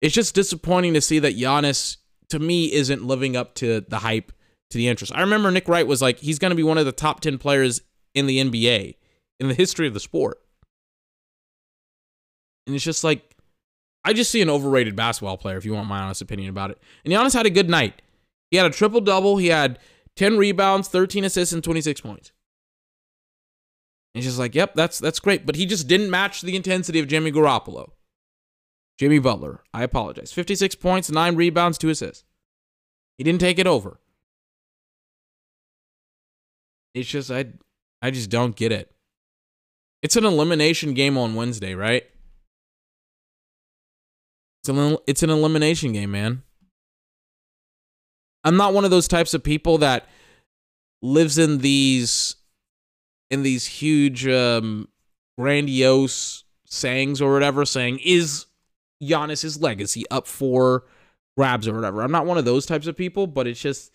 it's 0.00 0.14
just 0.14 0.34
disappointing 0.34 0.94
to 0.94 1.00
see 1.00 1.18
that 1.18 1.36
Giannis 1.36 1.98
to 2.30 2.38
me 2.38 2.72
isn't 2.72 3.04
living 3.04 3.36
up 3.36 3.54
to 3.56 3.80
the 3.82 3.98
hype 3.98 4.32
to 4.70 4.78
the 4.78 4.88
interest. 4.88 5.12
I 5.14 5.20
remember 5.20 5.50
Nick 5.50 5.68
Wright 5.68 5.86
was 5.86 6.00
like 6.00 6.18
he's 6.18 6.38
going 6.38 6.50
to 6.50 6.56
be 6.56 6.62
one 6.62 6.78
of 6.78 6.86
the 6.86 6.92
top 6.92 7.20
10 7.20 7.38
players 7.38 7.82
in 8.14 8.26
the 8.26 8.38
NBA 8.38 8.96
in 9.38 9.48
the 9.48 9.54
history 9.54 9.86
of 9.86 9.94
the 9.94 10.00
sport. 10.00 10.38
And 12.66 12.76
it's 12.76 12.84
just 12.84 13.04
like 13.04 13.36
I 14.04 14.12
just 14.12 14.30
see 14.30 14.40
an 14.40 14.48
overrated 14.48 14.96
basketball 14.96 15.36
player, 15.36 15.56
if 15.56 15.64
you 15.64 15.74
want 15.74 15.88
my 15.88 16.00
honest 16.00 16.22
opinion 16.22 16.48
about 16.48 16.70
it. 16.70 16.78
And 17.04 17.12
Giannis 17.12 17.34
had 17.34 17.46
a 17.46 17.50
good 17.50 17.68
night. 17.68 18.00
He 18.50 18.56
had 18.56 18.66
a 18.66 18.70
triple 18.70 19.00
double. 19.00 19.36
He 19.36 19.48
had 19.48 19.78
10 20.16 20.38
rebounds, 20.38 20.88
13 20.88 21.24
assists, 21.24 21.52
and 21.52 21.62
26 21.62 22.00
points. 22.00 22.32
And 24.14 24.22
he's 24.22 24.30
just 24.30 24.38
like, 24.38 24.54
yep, 24.54 24.74
that's 24.74 24.98
that's 24.98 25.20
great. 25.20 25.46
But 25.46 25.56
he 25.56 25.66
just 25.66 25.86
didn't 25.86 26.10
match 26.10 26.42
the 26.42 26.56
intensity 26.56 26.98
of 26.98 27.08
Jimmy 27.08 27.30
Garoppolo. 27.30 27.90
Jimmy 29.00 29.18
Butler, 29.18 29.62
I 29.72 29.82
apologize. 29.82 30.30
56 30.30 30.74
points, 30.74 31.10
9 31.10 31.34
rebounds, 31.34 31.78
2 31.78 31.88
assists. 31.88 32.22
He 33.16 33.24
didn't 33.24 33.40
take 33.40 33.58
it 33.58 33.66
over. 33.66 33.98
It's 36.92 37.08
just 37.08 37.30
I 37.30 37.46
I 38.02 38.10
just 38.10 38.28
don't 38.28 38.54
get 38.54 38.72
it. 38.72 38.92
It's 40.02 40.16
an 40.16 40.26
elimination 40.26 40.92
game 40.92 41.16
on 41.16 41.34
Wednesday, 41.34 41.74
right? 41.74 42.02
It's 44.62 44.68
an, 44.68 44.98
it's 45.06 45.22
an 45.22 45.30
elimination 45.30 45.94
game, 45.94 46.10
man. 46.10 46.42
I'm 48.44 48.58
not 48.58 48.74
one 48.74 48.84
of 48.84 48.90
those 48.90 49.08
types 49.08 49.32
of 49.32 49.42
people 49.42 49.78
that 49.78 50.06
lives 51.00 51.38
in 51.38 51.58
these 51.58 52.36
in 53.30 53.44
these 53.44 53.64
huge 53.64 54.28
um 54.28 54.88
grandiose 55.38 56.44
sayings 56.66 57.22
or 57.22 57.32
whatever 57.32 57.64
saying 57.64 57.98
is 58.04 58.44
Giannis's 59.02 59.60
legacy 59.60 60.04
up 60.10 60.26
for 60.26 60.84
grabs 61.36 61.66
or 61.66 61.74
whatever. 61.74 62.02
I'm 62.02 62.12
not 62.12 62.26
one 62.26 62.38
of 62.38 62.44
those 62.44 62.66
types 62.66 62.86
of 62.86 62.96
people, 62.96 63.26
but 63.26 63.46
it's 63.46 63.60
just 63.60 63.92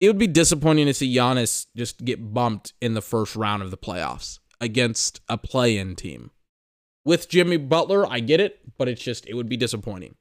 it 0.00 0.08
would 0.08 0.18
be 0.18 0.26
disappointing 0.26 0.86
to 0.86 0.94
see 0.94 1.14
Giannis 1.14 1.66
just 1.76 2.04
get 2.04 2.34
bumped 2.34 2.72
in 2.80 2.94
the 2.94 3.00
first 3.00 3.36
round 3.36 3.62
of 3.62 3.70
the 3.70 3.76
playoffs 3.76 4.40
against 4.60 5.20
a 5.28 5.38
play-in 5.38 5.94
team. 5.94 6.30
With 7.04 7.28
Jimmy 7.28 7.56
Butler, 7.56 8.06
I 8.06 8.20
get 8.20 8.40
it, 8.40 8.60
but 8.78 8.88
it's 8.88 9.02
just, 9.02 9.28
it 9.28 9.34
would 9.34 9.48
be 9.48 9.56
disappointing. 9.56 10.14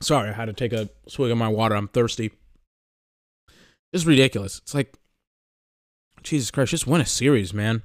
Sorry, 0.00 0.30
I 0.30 0.32
had 0.32 0.46
to 0.46 0.52
take 0.52 0.72
a 0.72 0.88
swig 1.08 1.30
of 1.30 1.38
my 1.38 1.48
water. 1.48 1.76
I'm 1.76 1.88
thirsty. 1.88 2.32
It's 3.92 4.04
ridiculous. 4.04 4.58
It's 4.58 4.74
like, 4.74 4.94
Jesus 6.22 6.50
Christ, 6.50 6.70
just 6.70 6.86
win 6.86 7.00
a 7.00 7.06
series, 7.06 7.54
man. 7.54 7.82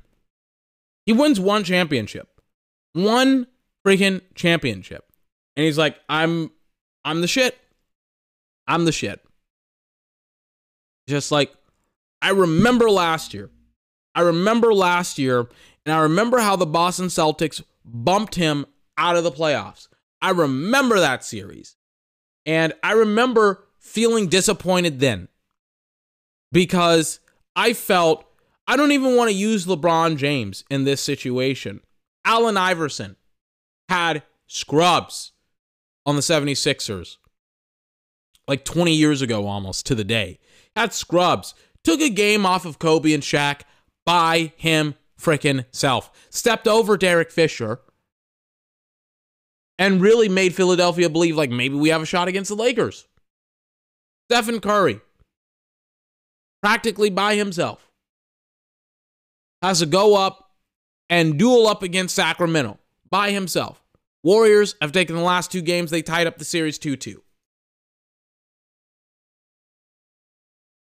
He 1.05 1.13
wins 1.13 1.39
one 1.39 1.63
championship. 1.63 2.29
One 2.93 3.47
freaking 3.85 4.21
championship. 4.35 5.05
And 5.55 5.65
he's 5.65 5.77
like, 5.77 5.97
I'm 6.09 6.51
I'm 7.05 7.21
the 7.21 7.27
shit. 7.27 7.57
I'm 8.67 8.85
the 8.85 8.91
shit. 8.91 9.21
Just 11.07 11.31
like 11.31 11.53
I 12.21 12.29
remember 12.29 12.89
last 12.89 13.33
year. 13.33 13.49
I 14.15 14.21
remember 14.21 14.73
last 14.73 15.17
year, 15.17 15.47
and 15.85 15.93
I 15.93 15.99
remember 16.01 16.37
how 16.37 16.55
the 16.55 16.67
Boston 16.67 17.07
Celtics 17.07 17.63
bumped 17.83 18.35
him 18.35 18.65
out 18.97 19.15
of 19.15 19.23
the 19.23 19.31
playoffs. 19.31 19.87
I 20.21 20.29
remember 20.29 20.99
that 20.99 21.23
series. 21.25 21.75
And 22.45 22.73
I 22.83 22.93
remember 22.93 23.65
feeling 23.79 24.27
disappointed 24.27 24.99
then 24.99 25.27
because 26.51 27.19
I 27.55 27.73
felt 27.73 28.25
I 28.67 28.77
don't 28.77 28.91
even 28.91 29.15
want 29.15 29.29
to 29.29 29.35
use 29.35 29.65
LeBron 29.65 30.17
James 30.17 30.63
in 30.69 30.85
this 30.85 31.01
situation. 31.01 31.81
Allen 32.25 32.57
Iverson 32.57 33.17
had 33.89 34.23
scrubs 34.47 35.33
on 36.05 36.15
the 36.15 36.21
76ers 36.21 37.17
like 38.47 38.65
20 38.65 38.93
years 38.93 39.21
ago 39.21 39.47
almost 39.47 39.85
to 39.87 39.95
the 39.95 40.03
day. 40.03 40.39
Had 40.75 40.93
scrubs. 40.93 41.53
Took 41.83 41.99
a 41.99 42.09
game 42.09 42.45
off 42.45 42.65
of 42.65 42.79
Kobe 42.79 43.13
and 43.13 43.23
Shaq 43.23 43.61
by 44.05 44.53
him 44.55 44.95
freaking 45.19 45.65
self. 45.71 46.11
Stepped 46.29 46.67
over 46.67 46.97
Derek 46.97 47.31
Fisher 47.31 47.81
and 49.77 50.01
really 50.01 50.29
made 50.29 50.55
Philadelphia 50.55 51.09
believe 51.09 51.35
like 51.35 51.49
maybe 51.49 51.75
we 51.75 51.89
have 51.89 52.01
a 52.01 52.05
shot 52.05 52.27
against 52.27 52.49
the 52.49 52.55
Lakers. 52.55 53.07
Stephen 54.29 54.61
Curry, 54.61 55.01
practically 56.63 57.09
by 57.09 57.35
himself, 57.35 57.91
has 59.61 59.79
to 59.79 59.85
go 59.85 60.15
up 60.15 60.51
and 61.09 61.37
duel 61.37 61.67
up 61.67 61.83
against 61.83 62.15
Sacramento 62.15 62.79
by 63.09 63.31
himself. 63.31 63.83
Warriors 64.23 64.75
have 64.79 64.93
taken 64.93 65.17
the 65.17 65.21
last 65.21 65.51
two 65.51 65.61
games, 65.61 65.91
they 65.91 66.01
tied 66.01 66.25
up 66.25 66.37
the 66.37 66.45
series 66.45 66.79
2 66.79 66.95
2. 66.95 67.21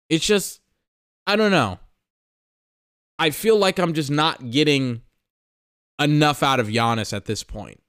It's 0.09 0.25
just, 0.25 0.61
I 1.27 1.35
don't 1.35 1.51
know. 1.51 1.81
I 3.18 3.31
feel 3.31 3.59
like 3.59 3.79
I'm 3.79 3.95
just 3.95 4.11
not 4.11 4.51
getting 4.51 5.03
enough 6.01 6.43
out 6.43 6.61
of 6.61 6.68
Giannis 6.68 7.12
at 7.12 7.25
this 7.25 7.43
point. 7.43 7.81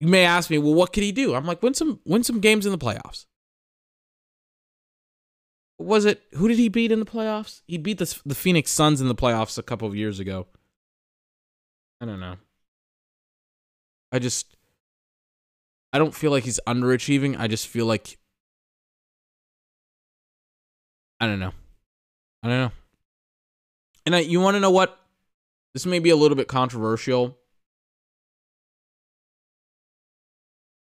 You 0.00 0.08
may 0.08 0.24
ask 0.24 0.50
me, 0.50 0.58
well, 0.58 0.74
what 0.74 0.92
could 0.92 1.02
he 1.02 1.12
do? 1.12 1.34
I'm 1.34 1.44
like, 1.44 1.62
win 1.62 1.74
some 1.74 2.00
win 2.04 2.24
some 2.24 2.40
games 2.40 2.66
in 2.66 2.72
the 2.72 2.78
playoffs. 2.78 3.26
Was 5.78 6.04
it 6.04 6.22
who 6.32 6.48
did 6.48 6.58
he 6.58 6.68
beat 6.68 6.90
in 6.90 6.98
the 6.98 7.06
playoffs? 7.06 7.62
He 7.66 7.78
beat 7.78 7.98
the 7.98 8.20
the 8.26 8.34
Phoenix 8.34 8.70
Suns 8.70 9.00
in 9.00 9.08
the 9.08 9.14
playoffs 9.14 9.58
a 9.58 9.62
couple 9.62 9.86
of 9.86 9.94
years 9.94 10.18
ago. 10.18 10.46
I 12.00 12.06
don't 12.06 12.20
know. 12.20 12.36
I 14.10 14.18
just 14.18 14.56
I 15.92 15.98
don't 15.98 16.14
feel 16.14 16.30
like 16.30 16.44
he's 16.44 16.60
underachieving. 16.66 17.38
I 17.38 17.46
just 17.46 17.68
feel 17.68 17.86
like 17.86 18.18
I 21.20 21.26
don't 21.26 21.40
know. 21.40 21.52
I 22.42 22.48
don't 22.48 22.58
know. 22.58 22.72
And 24.06 24.16
I, 24.16 24.20
you 24.20 24.40
want 24.40 24.54
to 24.54 24.60
know 24.60 24.70
what? 24.70 24.98
This 25.74 25.84
may 25.84 25.98
be 25.98 26.10
a 26.10 26.16
little 26.16 26.36
bit 26.36 26.48
controversial. 26.48 27.36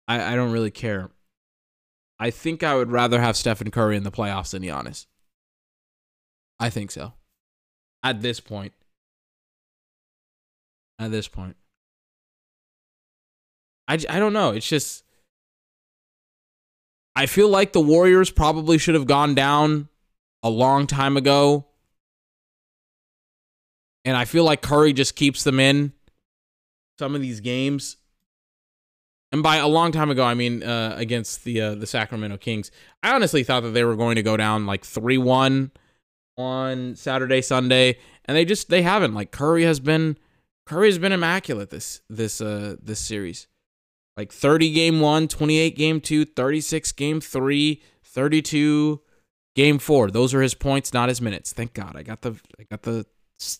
I, 0.08 0.32
I 0.32 0.36
don't 0.36 0.52
really 0.52 0.70
care. 0.70 1.10
I 2.18 2.30
think 2.30 2.62
I 2.62 2.74
would 2.74 2.90
rather 2.90 3.20
have 3.20 3.36
Stephen 3.36 3.70
Curry 3.70 3.96
in 3.96 4.04
the 4.04 4.10
playoffs 4.10 4.50
than 4.50 4.62
Giannis. 4.62 5.06
I 6.60 6.70
think 6.70 6.90
so. 6.90 7.12
At 8.02 8.22
this 8.22 8.40
point. 8.40 8.72
At 10.98 11.10
this 11.10 11.26
point. 11.26 11.56
I, 13.88 13.94
I 14.08 14.18
don't 14.18 14.32
know. 14.32 14.50
It's 14.50 14.68
just. 14.68 15.04
I 17.16 17.26
feel 17.26 17.48
like 17.48 17.72
the 17.72 17.80
Warriors 17.80 18.30
probably 18.30 18.78
should 18.78 18.94
have 18.94 19.06
gone 19.06 19.34
down 19.34 19.88
a 20.42 20.50
long 20.50 20.86
time 20.86 21.16
ago. 21.16 21.66
And 24.04 24.16
I 24.16 24.24
feel 24.24 24.44
like 24.44 24.62
Curry 24.62 24.92
just 24.92 25.16
keeps 25.16 25.44
them 25.44 25.58
in 25.58 25.92
some 26.98 27.14
of 27.14 27.20
these 27.20 27.40
games. 27.40 27.96
And 29.34 29.42
by 29.42 29.56
a 29.56 29.66
long 29.66 29.90
time 29.90 30.12
ago, 30.12 30.22
I 30.22 30.34
mean 30.34 30.62
uh, 30.62 30.94
against 30.96 31.42
the 31.42 31.60
uh, 31.60 31.74
the 31.74 31.88
Sacramento 31.88 32.36
Kings. 32.36 32.70
I 33.02 33.12
honestly 33.12 33.42
thought 33.42 33.64
that 33.64 33.70
they 33.70 33.82
were 33.82 33.96
going 33.96 34.14
to 34.14 34.22
go 34.22 34.36
down 34.36 34.64
like 34.64 34.84
three 34.84 35.18
one 35.18 35.72
on 36.36 36.94
Saturday, 36.94 37.42
Sunday, 37.42 37.98
and 38.26 38.36
they 38.36 38.44
just 38.44 38.68
they 38.68 38.82
haven't. 38.82 39.12
Like 39.12 39.32
Curry 39.32 39.64
has 39.64 39.80
been 39.80 40.18
Curry 40.66 40.86
has 40.86 40.98
been 40.98 41.10
immaculate 41.10 41.70
this 41.70 42.00
this 42.08 42.40
uh 42.40 42.76
this 42.80 43.00
series. 43.00 43.48
Like 44.16 44.30
30 44.30 44.72
game 44.72 45.00
1, 45.00 45.26
28 45.26 45.76
game 45.76 46.00
2, 46.00 46.26
36 46.26 46.92
game 46.92 47.20
3, 47.20 47.82
32 48.04 49.00
game 49.56 49.80
4. 49.80 50.12
Those 50.12 50.32
are 50.32 50.42
his 50.42 50.54
points, 50.54 50.94
not 50.94 51.08
his 51.08 51.20
minutes. 51.20 51.52
Thank 51.52 51.74
God. 51.74 51.96
I 51.96 52.04
got 52.04 52.22
the 52.22 52.38
I 52.60 52.62
got 52.70 52.82
the 52.82 53.04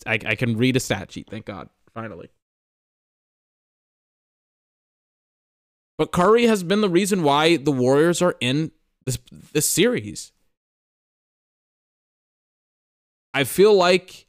I, 0.06 0.20
I 0.24 0.34
can 0.36 0.56
read 0.56 0.76
a 0.76 0.80
stat 0.80 1.10
sheet. 1.10 1.28
Thank 1.28 1.46
God. 1.46 1.68
Finally. 1.92 2.30
But 5.96 6.12
Curry 6.12 6.46
has 6.46 6.62
been 6.62 6.80
the 6.80 6.88
reason 6.88 7.22
why 7.22 7.56
the 7.56 7.72
Warriors 7.72 8.20
are 8.20 8.34
in 8.40 8.72
this 9.04 9.18
this 9.52 9.68
series. 9.68 10.32
I 13.32 13.44
feel 13.44 13.74
like 13.74 14.26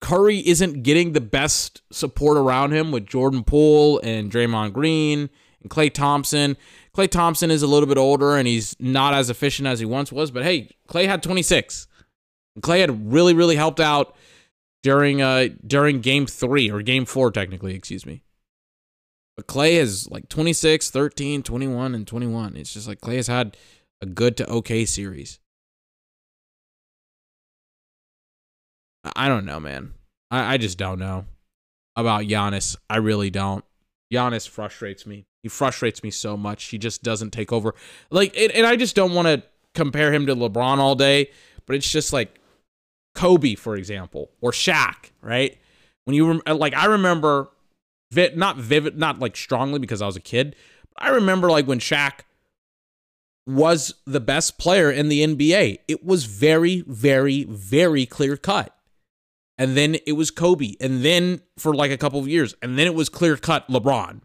Curry 0.00 0.38
isn't 0.46 0.82
getting 0.82 1.12
the 1.12 1.20
best 1.20 1.82
support 1.92 2.36
around 2.36 2.72
him 2.72 2.90
with 2.90 3.06
Jordan 3.06 3.44
Poole 3.44 4.00
and 4.02 4.30
Draymond 4.30 4.72
Green 4.72 5.28
and 5.60 5.70
Klay 5.70 5.92
Thompson. 5.92 6.56
Klay 6.96 7.08
Thompson 7.08 7.50
is 7.50 7.62
a 7.62 7.66
little 7.66 7.88
bit 7.88 7.98
older 7.98 8.36
and 8.36 8.46
he's 8.46 8.76
not 8.78 9.14
as 9.14 9.30
efficient 9.30 9.68
as 9.68 9.80
he 9.80 9.86
once 9.86 10.12
was, 10.12 10.30
but 10.30 10.44
hey, 10.44 10.70
Klay 10.88 11.06
had 11.06 11.22
26. 11.22 11.86
Klay 12.60 12.80
had 12.80 13.12
really, 13.12 13.34
really 13.34 13.56
helped 13.56 13.80
out 13.80 14.14
during 14.84 15.20
uh 15.20 15.48
during 15.66 16.00
game 16.00 16.26
three 16.26 16.70
or 16.70 16.82
game 16.82 17.04
four, 17.04 17.30
technically, 17.30 17.74
excuse 17.74 18.06
me. 18.06 18.22
But 19.38 19.46
Klay 19.46 19.74
is 19.74 20.10
like 20.10 20.28
26, 20.28 20.90
13, 20.90 21.44
21, 21.44 21.94
and 21.94 22.04
21. 22.04 22.56
It's 22.56 22.74
just 22.74 22.88
like 22.88 23.00
Klay 23.00 23.14
has 23.14 23.28
had 23.28 23.56
a 24.02 24.06
good 24.06 24.36
to 24.38 24.50
okay 24.50 24.84
series. 24.84 25.38
I 29.14 29.28
don't 29.28 29.44
know, 29.44 29.60
man. 29.60 29.94
I, 30.28 30.54
I 30.54 30.56
just 30.56 30.76
don't 30.76 30.98
know 30.98 31.26
about 31.94 32.22
Giannis. 32.22 32.74
I 32.90 32.96
really 32.96 33.30
don't. 33.30 33.64
Giannis 34.12 34.48
frustrates 34.48 35.06
me. 35.06 35.26
He 35.44 35.48
frustrates 35.48 36.02
me 36.02 36.10
so 36.10 36.36
much. 36.36 36.64
He 36.64 36.76
just 36.76 37.04
doesn't 37.04 37.30
take 37.30 37.52
over. 37.52 37.76
Like, 38.10 38.36
and 38.36 38.66
I 38.66 38.74
just 38.74 38.96
don't 38.96 39.14
want 39.14 39.28
to 39.28 39.44
compare 39.72 40.12
him 40.12 40.26
to 40.26 40.34
LeBron 40.34 40.78
all 40.78 40.96
day, 40.96 41.30
but 41.64 41.76
it's 41.76 41.88
just 41.88 42.12
like 42.12 42.40
Kobe, 43.14 43.54
for 43.54 43.76
example, 43.76 44.32
or 44.40 44.50
Shaq, 44.50 45.12
right? 45.22 45.56
When 46.06 46.16
you 46.16 46.42
like, 46.44 46.74
I 46.74 46.86
remember, 46.86 47.50
vi- 48.10 48.32
not 48.34 48.56
vivid, 48.56 48.98
not 48.98 49.18
like 49.18 49.36
strongly 49.36 49.78
because 49.78 50.02
I 50.02 50.06
was 50.06 50.16
a 50.16 50.20
kid. 50.20 50.56
But 50.94 51.04
I 51.04 51.08
remember 51.10 51.50
like 51.50 51.66
when 51.66 51.78
Shaq 51.78 52.20
was 53.48 53.94
the 54.04 54.20
best 54.20 54.58
player 54.58 54.90
in 54.90 55.08
the 55.08 55.24
NBA. 55.26 55.78
It 55.88 56.04
was 56.04 56.26
very, 56.26 56.82
very, 56.86 57.44
very 57.44 58.04
clear 58.04 58.36
cut. 58.36 58.76
And 59.56 59.76
then 59.76 59.96
it 60.06 60.12
was 60.12 60.30
Kobe, 60.30 60.74
and 60.80 61.04
then 61.04 61.40
for 61.56 61.74
like 61.74 61.90
a 61.90 61.96
couple 61.96 62.20
of 62.20 62.28
years, 62.28 62.54
and 62.62 62.78
then 62.78 62.86
it 62.86 62.94
was 62.94 63.08
clear 63.08 63.36
cut 63.36 63.66
LeBron 63.68 64.20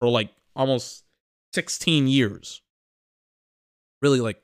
for 0.00 0.08
like 0.08 0.30
almost 0.56 1.04
16 1.52 2.08
years. 2.08 2.62
Really, 4.00 4.20
like, 4.20 4.42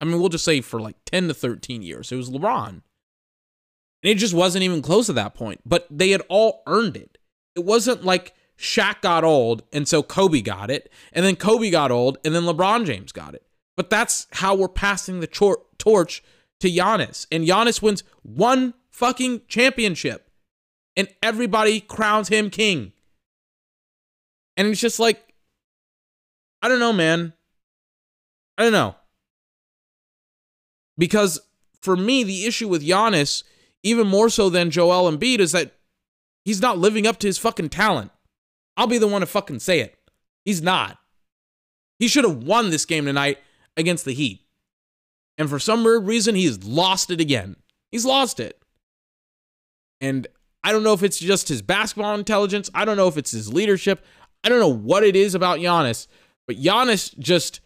I 0.00 0.06
mean, 0.06 0.18
we'll 0.18 0.30
just 0.30 0.46
say 0.46 0.62
for 0.62 0.80
like 0.80 0.96
10 1.04 1.28
to 1.28 1.34
13 1.34 1.82
years, 1.82 2.10
it 2.10 2.16
was 2.16 2.30
LeBron. 2.30 2.68
And 2.68 2.82
it 4.02 4.14
just 4.14 4.32
wasn't 4.32 4.62
even 4.62 4.80
close 4.80 5.10
at 5.10 5.16
that 5.16 5.34
point. 5.34 5.60
But 5.66 5.86
they 5.90 6.10
had 6.10 6.22
all 6.28 6.62
earned 6.66 6.96
it. 6.96 7.15
It 7.56 7.64
wasn't 7.64 8.04
like 8.04 8.34
Shaq 8.58 9.00
got 9.02 9.24
old 9.24 9.62
and 9.72 9.88
so 9.88 10.02
Kobe 10.02 10.40
got 10.40 10.70
it, 10.70 10.92
and 11.12 11.24
then 11.24 11.36
Kobe 11.36 11.70
got 11.70 11.90
old 11.90 12.18
and 12.24 12.34
then 12.34 12.44
LeBron 12.44 12.84
James 12.86 13.12
got 13.12 13.34
it. 13.34 13.42
But 13.76 13.90
that's 13.90 14.26
how 14.32 14.54
we're 14.54 14.68
passing 14.68 15.20
the 15.20 15.26
tor- 15.26 15.62
torch 15.78 16.22
to 16.60 16.70
Giannis. 16.70 17.26
And 17.30 17.46
Giannis 17.46 17.82
wins 17.82 18.04
one 18.22 18.74
fucking 18.90 19.42
championship. 19.48 20.30
And 20.96 21.08
everybody 21.22 21.80
crowns 21.80 22.28
him 22.28 22.48
king. 22.48 22.92
And 24.56 24.68
it's 24.68 24.80
just 24.80 24.98
like, 24.98 25.34
I 26.62 26.68
don't 26.68 26.78
know, 26.78 26.94
man. 26.94 27.34
I 28.56 28.62
don't 28.62 28.72
know. 28.72 28.94
Because 30.96 31.38
for 31.82 31.96
me, 31.96 32.24
the 32.24 32.46
issue 32.46 32.68
with 32.68 32.82
Giannis 32.82 33.42
even 33.86 34.08
more 34.08 34.28
so 34.28 34.50
than 34.50 34.70
Joel 34.70 35.10
Embiid, 35.10 35.38
is 35.38 35.52
that 35.52 35.75
he's 36.46 36.62
not 36.62 36.78
living 36.78 37.06
up 37.06 37.18
to 37.18 37.26
his 37.26 37.36
fucking 37.36 37.68
talent. 37.68 38.10
I'll 38.78 38.86
be 38.86 38.96
the 38.96 39.06
one 39.06 39.20
to 39.20 39.26
fucking 39.26 39.58
say 39.58 39.80
it. 39.80 39.98
He's 40.46 40.62
not. 40.62 40.98
He 41.98 42.08
should 42.08 42.24
have 42.24 42.44
won 42.44 42.70
this 42.70 42.86
game 42.86 43.04
tonight 43.04 43.38
against 43.76 44.06
the 44.06 44.14
Heat. 44.14 44.40
And 45.36 45.50
for 45.50 45.58
some 45.58 45.84
weird 45.84 46.06
reason, 46.06 46.34
he's 46.34 46.64
lost 46.64 47.10
it 47.10 47.20
again. 47.20 47.56
He's 47.90 48.06
lost 48.06 48.40
it. 48.40 48.58
And 50.00 50.26
I 50.64 50.72
don't 50.72 50.82
know 50.82 50.92
if 50.92 51.02
it's 51.02 51.18
just 51.18 51.48
his 51.48 51.62
basketball 51.62 52.14
intelligence. 52.14 52.70
I 52.74 52.84
don't 52.84 52.96
know 52.96 53.08
if 53.08 53.18
it's 53.18 53.32
his 53.32 53.52
leadership. 53.52 54.04
I 54.44 54.48
don't 54.48 54.60
know 54.60 54.68
what 54.68 55.04
it 55.04 55.16
is 55.16 55.34
about 55.34 55.58
Giannis, 55.58 56.06
but 56.46 56.56
Giannis 56.56 57.18
just, 57.18 57.60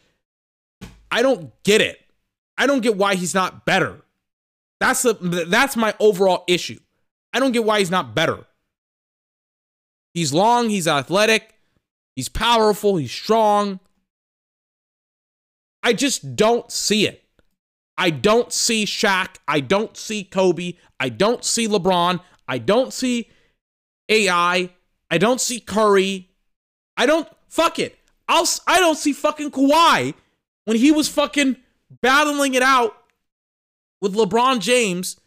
I 1.11 1.23
don't 1.23 1.53
get 1.63 1.81
it. 1.81 1.99
I 2.57 2.67
don't 2.67 2.81
get 2.81 2.97
why 2.97 3.15
he's 3.15 3.35
not 3.35 3.65
better. 3.65 4.03
That's 4.81 5.03
the 5.03 5.47
that's 5.49 5.77
my 5.77 5.95
overall 6.01 6.45
issue. 6.47 6.79
I 7.33 7.41
don't 7.41 7.53
get 7.53 7.65
why 7.65 7.81
he's 7.81 7.91
not 7.91 8.15
better. 8.15 8.47
He's 10.15 10.33
long, 10.33 10.69
he's 10.69 10.89
athletic, 10.89 11.55
he's 12.17 12.29
powerful, 12.29 12.97
he's 12.97 13.13
strong. 13.13 13.81
I 15.83 15.93
just 15.93 16.37
don't 16.37 16.71
see 16.71 17.07
it. 17.07 17.25
I 17.97 18.11
don't 18.11 18.53
see 18.53 18.87
Shaq. 18.87 19.37
I 19.47 19.61
don't 19.61 19.97
see 19.97 20.25
Kobe. 20.25 20.75
I 20.99 21.11
don't 21.11 21.45
see 21.45 21.69
LeBron. 21.69 22.21
I 22.49 22.59
don't 22.59 22.93
see 22.93 23.29
AI. 24.09 24.71
I 25.11 25.19
don't 25.19 25.41
see 25.41 25.61
Curry. 25.61 26.31
I 26.97 27.07
don't 27.07 27.29
fuck 27.49 27.79
it. 27.79 27.99
I'll 28.29 28.47
I 28.67 28.81
don't 28.81 28.97
see 28.97 29.13
fucking 29.13 29.51
Kawhi 29.51 30.15
when 30.65 30.77
he 30.77 30.91
was 30.93 31.09
fucking 31.09 31.57
battling 32.01 32.55
it 32.55 32.63
out 32.63 32.97
with 34.01 34.15
LeBron 34.15 34.61
James 34.61 35.19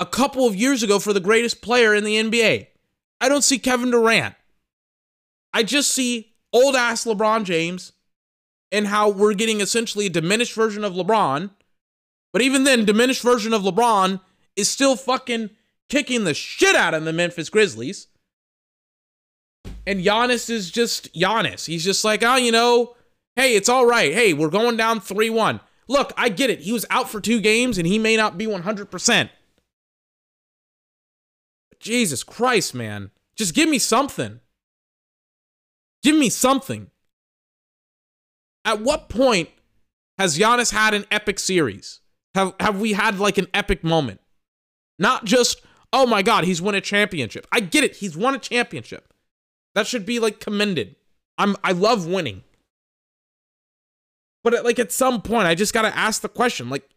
a 0.00 0.06
couple 0.06 0.46
of 0.46 0.56
years 0.56 0.82
ago 0.82 0.98
for 0.98 1.12
the 1.12 1.20
greatest 1.20 1.60
player 1.60 1.94
in 1.94 2.04
the 2.04 2.16
NBA. 2.16 2.68
I 3.20 3.28
don't 3.28 3.44
see 3.44 3.58
Kevin 3.58 3.90
Durant. 3.90 4.34
I 5.52 5.62
just 5.62 5.90
see 5.92 6.34
old 6.52 6.76
ass 6.76 7.04
LeBron 7.04 7.44
James 7.44 7.92
and 8.72 8.88
how 8.88 9.08
we're 9.08 9.34
getting 9.34 9.60
essentially 9.60 10.06
a 10.06 10.10
diminished 10.10 10.54
version 10.54 10.84
of 10.84 10.94
LeBron. 10.94 11.50
But 12.32 12.42
even 12.42 12.64
then, 12.64 12.84
diminished 12.84 13.22
version 13.22 13.54
of 13.54 13.62
LeBron 13.62 14.20
is 14.56 14.68
still 14.68 14.96
fucking 14.96 15.50
kicking 15.88 16.24
the 16.24 16.34
shit 16.34 16.74
out 16.74 16.94
of 16.94 17.04
the 17.04 17.12
Memphis 17.12 17.48
Grizzlies. 17.48 18.08
And 19.86 20.04
Giannis 20.04 20.50
is 20.50 20.70
just 20.70 21.12
Giannis. 21.14 21.66
He's 21.66 21.84
just 21.84 22.04
like, 22.04 22.22
oh, 22.24 22.36
you 22.36 22.50
know, 22.50 22.96
hey, 23.36 23.54
it's 23.54 23.68
all 23.68 23.86
right. 23.86 24.12
Hey, 24.12 24.32
we're 24.32 24.48
going 24.48 24.76
down 24.76 25.00
3 25.00 25.30
1. 25.30 25.60
Look, 25.86 26.12
I 26.16 26.30
get 26.30 26.50
it. 26.50 26.60
He 26.60 26.72
was 26.72 26.86
out 26.90 27.10
for 27.10 27.20
two 27.20 27.40
games 27.40 27.78
and 27.78 27.86
he 27.86 27.98
may 27.98 28.16
not 28.16 28.38
be 28.38 28.46
100%. 28.46 29.28
Jesus 31.84 32.24
Christ, 32.24 32.74
man. 32.74 33.10
Just 33.36 33.54
give 33.54 33.68
me 33.68 33.78
something. 33.78 34.40
Give 36.02 36.16
me 36.16 36.30
something. 36.30 36.90
At 38.64 38.80
what 38.80 39.08
point 39.08 39.50
has 40.18 40.38
Giannis 40.38 40.72
had 40.72 40.94
an 40.94 41.04
epic 41.10 41.38
series? 41.38 42.00
Have 42.34 42.54
have 42.58 42.80
we 42.80 42.94
had 42.94 43.18
like 43.18 43.38
an 43.38 43.48
epic 43.54 43.84
moment? 43.84 44.20
Not 44.98 45.24
just, 45.24 45.60
oh 45.92 46.06
my 46.06 46.22
god, 46.22 46.44
he's 46.44 46.62
won 46.62 46.74
a 46.74 46.80
championship. 46.80 47.46
I 47.52 47.60
get 47.60 47.84
it. 47.84 47.96
He's 47.96 48.16
won 48.16 48.34
a 48.34 48.38
championship. 48.38 49.12
That 49.74 49.86
should 49.86 50.06
be 50.06 50.18
like 50.18 50.40
commended. 50.40 50.96
I'm 51.36 51.56
I 51.62 51.72
love 51.72 52.06
winning. 52.06 52.42
But 54.42 54.54
at, 54.54 54.64
like 54.64 54.78
at 54.78 54.92
some 54.92 55.20
point, 55.20 55.46
I 55.46 55.54
just 55.54 55.74
gotta 55.74 55.94
ask 55.96 56.22
the 56.22 56.28
question. 56.28 56.70
Like, 56.70 56.88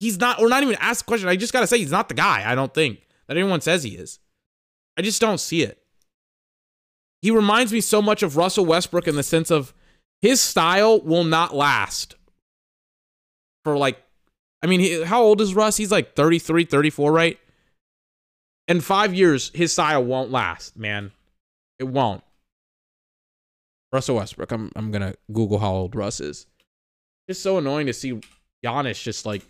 he's 0.00 0.18
not, 0.18 0.40
or 0.40 0.48
not 0.48 0.62
even 0.62 0.76
ask 0.80 1.04
the 1.04 1.08
question. 1.08 1.28
I 1.28 1.36
just 1.36 1.52
gotta 1.52 1.66
say 1.66 1.78
he's 1.78 1.90
not 1.90 2.08
the 2.08 2.14
guy. 2.14 2.50
I 2.50 2.54
don't 2.54 2.72
think 2.72 3.00
that 3.26 3.36
anyone 3.36 3.60
says 3.60 3.82
he 3.82 3.90
is. 3.90 4.18
I 4.96 5.02
just 5.02 5.20
don't 5.20 5.38
see 5.38 5.62
it. 5.62 5.78
He 7.22 7.30
reminds 7.30 7.72
me 7.72 7.80
so 7.80 8.02
much 8.02 8.22
of 8.22 8.36
Russell 8.36 8.66
Westbrook 8.66 9.08
in 9.08 9.16
the 9.16 9.22
sense 9.22 9.50
of 9.50 9.74
his 10.20 10.40
style 10.40 11.00
will 11.00 11.24
not 11.24 11.54
last 11.54 12.16
for 13.64 13.76
like, 13.76 14.02
I 14.62 14.66
mean, 14.66 15.04
how 15.04 15.22
old 15.22 15.40
is 15.40 15.54
Russ? 15.54 15.76
He's 15.76 15.90
like 15.90 16.14
33, 16.14 16.64
34, 16.64 17.12
right? 17.12 17.38
In 18.68 18.80
five 18.80 19.14
years, 19.14 19.50
his 19.54 19.72
style 19.72 20.04
won't 20.04 20.30
last, 20.30 20.76
man. 20.76 21.12
It 21.78 21.84
won't. 21.84 22.22
Russell 23.92 24.16
Westbrook. 24.16 24.50
I'm 24.50 24.72
I'm 24.74 24.90
gonna 24.90 25.14
Google 25.32 25.58
how 25.58 25.72
old 25.72 25.94
Russ 25.94 26.18
is. 26.20 26.46
It's 27.28 27.38
so 27.38 27.58
annoying 27.58 27.86
to 27.86 27.92
see 27.92 28.20
Giannis 28.64 29.00
just 29.02 29.24
like 29.24 29.42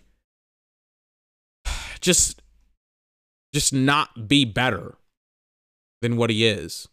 just 2.00 2.42
just 3.54 3.72
not 3.72 4.28
be 4.28 4.44
better 4.44 4.96
than 6.02 6.16
what 6.16 6.28
he 6.28 6.44
is. 6.46 6.88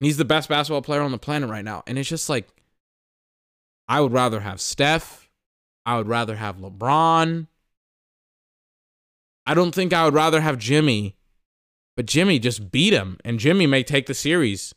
he's 0.00 0.16
the 0.16 0.24
best 0.24 0.48
basketball 0.48 0.82
player 0.82 1.02
on 1.02 1.12
the 1.12 1.18
planet 1.18 1.48
right 1.48 1.64
now. 1.64 1.82
And 1.86 1.98
it's 1.98 2.08
just 2.08 2.28
like 2.28 2.48
I 3.86 4.00
would 4.00 4.12
rather 4.12 4.40
have 4.40 4.60
Steph. 4.60 5.28
I 5.86 5.98
would 5.98 6.08
rather 6.08 6.36
have 6.36 6.56
LeBron. 6.56 7.46
I 9.46 9.54
don't 9.54 9.74
think 9.74 9.92
I 9.92 10.06
would 10.06 10.14
rather 10.14 10.40
have 10.40 10.58
Jimmy, 10.58 11.16
but 11.96 12.06
Jimmy 12.06 12.38
just 12.38 12.72
beat 12.72 12.94
him, 12.94 13.18
and 13.24 13.38
Jimmy 13.38 13.66
may 13.66 13.82
take 13.82 14.06
the 14.06 14.14
series. 14.14 14.74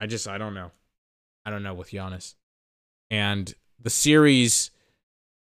I 0.00 0.06
just 0.06 0.26
I 0.26 0.38
don't 0.38 0.54
know. 0.54 0.72
I 1.46 1.50
don't 1.50 1.62
know 1.62 1.74
with 1.74 1.90
Giannis. 1.90 2.34
And 3.10 3.54
the 3.80 3.90
series 3.90 4.72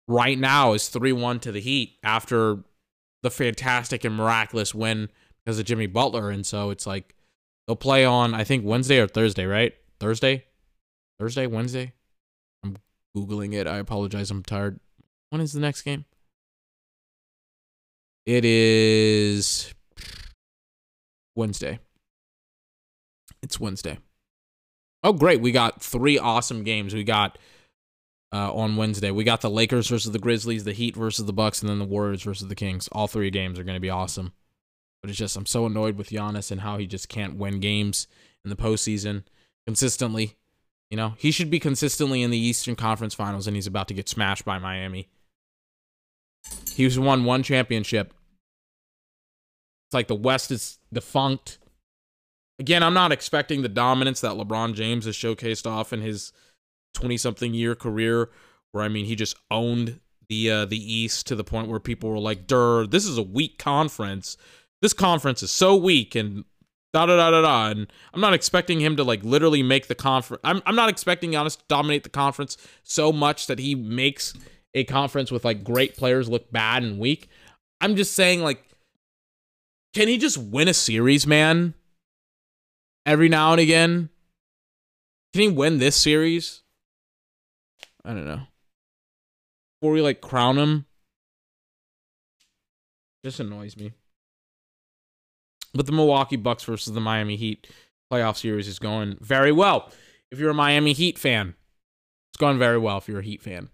right 0.10 0.38
now 0.38 0.74
is 0.74 0.84
3-1 0.89 1.39
to 1.41 1.54
the 1.54 1.62
Heat 1.62 1.97
after 2.04 2.60
the 3.24 3.32
fantastic 3.32 4.03
and 4.03 4.15
miraculous 4.15 4.76
win 4.76 5.09
because 5.43 5.57
of 5.57 5.65
Jimmy 5.65 5.88
Butler. 5.88 6.30
And 6.30 6.45
so 6.45 6.69
it's 6.69 6.86
like 6.86 7.15
they'll 7.65 7.76
play 7.76 8.05
on 8.05 8.36
I 8.36 8.43
think 8.43 8.63
Wednesday 8.63 8.99
or 8.99 9.07
Thursday, 9.07 9.45
right? 9.45 9.74
Thursday? 9.99 10.45
Thursday, 11.19 11.47
Wednesday? 11.47 11.93
I'm 12.63 12.78
Googling 13.17 13.53
it. 13.53 13.65
I 13.65 13.78
apologize. 13.78 14.30
I'm 14.30 14.43
tired. 14.43 14.80
When 15.30 15.41
is 15.41 15.53
the 15.53 15.59
next 15.59 15.82
game? 15.82 16.05
It 18.26 18.45
is 18.45 19.74
Wednesday. 21.36 21.80
It's 23.41 23.59
Wednesday. 23.59 23.97
Oh, 25.03 25.11
great. 25.11 25.41
We 25.41 25.51
got 25.51 25.82
three 25.82 26.17
awesome 26.17 26.63
games. 26.63 26.93
We 26.93 27.03
got 27.03 27.38
uh, 28.34 28.52
on 28.52 28.76
Wednesday. 28.76 29.12
We 29.12 29.24
got 29.24 29.42
the 29.42 29.50
Lakers 29.50 29.88
versus 29.88 30.12
the 30.12 30.20
Grizzlies, 30.20 30.64
the 30.64 30.74
Heat 30.74 30.96
versus 30.96 31.26
the 31.26 31.34
Bucks, 31.34 31.62
and 31.62 31.70
then 31.70 31.80
the 31.80 31.86
Warriors 31.86 32.24
versus 32.24 32.48
the 32.48 32.56
Kings. 32.56 32.90
All 32.92 33.08
three 33.08 33.30
games 33.30 33.60
are 33.60 33.64
going 33.64 33.76
to 33.76 33.82
be 33.82 33.92
awesome. 33.92 34.34
But 35.02 35.10
it's 35.10 35.20
just, 35.20 35.38
I'm 35.38 35.46
so 35.46 35.66
annoyed 35.66 35.98
with 35.98 36.10
Giannis 36.10 36.50
and 36.50 36.62
how 36.62 36.78
he 36.78 36.88
just 36.88 37.10
can't 37.10 37.38
win 37.38 37.60
games 37.60 38.08
in 38.44 38.50
the 38.50 38.56
postseason 38.56 39.24
consistently. 39.68 40.38
You 40.90 40.98
know, 40.98 41.14
he 41.18 41.32
should 41.32 41.50
be 41.50 41.60
consistently 41.60 42.22
in 42.22 42.32
the 42.32 42.38
Eastern 42.38 42.76
Conference 42.76 43.14
Finals, 43.14 43.46
and 43.46 43.56
he's 43.56 43.68
about 43.68 43.88
to 43.90 43.94
get 43.94 44.10
smashed 44.10 44.46
by 44.46 44.58
Miami. 44.60 45.10
He's 46.74 46.98
won 46.98 47.26
one 47.26 47.44
championship. 47.44 48.14
It's 49.88 49.94
like 49.94 50.08
the 50.08 50.16
West 50.16 50.52
is 50.52 50.80
defunct. 50.92 51.60
Again, 52.60 52.84
I'm 52.84 52.94
not 52.94 53.12
expecting 53.12 53.62
the 53.62 53.70
dominance 53.70 54.22
that 54.22 54.34
LeBron 54.34 54.74
James 54.74 55.06
has 55.06 55.16
showcased 55.16 55.70
off 55.70 55.94
in 55.94 56.02
his 56.02 56.32
20 56.94 57.18
something 57.18 57.54
year 57.54 57.76
career, 57.76 58.30
where 58.72 58.84
I 58.84 58.88
mean, 58.88 59.06
he 59.06 59.16
just 59.16 59.36
owned 59.52 60.00
the 60.30 60.50
uh, 60.50 60.66
the 60.66 60.78
East 60.78 61.28
to 61.28 61.36
the 61.36 61.44
point 61.44 61.68
where 61.68 61.80
people 61.80 62.10
were 62.10 62.20
like, 62.20 62.48
"Dur, 62.48 62.88
this 62.88 63.06
is 63.06 63.18
a 63.18 63.24
weak 63.24 63.58
conference. 63.58 64.38
This 64.82 64.94
conference 64.94 65.44
is 65.44 65.52
so 65.52 65.76
weak," 65.76 66.16
and 66.16 66.46
da 66.94 67.06
da 67.06 67.16
da 67.18 67.32
da 67.32 67.41
da. 67.41 67.70
And 67.70 67.88
I'm 68.14 68.22
not 68.22 68.34
expecting 68.34 68.80
him 68.80 68.96
to 68.98 69.04
like 69.04 69.24
literally 69.24 69.64
make 69.64 69.88
the 69.88 69.96
conference. 69.96 70.41
I'm 70.44 70.62
I'm 70.66 70.76
not 70.76 70.89
expecting 70.89 71.32
Giannis 71.32 71.58
to 71.58 71.64
dominate 71.68 72.04
the 72.04 72.10
conference 72.10 72.58
so 72.84 73.12
much 73.12 73.48
that 73.48 73.60
he 73.60 73.76
makes 73.76 74.34
a 74.74 74.84
conference 74.86 75.32
with 75.32 75.46
like 75.46 75.64
great 75.64 75.96
players 75.96 76.30
look 76.30 76.52
bad 76.52 76.84
and 76.84 77.00
weak. 77.00 77.28
I'm 77.82 77.96
just 77.96 78.14
saying, 78.14 78.41
like, 78.41 78.64
can 79.94 80.08
he 80.08 80.18
just 80.18 80.38
win 80.38 80.68
a 80.68 80.74
series, 80.74 81.28
man? 81.28 81.74
every 83.06 83.30
now 83.30 83.52
and 83.52 83.62
again. 83.62 84.10
Can 85.34 85.41
he 85.41 85.50
win 85.50 85.80
this 85.80 85.96
series? 85.96 86.62
I 88.06 88.14
don't 88.14 88.26
know. 88.26 88.41
Before 89.80 89.93
we 89.93 90.01
like 90.01 90.22
crown 90.22 90.58
him, 90.58 90.86
just 93.24 93.39
annoys 93.39 93.78
me. 93.78 93.91
But 95.74 95.86
the 95.86 95.91
Milwaukee 95.91 96.36
Bucks 96.36 96.64
versus 96.64 96.93
the 96.93 97.01
Miami 97.01 97.36
Heat 97.36 97.68
playoff 98.12 98.38
series 98.38 98.68
is 98.68 98.80
going 98.80 99.18
very 99.22 99.51
well. 99.51 99.91
If 100.32 100.39
you're 100.39 100.51
a 100.51 100.56
Miami 100.56 100.93
Heat 100.93 101.18
fan, 101.18 101.56
it's 102.32 102.39
going 102.39 102.60
very 102.60 102.78
well 102.78 102.97
if 102.97 103.08
you're 103.08 103.20
a 103.20 103.24
Heat 103.24 103.41
fan. 103.41 103.70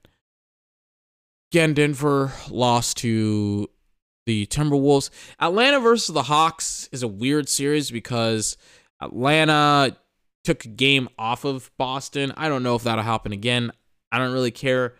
Again, 1.51 1.73
Denver 1.73 2.31
lost 2.49 2.97
to 2.97 3.69
the 4.25 4.45
Timberwolves. 4.45 5.09
Atlanta 5.39 5.79
versus 5.79 6.13
the 6.13 6.23
Hawks 6.23 6.87
is 6.91 7.01
a 7.01 7.07
weird 7.07 7.49
series 7.49 7.89
because 7.89 8.55
Atlanta 9.01 9.97
took 10.43 10.65
a 10.65 10.69
game 10.69 11.09
off 11.17 11.45
of 11.45 11.71
Boston. 11.77 12.31
I 12.37 12.47
don't 12.49 12.63
know 12.63 12.75
if 12.75 12.83
that'll 12.83 13.03
happen 13.03 13.31
again. 13.31 13.71
I 14.11 14.17
don't 14.17 14.33
really 14.33 14.51
care. 14.51 14.95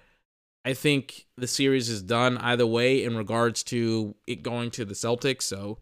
I 0.66 0.74
think 0.74 1.26
the 1.38 1.47
series 1.47 1.89
is 1.89 2.01
done 2.01 2.38
either 2.38 2.68
way 2.68 3.03
in 3.03 3.16
regards 3.16 3.64
to 3.66 4.16
it 4.28 4.43
going 4.43 4.72
to 4.72 4.86
the 4.86 4.93
Celtics. 4.93 5.43
So, 5.43 5.80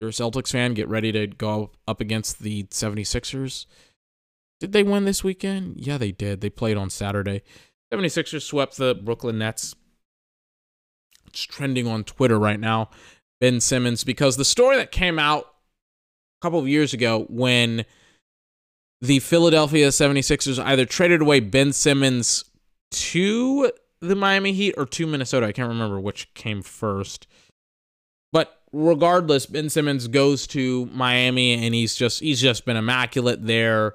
you're 0.00 0.10
a 0.10 0.12
Celtics 0.12 0.52
fan, 0.52 0.74
get 0.74 0.88
ready 0.88 1.12
to 1.12 1.26
go 1.26 1.72
up 1.86 2.00
against 2.00 2.40
the 2.40 2.64
76ers. 2.64 3.66
Did 4.60 4.72
they 4.72 4.82
win 4.82 5.04
this 5.04 5.22
weekend? 5.22 5.76
Yeah, 5.78 5.98
they 5.98 6.12
did. 6.12 6.40
They 6.40 6.50
played 6.50 6.76
on 6.76 6.90
Saturday. 6.90 7.42
76ers 7.92 8.42
swept 8.42 8.76
the 8.76 8.94
Brooklyn 8.94 9.38
Nets. 9.38 9.74
It's 11.26 11.42
trending 11.44 11.86
on 11.86 12.04
Twitter 12.04 12.38
right 12.38 12.58
now. 12.58 12.90
Ben 13.40 13.60
Simmons, 13.60 14.02
because 14.02 14.36
the 14.36 14.44
story 14.44 14.76
that 14.76 14.90
came 14.90 15.18
out 15.18 15.44
a 15.44 16.42
couple 16.42 16.58
of 16.58 16.68
years 16.68 16.92
ago 16.92 17.26
when 17.28 17.84
the 19.00 19.20
Philadelphia 19.20 19.88
76ers 19.88 20.58
either 20.64 20.84
traded 20.84 21.20
away 21.20 21.38
Ben 21.40 21.72
Simmons 21.72 22.44
to 22.90 23.70
the 24.00 24.14
Miami 24.14 24.52
Heat 24.52 24.74
or 24.76 24.86
to 24.86 25.06
Minnesota. 25.06 25.46
I 25.46 25.52
can't 25.52 25.68
remember 25.68 25.98
which 26.00 26.32
came 26.34 26.62
first. 26.62 27.26
But 28.32 28.60
regardless, 28.72 29.46
Ben 29.46 29.70
Simmons 29.70 30.08
goes 30.08 30.46
to 30.48 30.86
Miami 30.86 31.54
and 31.54 31.74
he's 31.74 31.94
just 31.94 32.20
he's 32.20 32.40
just 32.40 32.64
been 32.64 32.76
immaculate 32.76 33.46
there. 33.46 33.94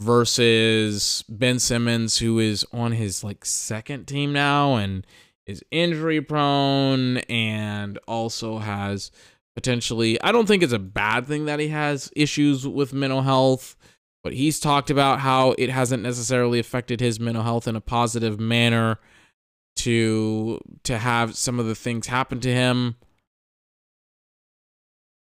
versus 0.00 1.24
Ben 1.28 1.58
Simmons, 1.58 2.18
who 2.18 2.38
is 2.38 2.66
on 2.72 2.92
his 2.92 3.22
like 3.22 3.44
second 3.44 4.06
team 4.06 4.32
now 4.32 4.74
and 4.74 5.06
is 5.46 5.64
injury 5.70 6.20
prone 6.20 7.18
and 7.28 7.98
also 8.08 8.58
has 8.58 9.10
potentially 9.54 10.20
I 10.22 10.32
don't 10.32 10.46
think 10.46 10.62
it's 10.62 10.72
a 10.72 10.78
bad 10.78 11.26
thing 11.26 11.44
that 11.46 11.60
he 11.60 11.68
has 11.68 12.10
issues 12.16 12.66
with 12.66 12.92
mental 12.92 13.22
health, 13.22 13.76
but 14.22 14.34
he's 14.34 14.60
talked 14.60 14.90
about 14.90 15.20
how 15.20 15.54
it 15.58 15.70
hasn't 15.70 16.02
necessarily 16.02 16.58
affected 16.58 17.00
his 17.00 17.18
mental 17.18 17.42
health 17.42 17.66
in 17.66 17.76
a 17.76 17.80
positive 17.80 18.38
manner 18.38 18.98
to 19.76 20.60
to 20.84 20.98
have 20.98 21.36
some 21.36 21.58
of 21.58 21.66
the 21.66 21.74
things 21.74 22.06
happen 22.06 22.40
to 22.40 22.52
him. 22.52 22.96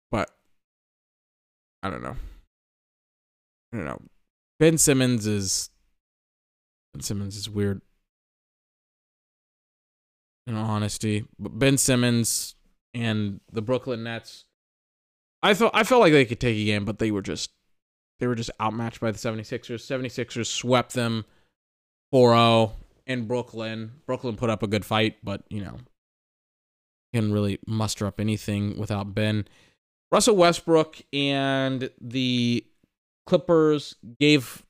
But 0.10 0.30
I 1.84 1.90
don't 1.90 2.02
know. 2.02 2.16
I 3.74 3.78
don't 3.78 3.86
know. 3.86 4.02
Ben 4.60 4.78
Simmons 4.78 5.28
is 5.28 5.70
Ben 6.94 7.02
Simmons 7.02 7.36
is 7.36 7.50
weird. 7.50 7.82
In 10.48 10.56
all 10.56 10.70
honesty, 10.70 11.26
but 11.38 11.60
Ben 11.60 11.78
Simmons 11.78 12.56
and 12.94 13.42
the 13.52 13.62
Brooklyn 13.62 14.04
Nets, 14.04 14.46
I 15.44 15.54
thought 15.54 15.72
I 15.74 15.84
felt 15.84 16.00
like 16.00 16.14
they 16.14 16.24
could 16.24 16.40
take 16.40 16.58
a 16.58 16.66
game, 16.66 16.86
but 16.86 17.00
they 17.00 17.12
were 17.12 17.22
just 17.22 17.52
they 18.20 18.28
were 18.28 18.36
just 18.36 18.52
outmatched 18.62 19.00
by 19.00 19.12
the 19.12 19.18
76ers. 19.18 19.86
76ers 19.86 20.48
swept 20.48 20.94
them 20.94 21.26
4-0 22.14 22.72
in 23.06 23.28
Brooklyn. 23.28 23.92
Brooklyn 24.06 24.36
put 24.36 24.50
up 24.50 24.64
a 24.64 24.68
good 24.68 24.86
fight, 24.86 25.18
but 25.24 25.44
you 25.50 25.64
know, 25.64 25.78
can 27.14 27.32
really 27.32 27.60
muster 27.66 28.06
up 28.06 28.20
anything 28.20 28.78
without 28.78 29.14
Ben. 29.16 29.48
Russell 30.12 30.36
Westbrook 30.36 31.02
and 31.12 31.90
the 32.00 32.66
Clippers 33.26 33.96
gave 34.20 34.64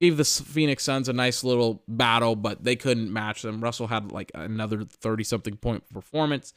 gave 0.00 0.16
the 0.16 0.24
Phoenix 0.24 0.84
Suns 0.84 1.08
a 1.08 1.12
nice 1.12 1.44
little 1.44 1.82
battle, 1.88 2.36
but 2.36 2.64
they 2.64 2.76
couldn't 2.76 3.12
match 3.12 3.42
them. 3.42 3.60
Russell 3.60 3.86
had 3.86 4.12
like 4.12 4.30
another 4.34 4.84
30 4.84 5.24
something 5.24 5.56
point 5.56 5.88
performance. 5.88 6.52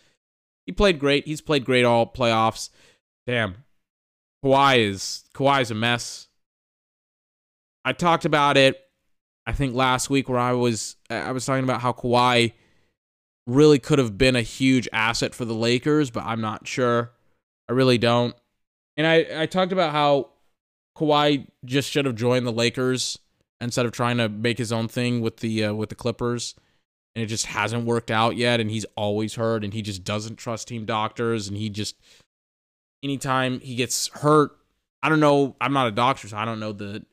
He 0.66 0.72
played 0.72 1.00
great. 1.00 1.26
He's 1.26 1.42
played 1.42 1.66
great 1.66 1.86
all 1.86 2.06
playoffs. 2.12 2.70
Damn. 3.26 3.56
Kawhi 4.44 4.80
is 4.80 5.24
Kawhi 5.34 5.62
is 5.62 5.72
a 5.72 5.76
mess. 5.76 6.28
I 7.84 7.94
talked 7.94 8.26
about 8.26 8.58
it 8.58 8.82
I 9.48 9.54
think 9.54 9.74
last 9.74 10.10
week 10.10 10.28
where 10.28 10.38
I 10.38 10.52
was 10.52 10.98
I 11.10 11.32
was 11.32 11.46
talking 11.46 11.64
about 11.64 11.80
how 11.80 11.94
Kawhi 11.94 12.52
really 13.48 13.80
could 13.80 13.98
have 13.98 14.18
been 14.18 14.36
a 14.36 14.42
huge 14.42 14.90
asset 14.92 15.34
for 15.34 15.46
the 15.46 15.54
Lakers, 15.54 16.12
but 16.12 16.26
I'm 16.26 16.42
not 16.42 16.68
sure. 16.68 17.14
I 17.70 17.72
really 17.72 17.98
don't. 17.98 18.36
And 18.98 19.08
I, 19.08 19.26
I 19.44 19.46
talked 19.46 19.72
about 19.72 19.94
how 19.94 20.32
Kawhi 20.98 21.48
just 21.64 21.90
should 21.90 22.04
have 22.04 22.16
joined 22.16 22.46
the 22.46 22.52
Lakers 22.52 23.18
instead 23.62 23.86
of 23.86 23.94
trying 23.94 24.18
to 24.18 24.28
make 24.28 24.58
his 24.58 24.74
own 24.74 24.90
thing 24.90 25.22
with 25.22 25.38
the 25.38 25.64
uh, 25.64 25.74
with 25.74 25.88
the 25.88 25.96
Clippers, 25.96 26.54
and 27.16 27.24
it 27.24 27.28
just 27.28 27.46
hasn't 27.46 27.86
worked 27.86 28.12
out 28.12 28.36
yet. 28.36 28.60
And 28.60 28.70
he's 28.70 28.86
always 28.98 29.36
hurt, 29.36 29.64
and 29.64 29.74
he 29.74 29.82
just 29.82 30.04
doesn't 30.04 30.36
trust 30.36 30.68
team 30.68 30.84
doctors, 30.84 31.48
and 31.48 31.56
he 31.56 31.70
just 31.70 31.96
anytime 33.04 33.60
he 33.60 33.76
gets 33.76 34.08
hurt, 34.10 34.52
I 35.02 35.10
don't 35.10 35.20
know. 35.20 35.56
I'm 35.62 35.74
not 35.74 35.88
a 35.88 35.92
doctor, 35.92 36.28
so 36.28 36.38
I 36.38 36.46
don't 36.46 36.60
know 36.60 36.72
the 36.72 37.06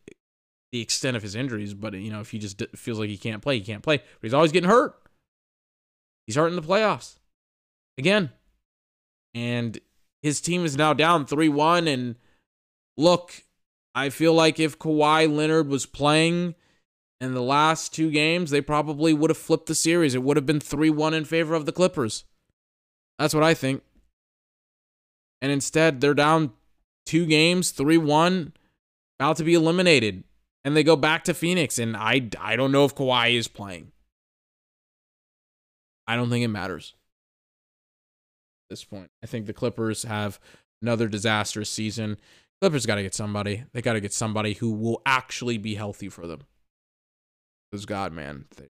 the 0.73 0.81
extent 0.81 1.17
of 1.17 1.23
his 1.23 1.35
injuries. 1.35 1.75
But 1.75 1.95
you 1.95 2.11
know, 2.11 2.21
if 2.21 2.31
he 2.31 2.39
just 2.39 2.63
feels 2.75 2.99
like 2.99 3.09
he 3.09 3.17
can't 3.17 3.43
play, 3.43 3.59
he 3.59 3.65
can't 3.65 3.83
play. 3.83 3.99
But 3.99 4.23
he's 4.23 4.35
always 4.35 4.53
getting 4.53 4.71
hurt. 4.71 4.95
He's 6.27 6.37
hurt 6.37 6.49
in 6.49 6.57
the 6.57 6.63
playoffs 6.63 7.17
again, 7.99 8.31
and 9.35 9.79
his 10.23 10.41
team 10.41 10.65
is 10.65 10.77
now 10.77 10.93
down 10.93 11.27
three 11.27 11.49
one. 11.49 11.87
And 11.87 12.17
look, 12.97 13.45
I 13.95 14.09
feel 14.11 14.35
like 14.35 14.59
if 14.59 14.79
Kawhi 14.79 15.33
Leonard 15.35 15.69
was 15.69 15.87
playing 15.87 16.55
in 17.21 17.35
the 17.35 17.43
last 17.43 17.95
two 17.95 18.11
games, 18.11 18.51
they 18.51 18.61
probably 18.61 19.13
would 19.13 19.31
have 19.31 19.39
flipped 19.39 19.67
the 19.67 19.75
series. 19.75 20.15
It 20.15 20.23
would 20.23 20.37
have 20.37 20.47
been 20.47 20.61
3 20.61 20.91
1 20.91 21.15
in 21.15 21.25
favor 21.25 21.55
of 21.55 21.67
the 21.67 21.73
Clippers. 21.73 22.25
That's 23.19 23.35
what 23.35 23.43
I 23.43 23.55
think. 23.55 23.83
And 25.45 25.53
instead, 25.53 26.01
they're 26.01 26.15
down 26.15 26.53
two 27.05 27.27
games, 27.27 27.71
3 27.71 27.99
1, 27.99 28.55
about 29.21 29.37
to 29.37 29.45
be 29.45 29.53
eliminated. 29.53 30.25
And 30.65 30.75
they 30.75 30.83
go 30.83 30.97
back 30.97 31.25
to 31.25 31.35
Phoenix. 31.35 31.79
And 31.79 31.95
I, 31.95 32.31
I 32.41 32.57
don't 32.57 32.73
know 32.73 32.87
if 32.87 32.95
Kawhi 32.95 33.35
is 33.35 33.47
playing. 33.47 33.93
I 36.07 36.17
don't 36.17 36.31
think 36.31 36.47
it 36.47 36.49
matters 36.49 36.95
at 38.65 38.71
this 38.71 38.85
point. 38.85 39.11
I 39.23 39.27
think 39.27 39.45
the 39.45 39.53
Clippers 39.53 40.05
have 40.05 40.41
another 40.81 41.09
disastrous 41.09 41.69
season. 41.69 42.17
Clippers 42.63 42.87
got 42.87 42.95
to 42.95 43.03
get 43.03 43.15
somebody. 43.15 43.65
They 43.75 43.83
got 43.83 43.93
to 43.93 44.01
get 44.01 44.15
somebody 44.15 44.55
who 44.55 44.73
will 44.73 45.03
actually 45.05 45.59
be 45.59 45.75
healthy 45.75 46.09
for 46.09 46.27
them. 46.27 46.41
Because 47.71 47.85
God, 47.85 48.15
man, 48.15 48.47
they, 48.57 48.69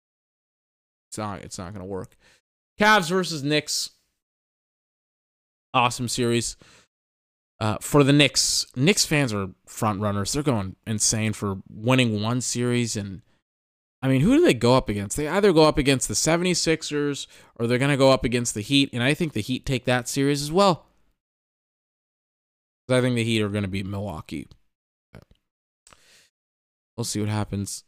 it's 1.08 1.18
not. 1.18 1.42
It's 1.42 1.56
not 1.56 1.72
to 1.72 1.84
work. 1.84 2.16
Cavs 2.80 3.10
versus 3.10 3.44
Knicks. 3.44 3.90
Awesome 5.74 6.08
series. 6.08 6.56
Uh, 7.60 7.78
for 7.80 8.04
the 8.04 8.12
Knicks, 8.12 8.66
Knicks 8.76 9.04
fans 9.04 9.34
are 9.34 9.48
front 9.66 10.00
runners. 10.00 10.32
They're 10.32 10.42
going 10.42 10.76
insane 10.86 11.32
for 11.32 11.58
winning 11.68 12.22
one 12.22 12.40
series. 12.40 12.96
And 12.96 13.22
I 14.00 14.08
mean, 14.08 14.20
who 14.20 14.36
do 14.36 14.44
they 14.44 14.54
go 14.54 14.76
up 14.76 14.88
against? 14.88 15.16
They 15.16 15.28
either 15.28 15.52
go 15.52 15.64
up 15.64 15.76
against 15.76 16.06
the 16.06 16.14
76ers 16.14 17.26
or 17.56 17.66
they're 17.66 17.78
going 17.78 17.90
to 17.90 17.96
go 17.96 18.12
up 18.12 18.24
against 18.24 18.54
the 18.54 18.60
Heat. 18.60 18.90
And 18.92 19.02
I 19.02 19.14
think 19.14 19.32
the 19.32 19.40
Heat 19.40 19.66
take 19.66 19.84
that 19.84 20.08
series 20.08 20.42
as 20.42 20.52
well. 20.52 20.86
I 22.88 23.00
think 23.00 23.16
the 23.16 23.24
Heat 23.24 23.42
are 23.42 23.48
going 23.48 23.62
to 23.62 23.68
beat 23.68 23.86
Milwaukee. 23.86 24.46
We'll 26.96 27.04
see 27.04 27.18
what 27.18 27.28
happens. 27.28 27.82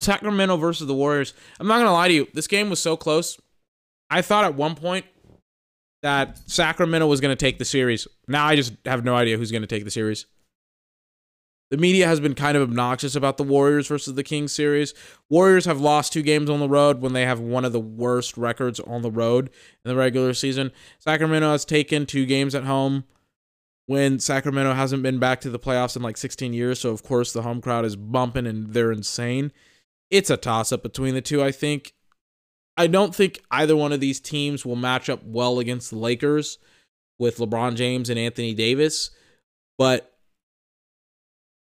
Sacramento 0.00 0.56
versus 0.56 0.86
the 0.86 0.94
Warriors. 0.94 1.34
I'm 1.58 1.66
not 1.66 1.76
going 1.76 1.86
to 1.86 1.92
lie 1.92 2.08
to 2.08 2.14
you. 2.14 2.28
This 2.32 2.46
game 2.46 2.70
was 2.70 2.80
so 2.80 2.96
close. 2.96 3.38
I 4.08 4.22
thought 4.22 4.44
at 4.44 4.54
one 4.54 4.74
point 4.74 5.04
that 6.02 6.38
Sacramento 6.48 7.06
was 7.06 7.20
going 7.20 7.36
to 7.36 7.44
take 7.44 7.58
the 7.58 7.64
series. 7.64 8.06
Now 8.26 8.46
I 8.46 8.56
just 8.56 8.74
have 8.84 9.04
no 9.04 9.14
idea 9.14 9.36
who's 9.36 9.50
going 9.50 9.62
to 9.62 9.68
take 9.68 9.84
the 9.84 9.90
series. 9.90 10.26
The 11.70 11.76
media 11.76 12.06
has 12.06 12.18
been 12.18 12.34
kind 12.34 12.56
of 12.56 12.62
obnoxious 12.62 13.14
about 13.14 13.36
the 13.36 13.44
Warriors 13.44 13.88
versus 13.88 14.14
the 14.14 14.22
Kings 14.22 14.52
series. 14.52 14.94
Warriors 15.28 15.66
have 15.66 15.80
lost 15.80 16.14
two 16.14 16.22
games 16.22 16.48
on 16.48 16.60
the 16.60 16.68
road 16.68 17.02
when 17.02 17.12
they 17.12 17.26
have 17.26 17.40
one 17.40 17.66
of 17.66 17.72
the 17.72 17.80
worst 17.80 18.38
records 18.38 18.80
on 18.80 19.02
the 19.02 19.10
road 19.10 19.50
in 19.84 19.90
the 19.90 19.96
regular 19.96 20.32
season. 20.32 20.72
Sacramento 20.98 21.50
has 21.50 21.66
taken 21.66 22.06
two 22.06 22.24
games 22.24 22.54
at 22.54 22.64
home 22.64 23.04
when 23.84 24.18
Sacramento 24.18 24.72
hasn't 24.72 25.02
been 25.02 25.18
back 25.18 25.42
to 25.42 25.50
the 25.50 25.58
playoffs 25.58 25.94
in 25.94 26.02
like 26.02 26.16
16 26.16 26.54
years. 26.54 26.80
So, 26.80 26.90
of 26.90 27.02
course, 27.02 27.34
the 27.34 27.42
home 27.42 27.60
crowd 27.60 27.84
is 27.84 27.96
bumping 27.96 28.46
and 28.46 28.72
they're 28.72 28.92
insane. 28.92 29.52
It's 30.10 30.30
a 30.30 30.38
toss 30.38 30.72
up 30.72 30.82
between 30.82 31.14
the 31.14 31.20
two, 31.20 31.42
I 31.42 31.52
think. 31.52 31.92
I 32.78 32.86
don't 32.86 33.12
think 33.12 33.42
either 33.50 33.76
one 33.76 33.92
of 33.92 33.98
these 33.98 34.20
teams 34.20 34.64
will 34.64 34.76
match 34.76 35.10
up 35.10 35.24
well 35.24 35.58
against 35.58 35.90
the 35.90 35.98
Lakers 35.98 36.58
with 37.18 37.38
LeBron 37.38 37.74
James 37.74 38.08
and 38.08 38.18
Anthony 38.18 38.54
Davis, 38.54 39.10
but 39.76 40.16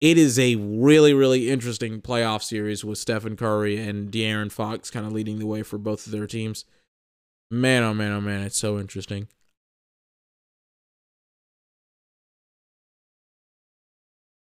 it 0.01 0.17
is 0.17 0.37
a 0.37 0.55
really, 0.57 1.13
really 1.13 1.49
interesting 1.49 2.01
playoff 2.01 2.43
series 2.43 2.83
with 2.83 2.97
Stephen 2.97 3.37
Curry 3.37 3.77
and 3.77 4.11
De'Aaron 4.11 4.51
Fox 4.51 4.91
kind 4.91 5.05
of 5.05 5.13
leading 5.13 5.39
the 5.39 5.45
way 5.45 5.63
for 5.63 5.77
both 5.77 6.05
of 6.05 6.11
their 6.11 6.27
teams. 6.27 6.65
Man, 7.49 7.81
oh 7.83 7.93
man, 7.93 8.11
oh 8.11 8.19
man, 8.19 8.41
it's 8.41 8.57
so 8.57 8.77
interesting. 8.77 9.29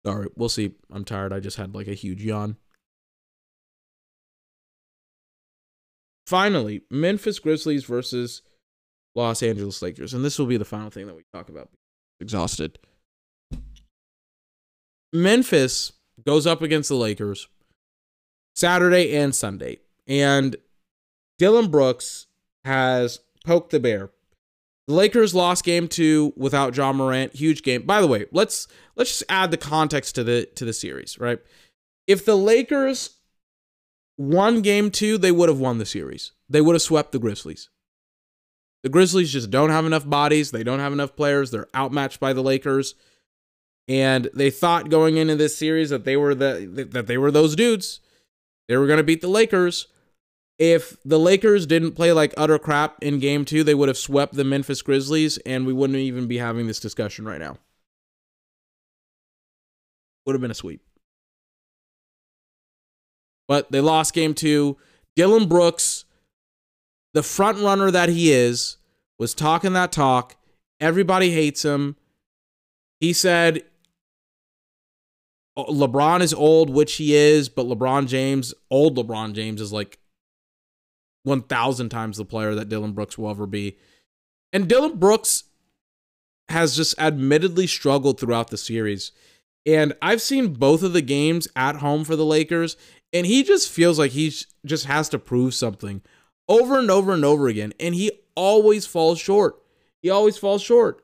All 0.05 0.16
right, 0.16 0.32
we'll 0.36 0.49
see. 0.49 0.76
I'm 0.91 1.05
tired. 1.05 1.34
I 1.34 1.39
just 1.39 1.57
had 1.57 1.74
like 1.74 1.88
a 1.88 1.95
huge 1.95 2.24
yawn. 2.24 2.57
Finally, 6.32 6.82
Memphis 6.89 7.39
Grizzlies 7.39 7.84
versus 7.84 8.41
Los 9.15 9.43
Angeles 9.43 9.82
Lakers. 9.82 10.13
And 10.13 10.23
this 10.23 10.39
will 10.39 10.45
be 10.45 10.55
the 10.55 10.63
final 10.63 10.89
thing 10.89 11.05
that 11.07 11.13
we 11.13 11.23
talk 11.34 11.49
about. 11.49 11.67
Exhausted. 12.21 12.79
Memphis 15.11 15.91
goes 16.25 16.47
up 16.47 16.61
against 16.61 16.88
the 16.88 16.95
Lakers 16.95 17.49
Saturday 18.55 19.13
and 19.13 19.36
Sunday. 19.36 19.79
And 20.07 20.55
Dillon 21.38 21.69
Brooks 21.69 22.27
has 22.63 23.19
poked 23.45 23.71
the 23.71 23.82
bear. 23.82 24.11
The 24.88 24.93
Lakers 24.93 25.36
lost 25.36 25.65
game 25.65 25.89
two 25.89 26.32
without 26.38 26.77
Ja 26.77 26.93
Morant. 26.93 27.36
Huge 27.36 27.61
game. 27.61 27.82
By 27.82 27.99
the 27.99 28.07
way, 28.07 28.27
let's 28.32 28.69
let's 28.95 29.09
just 29.09 29.23
add 29.27 29.51
the 29.51 29.57
context 29.57 30.15
to 30.15 30.23
the 30.23 30.45
to 30.55 30.63
the 30.63 30.71
series, 30.71 31.19
right? 31.19 31.39
If 32.07 32.23
the 32.23 32.38
Lakers 32.38 33.17
won 34.18 34.62
game 34.62 34.91
two, 34.91 35.18
they 35.18 35.32
would 35.32 35.49
have 35.49 35.59
won 35.59 35.78
the 35.78 35.86
series. 35.86 36.32
They 36.49 36.62
would 36.62 36.76
have 36.76 36.82
swept 36.82 37.12
the 37.12 37.20
Grizzlies. 37.20 37.70
The 38.84 38.89
Grizzlies 38.89 39.32
just 39.32 39.51
don't 39.51 39.70
have 39.70 39.86
enough 39.86 40.09
bodies. 40.09 40.51
They 40.51 40.64
don't 40.64 40.80
have 40.80 40.93
enough 40.93 41.16
players. 41.16 41.51
They're 41.51 41.68
outmatched 41.76 42.20
by 42.20 42.34
the 42.34 42.41
Lakers 42.41 42.95
and 43.88 44.30
they 44.34 44.49
thought 44.49 44.89
going 44.89 45.18
into 45.18 45.36
this 45.36 45.57
series 45.57 45.89
that 45.89 46.05
they 46.05 46.16
were 46.16 46.36
the 46.36 46.88
that 46.91 47.07
they 47.07 47.18
were 47.18 47.32
those 47.32 47.55
dudes. 47.55 47.99
They 48.68 48.78
were 48.78 48.88
going 48.88 48.97
to 48.97 49.03
beat 49.03 49.22
the 49.22 49.28
Lakers. 49.28 49.88
If 50.57 50.97
the 51.03 51.20
Lakers 51.20 51.66
didn't 51.66 51.93
play 51.93 52.14
like 52.14 52.34
utter 52.38 52.59
crap 52.59 53.01
in 53.01 53.20
game 53.20 53.45
2, 53.45 53.64
they 53.64 53.74
would 53.74 53.89
have 53.89 53.97
swept 53.97 54.36
the 54.36 54.43
Memphis 54.43 54.82
Grizzlies 54.82 55.38
and 55.39 55.66
we 55.66 55.74
wouldn't 55.74 55.97
even 55.97 56.28
be 56.28 56.38
having 56.38 56.68
this 56.68 56.80
discussion 56.80 57.26
right 57.26 57.39
now. 57.39 57.57
Would 60.26 60.36
have 60.36 60.41
been 60.41 60.51
a 60.51 60.55
sweep. 60.55 60.82
But 63.51 63.69
they 63.69 63.81
lost 63.81 64.13
game 64.13 64.33
two. 64.33 64.77
Dillon 65.17 65.49
Brooks, 65.49 66.05
the 67.13 67.21
front 67.21 67.57
runner 67.57 67.91
that 67.91 68.07
he 68.07 68.31
is, 68.31 68.77
was 69.19 69.33
talking 69.33 69.73
that 69.73 69.91
talk. 69.91 70.37
Everybody 70.79 71.31
hates 71.31 71.65
him. 71.65 71.97
He 73.01 73.11
said 73.11 73.63
oh, 75.57 75.65
LeBron 75.65 76.21
is 76.21 76.33
old, 76.33 76.69
which 76.69 76.93
he 76.93 77.13
is, 77.13 77.49
but 77.49 77.65
LeBron 77.65 78.07
James, 78.07 78.53
old 78.69 78.95
LeBron 78.97 79.33
James, 79.33 79.59
is 79.59 79.73
like 79.73 79.99
1,000 81.23 81.89
times 81.89 82.15
the 82.15 82.23
player 82.23 82.55
that 82.55 82.69
Dillon 82.69 82.93
Brooks 82.93 83.17
will 83.17 83.29
ever 83.29 83.45
be. 83.45 83.77
And 84.53 84.69
Dillon 84.69 84.97
Brooks 84.97 85.43
has 86.47 86.77
just 86.77 86.97
admittedly 86.97 87.67
struggled 87.67 88.17
throughout 88.17 88.47
the 88.47 88.57
series. 88.57 89.11
And 89.65 89.93
I've 90.01 90.21
seen 90.21 90.53
both 90.53 90.83
of 90.83 90.93
the 90.93 91.01
games 91.01 91.49
at 91.53 91.75
home 91.75 92.05
for 92.05 92.15
the 92.15 92.25
Lakers, 92.25 92.77
and 93.14 93.26
he 93.26 93.43
just 93.43 93.70
feels 93.70 93.99
like 93.99 94.12
he 94.12 94.34
just 94.66 94.86
has 94.86 95.09
to 95.09 95.20
prove 95.20 95.53
something 95.53 96.01
over 96.47 96.80
and 96.80 96.89
over 96.89 97.14
and 97.14 97.26
over 97.26 97.47
again. 97.47 97.74
And 97.80 97.95
he 97.95 98.12
always 98.36 98.86
falls 98.86 99.20
short. 99.20 99.55
He 100.01 100.09
always 100.09 100.38
falls 100.38 100.62
short. 100.62 101.03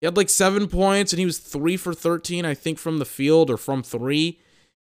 He 0.00 0.06
had 0.06 0.16
like 0.16 0.28
seven 0.28 0.66
points 0.66 1.12
and 1.12 1.20
he 1.20 1.26
was 1.26 1.38
three 1.38 1.76
for 1.76 1.94
13, 1.94 2.44
I 2.44 2.54
think, 2.54 2.78
from 2.78 2.98
the 2.98 3.04
field 3.04 3.50
or 3.50 3.56
from 3.56 3.82
three. 3.82 4.40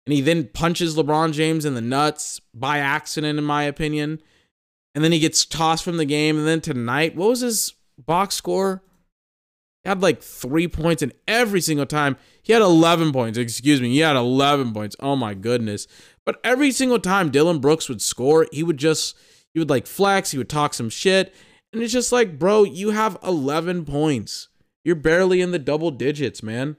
And 0.07 0.13
he 0.13 0.21
then 0.21 0.49
punches 0.53 0.97
LeBron 0.97 1.33
James 1.33 1.65
in 1.65 1.75
the 1.75 1.81
nuts 1.81 2.41
by 2.53 2.79
accident, 2.79 3.39
in 3.39 3.45
my 3.45 3.63
opinion. 3.63 4.21
And 4.95 5.03
then 5.03 5.13
he 5.13 5.19
gets 5.19 5.45
tossed 5.45 5.85
from 5.85 5.97
the 5.97 6.05
game. 6.05 6.37
And 6.37 6.47
then 6.47 6.61
tonight, 6.61 7.17
what 7.17 7.31
was 7.31 7.41
his 7.41 7.75
box 7.99 8.35
score? 8.35 8.83
He 9.83 9.89
had 9.89 10.03
like 10.03 10.23
three 10.23 10.67
points 10.67 11.03
in 11.03 11.13
every 11.29 11.61
single 11.61 11.87
time. 11.87 12.17
He 12.43 12.53
had 12.53 12.63
11 12.63 13.13
points. 13.13 13.39
Excuse 13.39 13.81
me. 13.81 13.91
He 13.91 14.01
had 14.01 14.17
11 14.17 14.73
points. 14.73 14.97
Oh 15.01 15.17
my 15.17 15.35
goodness. 15.35 15.87
But 16.27 16.41
every 16.43 16.71
single 16.71 16.99
time 16.99 17.31
Dillon 17.31 17.59
Brooks 17.59 17.89
would 17.89 18.01
score, 18.01 18.47
he 18.53 18.63
would 18.63 18.79
just, 18.79 19.17
he 19.53 19.59
would 19.59 19.71
like 19.71 19.87
flex, 19.87 20.31
he 20.31 20.39
would 20.39 20.49
talk 20.49 20.75
some 20.75 20.89
shit. 20.89 21.35
And 21.73 21.83
it's 21.83 21.93
just 21.93 22.13
like, 22.13 22.39
bro, 22.39 22.65
you 22.65 22.91
have 22.91 23.19
11 23.23 23.85
points. 23.85 24.49
You're 24.85 24.97
barely 24.97 25.41
in 25.41 25.51
the 25.51 25.59
double 25.59 25.91
digits, 25.91 26.43
man. 26.43 26.77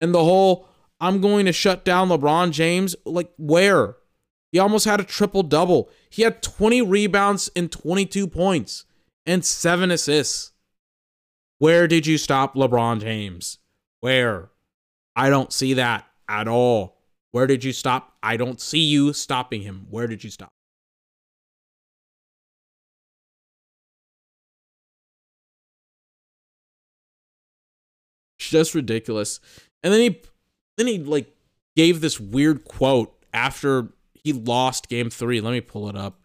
And 0.00 0.14
the 0.14 0.24
whole 0.24 0.68
I'm 1.00 1.20
going 1.20 1.46
to 1.46 1.52
shut 1.52 1.84
down 1.84 2.08
LeBron 2.08 2.50
James, 2.50 2.96
like 3.04 3.30
where? 3.36 3.96
He 4.52 4.58
almost 4.58 4.84
had 4.84 5.00
a 5.00 5.04
triple 5.04 5.42
double. 5.42 5.90
He 6.08 6.22
had 6.22 6.42
20 6.42 6.80
rebounds 6.82 7.50
and 7.56 7.70
22 7.70 8.26
points 8.26 8.84
and 9.26 9.44
seven 9.44 9.90
assists. 9.90 10.52
Where 11.58 11.88
did 11.88 12.06
you 12.06 12.18
stop 12.18 12.54
LeBron 12.54 13.00
James? 13.00 13.58
Where? 14.00 14.50
I 15.16 15.30
don't 15.30 15.52
see 15.52 15.74
that 15.74 16.06
at 16.28 16.48
all. 16.48 16.93
Where 17.34 17.48
did 17.48 17.64
you 17.64 17.72
stop? 17.72 18.14
I 18.22 18.36
don't 18.36 18.60
see 18.60 18.78
you 18.78 19.12
stopping 19.12 19.62
him. 19.62 19.88
Where 19.90 20.06
did 20.06 20.22
you 20.22 20.30
stop? 20.30 20.50
just 28.38 28.72
ridiculous. 28.72 29.40
And 29.82 29.92
then 29.92 30.00
he 30.00 30.20
then 30.76 30.86
he 30.86 30.98
like 30.98 31.34
gave 31.74 32.00
this 32.00 32.20
weird 32.20 32.62
quote 32.62 33.12
after 33.32 33.88
he 34.12 34.32
lost 34.32 34.88
game 34.88 35.10
3. 35.10 35.40
Let 35.40 35.50
me 35.50 35.60
pull 35.60 35.88
it 35.88 35.96
up. 35.96 36.20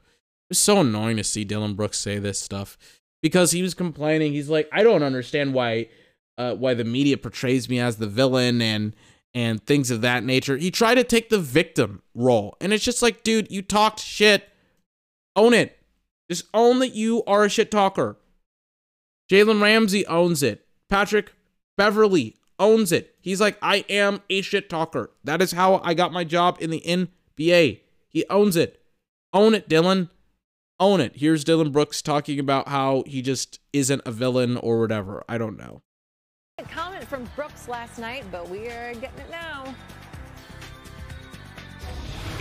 It's 0.51 0.59
so 0.59 0.81
annoying 0.81 1.17
to 1.17 1.23
see 1.23 1.43
Dillon 1.43 1.73
Brooks 1.73 1.97
say 1.97 2.19
this 2.19 2.37
stuff 2.37 2.77
because 3.23 3.49
he 3.49 3.63
was 3.63 3.73
complaining. 3.73 4.33
He's 4.33 4.49
like, 4.49 4.69
"I 4.71 4.83
don't 4.83 5.01
understand 5.01 5.55
why 5.55 5.89
uh, 6.37 6.53
why 6.53 6.75
the 6.75 6.83
media 6.83 7.17
portrays 7.17 7.67
me 7.67 7.79
as 7.79 7.97
the 7.97 8.05
villain 8.05 8.61
and 8.61 8.95
and 9.33 9.65
things 9.65 9.91
of 9.91 10.01
that 10.01 10.23
nature." 10.23 10.57
He 10.57 10.71
tried 10.71 10.95
to 10.95 11.03
take 11.03 11.29
the 11.29 11.39
victim 11.39 12.01
role. 12.13 12.55
And 12.61 12.73
it's 12.73 12.83
just 12.83 13.01
like, 13.01 13.23
"Dude, 13.23 13.51
you 13.51 13.61
talked 13.61 13.99
shit. 13.99 14.49
Own 15.35 15.53
it. 15.53 15.77
Just 16.29 16.45
own 16.53 16.79
that 16.79 16.95
you 16.95 17.23
are 17.25 17.45
a 17.45 17.49
shit 17.49 17.71
talker." 17.71 18.17
Jalen 19.29 19.61
Ramsey 19.61 20.05
owns 20.07 20.41
it. 20.41 20.65
Patrick 20.89 21.33
Beverley 21.77 22.35
owns 22.57 22.91
it. 22.91 23.15
He's 23.21 23.39
like, 23.39 23.57
I 23.61 23.85
am 23.89 24.21
a 24.29 24.41
shit 24.41 24.69
talker. 24.69 25.11
That 25.23 25.41
is 25.41 25.53
how 25.53 25.79
I 25.83 25.93
got 25.93 26.11
my 26.11 26.23
job 26.23 26.57
in 26.59 26.69
the 26.69 26.81
NBA. 26.81 27.81
He 28.09 28.25
owns 28.29 28.55
it. 28.55 28.81
Own 29.31 29.53
it, 29.53 29.69
Dillon. 29.69 30.09
Own 30.79 30.99
it. 30.99 31.13
Here's 31.15 31.43
Dillon 31.43 31.71
Brooks 31.71 32.01
talking 32.01 32.39
about 32.39 32.67
how 32.67 33.03
he 33.05 33.21
just 33.21 33.59
isn't 33.71 34.01
a 34.05 34.11
villain 34.11 34.57
or 34.57 34.79
whatever. 34.79 35.23
I 35.29 35.37
don't 35.37 35.57
know. 35.57 35.81
Comment 36.67 37.03
from 37.05 37.27
Brooks 37.35 37.67
last 37.67 37.99
night, 37.99 38.25
but 38.31 38.49
we 38.49 38.67
are 38.67 38.93
getting 38.93 39.19
it 39.19 39.29
now. 39.29 39.73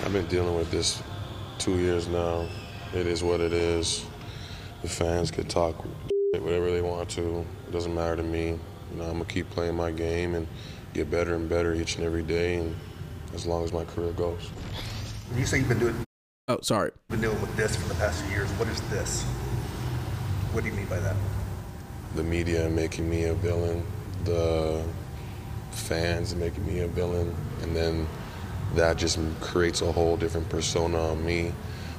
I've 0.04 0.12
been 0.12 0.26
dealing 0.26 0.56
with 0.56 0.70
this 0.70 1.02
two 1.58 1.78
years 1.78 2.08
now. 2.08 2.48
It 2.94 3.06
is 3.06 3.22
what 3.22 3.40
it 3.40 3.52
is. 3.52 4.04
The 4.82 4.88
fans 4.88 5.30
could 5.30 5.48
talk 5.48 5.84
whatever 6.32 6.70
they 6.70 6.80
want 6.80 7.08
to. 7.10 7.44
It 7.68 7.72
doesn't 7.72 7.94
matter 7.94 8.16
to 8.16 8.22
me. 8.22 8.58
You 8.92 8.96
know, 8.96 9.04
I'm 9.04 9.12
gonna 9.12 9.24
keep 9.26 9.50
playing 9.50 9.76
my 9.76 9.90
game 9.90 10.34
and 10.34 10.46
get 10.94 11.10
better 11.10 11.34
and 11.34 11.48
better 11.48 11.74
each 11.74 11.96
and 11.96 12.04
every 12.04 12.22
day, 12.22 12.56
and 12.56 12.74
as 13.34 13.46
long 13.46 13.64
as 13.64 13.72
my 13.72 13.84
career 13.84 14.12
goes. 14.12 14.50
You 15.36 15.46
say 15.46 15.58
you've 15.58 15.68
been 15.68 15.78
doing. 15.78 15.94
Oh, 16.48 16.58
sorry. 16.62 16.90
Been 17.08 17.20
dealing 17.20 17.40
with 17.40 17.54
this 17.56 17.76
for 17.76 17.88
the 17.88 17.94
past 17.94 18.22
few 18.24 18.34
years. 18.34 18.50
What 18.52 18.68
is 18.68 18.80
this? 18.90 19.22
What 20.52 20.64
do 20.64 20.70
you 20.70 20.74
mean 20.76 20.86
by 20.86 20.98
that? 20.98 21.16
The 22.14 22.22
media 22.22 22.68
making 22.70 23.08
me 23.08 23.24
a 23.24 23.34
villain, 23.34 23.84
the 24.28 24.84
fans 25.70 26.34
making 26.34 26.66
me 26.66 26.80
a 26.80 26.88
villain, 26.88 27.34
and 27.62 27.74
then 27.74 28.06
that 28.74 28.98
just 28.98 29.18
creates 29.40 29.80
a 29.80 29.90
whole 29.90 30.16
different 30.16 30.48
persona 30.48 30.98
on 30.98 31.24
me. 31.24 31.52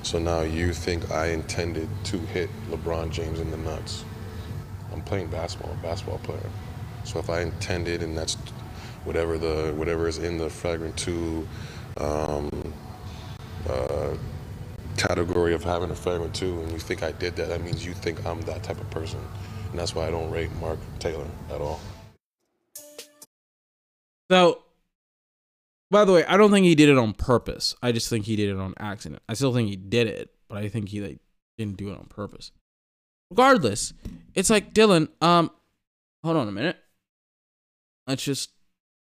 So 0.03 0.19
now 0.19 0.41
you 0.41 0.73
think 0.73 1.11
I 1.11 1.27
intended 1.27 1.89
to 2.05 2.17
hit 2.17 2.49
LeBron 2.69 3.11
James 3.11 3.39
in 3.39 3.51
the 3.51 3.57
nuts. 3.57 4.05
I'm 4.93 5.01
playing 5.01 5.27
basketball, 5.27 5.73
a 5.73 5.83
basketball 5.83 6.19
player. 6.19 6.49
So 7.03 7.19
if 7.19 7.29
I 7.29 7.41
intended, 7.41 8.03
and 8.03 8.17
that's 8.17 8.35
whatever 9.03 9.37
the 9.37 9.73
whatever 9.75 10.07
is 10.07 10.19
in 10.19 10.37
the 10.37 10.49
flagrant 10.49 10.95
two 10.97 11.47
um, 11.97 12.49
uh, 13.67 14.13
category 14.97 15.53
of 15.53 15.63
having 15.63 15.89
a 15.89 15.95
flagrant 15.95 16.35
two, 16.35 16.59
and 16.61 16.71
you 16.71 16.79
think 16.79 17.03
I 17.03 17.11
did 17.11 17.35
that, 17.37 17.49
that 17.49 17.61
means 17.61 17.85
you 17.85 17.93
think 17.93 18.25
I'm 18.25 18.41
that 18.41 18.63
type 18.63 18.79
of 18.79 18.89
person, 18.89 19.19
and 19.71 19.79
that's 19.79 19.95
why 19.95 20.07
I 20.07 20.11
don't 20.11 20.29
rate 20.29 20.51
Mark 20.59 20.79
Taylor 20.99 21.27
at 21.49 21.61
all. 21.61 21.79
So, 24.29 24.63
by 25.91 26.05
the 26.05 26.13
way, 26.13 26.23
I 26.25 26.37
don't 26.37 26.51
think 26.51 26.65
he 26.65 26.75
did 26.75 26.89
it 26.89 26.97
on 26.97 27.13
purpose. 27.13 27.75
I 27.81 27.91
just 27.91 28.09
think 28.09 28.25
he 28.25 28.35
did 28.35 28.49
it 28.49 28.57
on 28.57 28.73
accident. 28.77 29.21
I 29.27 29.33
still 29.33 29.53
think 29.53 29.69
he 29.69 29.75
did 29.75 30.07
it, 30.07 30.29
but 30.47 30.57
I 30.59 30.69
think 30.69 30.89
he 30.89 31.01
like, 31.01 31.19
didn't 31.57 31.77
do 31.77 31.89
it 31.89 31.97
on 31.97 32.05
purpose. 32.05 32.51
Regardless, 33.31 33.93
it's 34.35 34.49
like 34.49 34.73
Dillon. 34.73 35.09
Um, 35.21 35.51
hold 36.23 36.37
on 36.37 36.47
a 36.47 36.51
minute. 36.51 36.77
Let's 38.07 38.23
just 38.23 38.51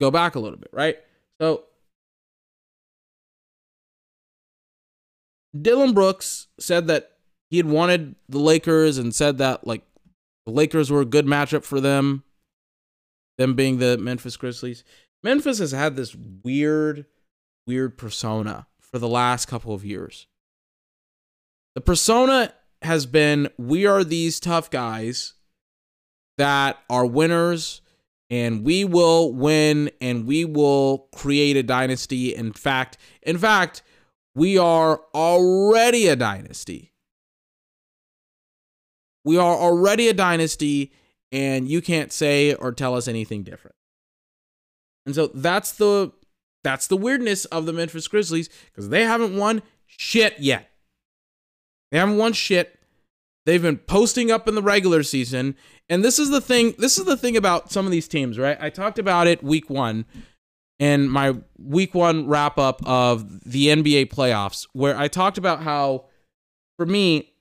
go 0.01 0.11
back 0.11 0.35
a 0.35 0.39
little 0.39 0.57
bit, 0.57 0.69
right? 0.73 0.97
So 1.39 1.63
Dillon 5.59 5.93
Brooks 5.93 6.47
said 6.59 6.87
that 6.87 7.11
he 7.49 7.57
had 7.57 7.65
wanted 7.65 8.15
the 8.27 8.39
Lakers 8.39 8.97
and 8.97 9.15
said 9.15 9.37
that 9.37 9.65
like 9.65 9.83
the 10.45 10.51
Lakers 10.51 10.91
were 10.91 11.01
a 11.01 11.05
good 11.05 11.25
matchup 11.25 11.63
for 11.63 11.79
them, 11.79 12.23
them 13.37 13.53
being 13.53 13.77
the 13.77 13.97
Memphis 13.97 14.37
Grizzlies. 14.37 14.83
Memphis 15.27 15.59
has 15.59 15.73
had 15.73 15.97
this 15.97 16.15
weird, 16.15 17.05
weird 17.67 17.97
persona 17.97 18.65
for 18.79 18.97
the 18.97 19.09
last 19.09 19.47
couple 19.47 19.73
of 19.73 19.83
years. 19.83 20.25
The 21.75 21.81
persona 21.81 22.53
has 22.81 23.05
been 23.05 23.49
we 23.57 23.85
are 23.85 24.05
these 24.05 24.39
tough 24.39 24.71
guys 24.71 25.33
that 26.37 26.77
are 26.89 27.05
winners 27.05 27.81
and 28.29 28.63
we 28.63 28.85
will 28.85 29.33
win 29.33 29.91
and 29.99 30.25
we 30.25 30.45
will 30.45 31.09
create 31.13 31.57
a 31.57 31.63
dynasty. 31.63 32.33
In 32.33 32.53
fact, 32.53 32.97
in 33.21 33.37
fact, 33.37 33.81
we 34.33 34.57
are 34.57 35.01
already 35.13 36.07
a 36.07 36.15
dynasty. 36.15 36.93
We 39.25 39.37
are 39.37 39.57
already 39.57 40.07
a 40.07 40.13
dynasty 40.13 40.93
and 41.33 41.67
you 41.67 41.81
can't 41.81 42.13
say 42.13 42.53
or 42.53 42.71
tell 42.71 42.95
us 42.95 43.09
anything 43.09 43.43
different. 43.43 43.75
And 45.07 45.15
so 45.15 45.27
that's 45.27 45.71
the 45.71 46.11
that's 46.63 46.87
the 46.87 46.97
weirdness 46.97 47.45
of 47.45 47.65
the 47.65 47.71
Memphis 47.71 48.07
Grizzlies 48.09 48.49
because 48.65 48.89
they 48.89 49.05
haven't 49.05 49.37
won 49.37 49.61
shit 49.85 50.35
yet. 50.37 50.69
They 51.91 51.97
haven't 51.97 52.17
won 52.17 52.33
shit. 52.33 52.77
They've 53.45 53.61
been 53.61 53.77
posting 53.77 54.29
up 54.31 54.49
in 54.49 54.55
the 54.55 54.61
regular 54.61 55.03
season. 55.03 55.55
And 55.87 56.03
this 56.03 56.19
is 56.19 56.29
the 56.29 56.41
thing, 56.41 56.75
this 56.77 56.97
is 56.97 57.05
the 57.05 57.15
thing 57.15 57.37
about 57.37 57.71
some 57.71 57.85
of 57.85 57.91
these 57.93 58.09
teams, 58.09 58.37
right? 58.37 58.57
I 58.59 58.69
talked 58.69 58.99
about 58.99 59.27
it 59.27 59.41
week 59.41 59.69
1 59.69 60.03
in 60.79 61.07
my 61.07 61.35
week 61.57 61.95
1 61.95 62.27
wrap 62.27 62.57
up 62.57 62.85
of 62.85 63.49
the 63.49 63.67
NBA 63.67 64.07
playoffs 64.09 64.67
where 64.73 64.97
I 64.97 65.07
talked 65.07 65.37
about 65.37 65.63
how 65.63 66.07
for 66.75 66.85
me 66.85 67.31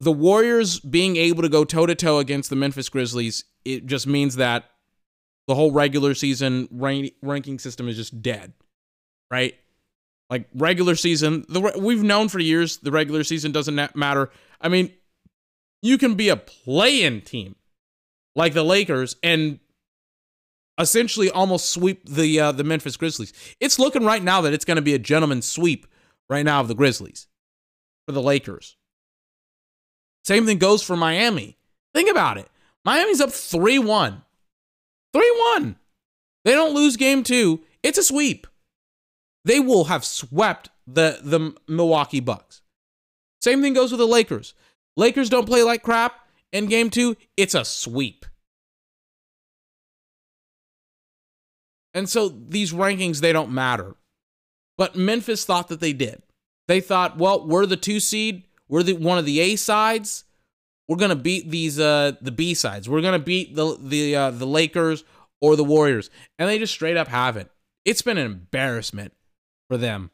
the 0.00 0.10
Warriors 0.10 0.80
being 0.80 1.14
able 1.14 1.42
to 1.42 1.48
go 1.48 1.64
toe 1.64 1.86
to 1.86 1.94
toe 1.94 2.18
against 2.18 2.50
the 2.50 2.56
Memphis 2.56 2.88
Grizzlies, 2.88 3.44
it 3.64 3.86
just 3.86 4.08
means 4.08 4.34
that 4.34 4.64
the 5.46 5.54
whole 5.54 5.72
regular 5.72 6.14
season 6.14 6.68
ranking 6.70 7.58
system 7.58 7.88
is 7.88 7.96
just 7.96 8.22
dead, 8.22 8.52
right? 9.30 9.54
Like 10.30 10.48
regular 10.54 10.94
season, 10.94 11.44
the 11.48 11.74
we've 11.78 12.02
known 12.02 12.28
for 12.28 12.38
years 12.38 12.78
the 12.78 12.90
regular 12.90 13.24
season 13.24 13.52
doesn't 13.52 13.96
matter. 13.96 14.30
I 14.60 14.68
mean, 14.68 14.90
you 15.82 15.98
can 15.98 16.14
be 16.14 16.30
a 16.30 16.36
play-in 16.36 17.20
team 17.20 17.56
like 18.34 18.54
the 18.54 18.64
Lakers 18.64 19.16
and 19.22 19.60
essentially 20.78 21.30
almost 21.30 21.70
sweep 21.70 22.08
the 22.08 22.40
uh, 22.40 22.52
the 22.52 22.64
Memphis 22.64 22.96
Grizzlies. 22.96 23.32
It's 23.60 23.78
looking 23.78 24.04
right 24.04 24.22
now 24.22 24.40
that 24.40 24.52
it's 24.52 24.64
going 24.64 24.76
to 24.76 24.82
be 24.82 24.94
a 24.94 24.98
gentleman's 24.98 25.46
sweep 25.46 25.86
right 26.28 26.44
now 26.44 26.60
of 26.60 26.68
the 26.68 26.74
Grizzlies 26.74 27.26
for 28.06 28.12
the 28.12 28.22
Lakers. 28.22 28.76
Same 30.24 30.46
thing 30.46 30.58
goes 30.58 30.82
for 30.82 30.96
Miami. 30.96 31.58
Think 31.92 32.10
about 32.10 32.38
it. 32.38 32.48
Miami's 32.84 33.20
up 33.20 33.30
3 33.30 33.78
1. 33.78 34.22
3 35.14 35.42
1. 35.54 35.76
They 36.44 36.52
don't 36.52 36.74
lose 36.74 36.96
game 36.96 37.22
two. 37.22 37.60
It's 37.82 37.98
a 37.98 38.02
sweep. 38.02 38.46
They 39.44 39.60
will 39.60 39.84
have 39.84 40.04
swept 40.04 40.70
the, 40.86 41.20
the 41.22 41.54
Milwaukee 41.68 42.20
Bucks. 42.20 42.62
Same 43.40 43.62
thing 43.62 43.74
goes 43.74 43.92
with 43.92 43.98
the 43.98 44.06
Lakers. 44.06 44.54
Lakers 44.96 45.28
don't 45.30 45.46
play 45.46 45.62
like 45.62 45.82
crap 45.82 46.26
in 46.52 46.66
game 46.66 46.90
two. 46.90 47.16
It's 47.36 47.54
a 47.54 47.64
sweep. 47.64 48.26
And 51.92 52.08
so 52.08 52.28
these 52.28 52.72
rankings, 52.72 53.20
they 53.20 53.32
don't 53.32 53.52
matter. 53.52 53.94
But 54.76 54.96
Memphis 54.96 55.44
thought 55.44 55.68
that 55.68 55.80
they 55.80 55.92
did. 55.92 56.22
They 56.66 56.80
thought, 56.80 57.18
well, 57.18 57.46
we're 57.46 57.66
the 57.66 57.76
two 57.76 58.00
seed, 58.00 58.44
we're 58.68 58.82
the 58.82 58.94
one 58.94 59.18
of 59.18 59.26
the 59.26 59.40
A 59.40 59.56
sides. 59.56 60.24
We're 60.88 60.96
gonna 60.96 61.16
beat 61.16 61.50
these 61.50 61.80
uh 61.80 62.12
the 62.20 62.32
B 62.32 62.54
sides. 62.54 62.88
We're 62.88 63.00
gonna 63.00 63.18
beat 63.18 63.54
the 63.54 63.76
the 63.80 64.16
uh, 64.16 64.30
the 64.30 64.46
Lakers 64.46 65.04
or 65.40 65.56
the 65.56 65.64
Warriors, 65.64 66.10
and 66.38 66.48
they 66.48 66.58
just 66.58 66.72
straight 66.72 66.96
up 66.96 67.08
haven't. 67.08 67.50
It's 67.84 68.02
been 68.02 68.18
an 68.18 68.26
embarrassment 68.26 69.12
for 69.68 69.76
them 69.76 70.10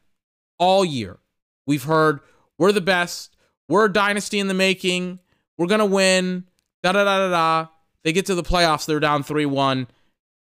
all 0.59 0.85
year. 0.85 1.19
We've 1.67 1.83
heard 1.83 2.19
we're 2.57 2.71
the 2.71 2.81
best, 2.81 3.35
we're 3.67 3.85
a 3.85 3.93
dynasty 3.93 4.39
in 4.39 4.47
the 4.47 4.53
making, 4.53 5.19
we're 5.57 5.67
gonna 5.67 5.85
win. 5.85 6.45
Da 6.83 6.93
da 6.93 7.03
da 7.03 7.17
da 7.17 7.29
da. 7.29 7.69
They 8.03 8.13
get 8.13 8.25
to 8.27 8.35
the 8.35 8.43
playoffs, 8.43 8.85
they're 8.85 8.99
down 8.99 9.23
three 9.23 9.45
one. 9.45 9.87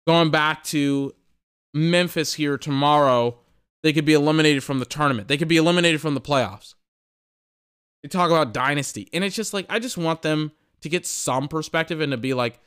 Going 0.06 0.30
back 0.30 0.64
to 0.64 1.14
Memphis 1.74 2.34
here 2.34 2.58
tomorrow, 2.58 3.38
they 3.82 3.92
could 3.92 4.04
be 4.04 4.14
eliminated 4.14 4.64
from 4.64 4.78
the 4.78 4.84
tournament. 4.84 5.28
They 5.28 5.36
could 5.36 5.48
be 5.48 5.58
eliminated 5.58 6.00
from 6.00 6.14
the 6.14 6.20
playoffs. 6.20 6.74
They 8.02 8.08
talk 8.08 8.30
about 8.30 8.52
dynasty. 8.54 9.08
And 9.12 9.24
it's 9.24 9.34
just 9.34 9.52
like, 9.52 9.66
I 9.68 9.78
just 9.78 9.98
want 9.98 10.22
them 10.22 10.52
to 10.82 10.88
get 10.88 11.06
some 11.06 11.48
perspective 11.48 12.00
and 12.00 12.12
to 12.12 12.16
be 12.16 12.34
like, 12.34 12.60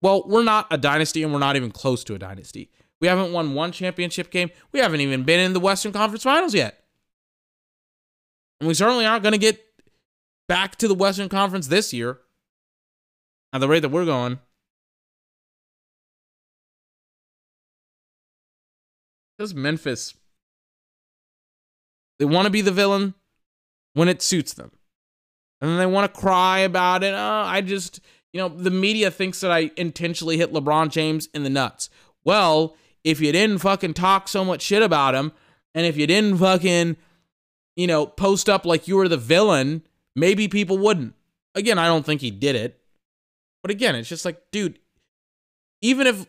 well, 0.00 0.22
we're 0.26 0.44
not 0.44 0.66
a 0.70 0.78
dynasty 0.78 1.22
and 1.22 1.32
we're 1.32 1.40
not 1.40 1.56
even 1.56 1.70
close 1.70 2.04
to 2.04 2.14
a 2.14 2.18
dynasty. 2.18 2.70
We 3.00 3.08
haven't 3.08 3.32
won 3.32 3.54
one 3.54 3.72
championship 3.72 4.30
game. 4.30 4.50
We 4.72 4.80
haven't 4.80 5.00
even 5.00 5.24
been 5.24 5.40
in 5.40 5.52
the 5.52 5.60
Western 5.60 5.92
Conference 5.92 6.22
Finals 6.22 6.54
yet. 6.54 6.84
And 8.60 8.68
we 8.68 8.74
certainly 8.74 9.06
aren't 9.06 9.22
going 9.22 9.32
to 9.32 9.38
get 9.38 9.64
back 10.48 10.76
to 10.76 10.88
the 10.88 10.94
Western 10.94 11.28
Conference 11.28 11.68
this 11.68 11.92
year 11.92 12.18
at 13.52 13.60
the 13.60 13.68
rate 13.68 13.80
that 13.80 13.90
we're 13.90 14.04
going. 14.04 14.38
Because 19.36 19.54
Memphis, 19.54 20.14
they 22.18 22.24
want 22.24 22.46
to 22.46 22.50
be 22.50 22.60
the 22.60 22.72
villain 22.72 23.14
when 23.94 24.08
it 24.08 24.22
suits 24.22 24.54
them. 24.54 24.70
And 25.60 25.70
then 25.70 25.78
they 25.78 25.86
want 25.86 26.12
to 26.12 26.20
cry 26.20 26.60
about 26.60 27.02
it. 27.02 27.12
Oh, 27.14 27.42
I 27.44 27.60
just, 27.60 28.00
you 28.32 28.40
know, 28.40 28.48
the 28.48 28.70
media 28.70 29.10
thinks 29.10 29.40
that 29.40 29.50
I 29.50 29.70
intentionally 29.76 30.36
hit 30.36 30.52
LeBron 30.52 30.90
James 30.90 31.28
in 31.34 31.42
the 31.42 31.50
nuts. 31.50 31.90
Well, 32.24 32.76
if 33.04 33.20
you 33.20 33.32
didn't 33.32 33.58
fucking 33.58 33.94
talk 33.94 34.28
so 34.28 34.44
much 34.44 34.62
shit 34.62 34.82
about 34.82 35.14
him, 35.14 35.32
and 35.74 35.86
if 35.86 35.96
you 35.96 36.06
didn't 36.06 36.38
fucking, 36.38 36.96
you 37.76 37.86
know, 37.86 38.06
post 38.06 38.48
up 38.48 38.64
like 38.66 38.88
you 38.88 38.96
were 38.96 39.08
the 39.08 39.16
villain, 39.16 39.82
maybe 40.14 40.48
people 40.48 40.78
wouldn't. 40.78 41.14
Again, 41.54 41.78
I 41.78 41.86
don't 41.86 42.06
think 42.06 42.20
he 42.20 42.30
did 42.30 42.54
it. 42.54 42.80
But 43.62 43.70
again, 43.70 43.94
it's 43.96 44.08
just 44.08 44.24
like, 44.24 44.40
dude, 44.52 44.78
even 45.80 46.06
if 46.06 46.26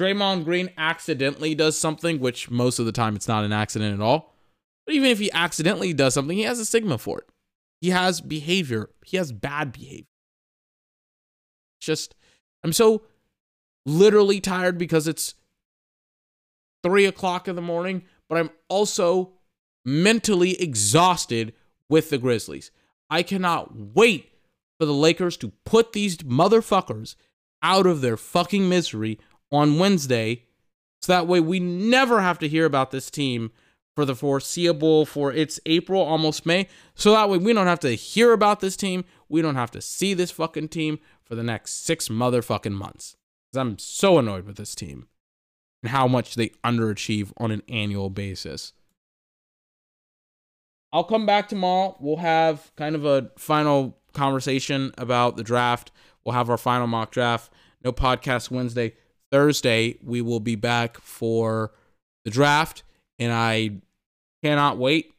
Draymond 0.00 0.44
Green 0.44 0.70
accidentally 0.76 1.54
does 1.54 1.76
something, 1.76 2.18
which 2.18 2.50
most 2.50 2.78
of 2.78 2.86
the 2.86 2.92
time 2.92 3.14
it's 3.14 3.28
not 3.28 3.44
an 3.44 3.52
accident 3.52 3.94
at 3.94 4.00
all. 4.00 4.34
But 4.86 4.94
even 4.94 5.10
if 5.10 5.18
he 5.18 5.30
accidentally 5.32 5.92
does 5.92 6.14
something, 6.14 6.36
he 6.36 6.44
has 6.44 6.58
a 6.58 6.64
stigma 6.64 6.98
for 6.98 7.18
it. 7.18 7.28
He 7.80 7.90
has 7.90 8.20
behavior. 8.20 8.90
He 9.04 9.16
has 9.16 9.32
bad 9.32 9.72
behavior. 9.72 10.06
Just, 11.80 12.14
I'm 12.62 12.72
so 12.72 13.02
literally 13.86 14.40
tired 14.40 14.78
because 14.78 15.08
it's 15.08 15.34
three 16.82 17.06
o'clock 17.06 17.48
in 17.48 17.56
the 17.56 17.62
morning, 17.62 18.02
but 18.28 18.38
I'm 18.38 18.50
also 18.68 19.32
mentally 19.84 20.60
exhausted 20.60 21.54
with 21.88 22.10
the 22.10 22.18
Grizzlies. 22.18 22.70
I 23.08 23.22
cannot 23.22 23.74
wait 23.74 24.32
for 24.78 24.86
the 24.86 24.94
Lakers 24.94 25.36
to 25.38 25.52
put 25.64 25.92
these 25.92 26.18
motherfuckers 26.18 27.16
out 27.62 27.86
of 27.86 28.00
their 28.00 28.16
fucking 28.16 28.68
misery 28.68 29.18
on 29.50 29.78
Wednesday. 29.78 30.44
So 31.02 31.12
that 31.12 31.26
way 31.26 31.40
we 31.40 31.60
never 31.60 32.20
have 32.20 32.38
to 32.40 32.48
hear 32.48 32.64
about 32.64 32.90
this 32.90 33.10
team 33.10 33.50
for 33.94 34.04
the 34.04 34.14
foreseeable 34.14 35.04
for 35.04 35.32
it's 35.32 35.60
April, 35.66 36.02
almost 36.02 36.46
May. 36.46 36.68
So 36.94 37.12
that 37.12 37.28
way 37.28 37.38
we 37.38 37.52
don't 37.52 37.66
have 37.66 37.80
to 37.80 37.90
hear 37.90 38.32
about 38.32 38.60
this 38.60 38.76
team. 38.76 39.04
We 39.28 39.42
don't 39.42 39.56
have 39.56 39.70
to 39.72 39.80
see 39.80 40.14
this 40.14 40.30
fucking 40.30 40.68
team 40.68 40.98
for 41.24 41.34
the 41.34 41.42
next 41.42 41.84
six 41.84 42.08
motherfucking 42.08 42.72
months. 42.72 43.16
Because 43.50 43.60
I'm 43.60 43.78
so 43.78 44.18
annoyed 44.18 44.46
with 44.46 44.56
this 44.56 44.74
team 44.74 45.08
and 45.82 45.90
how 45.90 46.06
much 46.06 46.34
they 46.34 46.50
underachieve 46.64 47.32
on 47.36 47.50
an 47.50 47.62
annual 47.68 48.10
basis. 48.10 48.72
I'll 50.92 51.04
come 51.04 51.26
back 51.26 51.48
tomorrow. 51.48 51.96
We'll 52.00 52.16
have 52.16 52.72
kind 52.76 52.94
of 52.94 53.04
a 53.04 53.30
final 53.38 53.98
conversation 54.12 54.92
about 54.98 55.36
the 55.36 55.44
draft. 55.44 55.92
We'll 56.24 56.34
have 56.34 56.50
our 56.50 56.58
final 56.58 56.86
mock 56.86 57.12
draft. 57.12 57.52
No 57.84 57.92
podcast 57.92 58.50
Wednesday. 58.50 58.94
Thursday, 59.30 59.96
we 60.02 60.20
will 60.20 60.40
be 60.40 60.56
back 60.56 61.00
for 61.00 61.72
the 62.24 62.30
draft, 62.30 62.82
and 63.20 63.32
I 63.32 63.70
cannot 64.42 64.78
wait, 64.78 65.14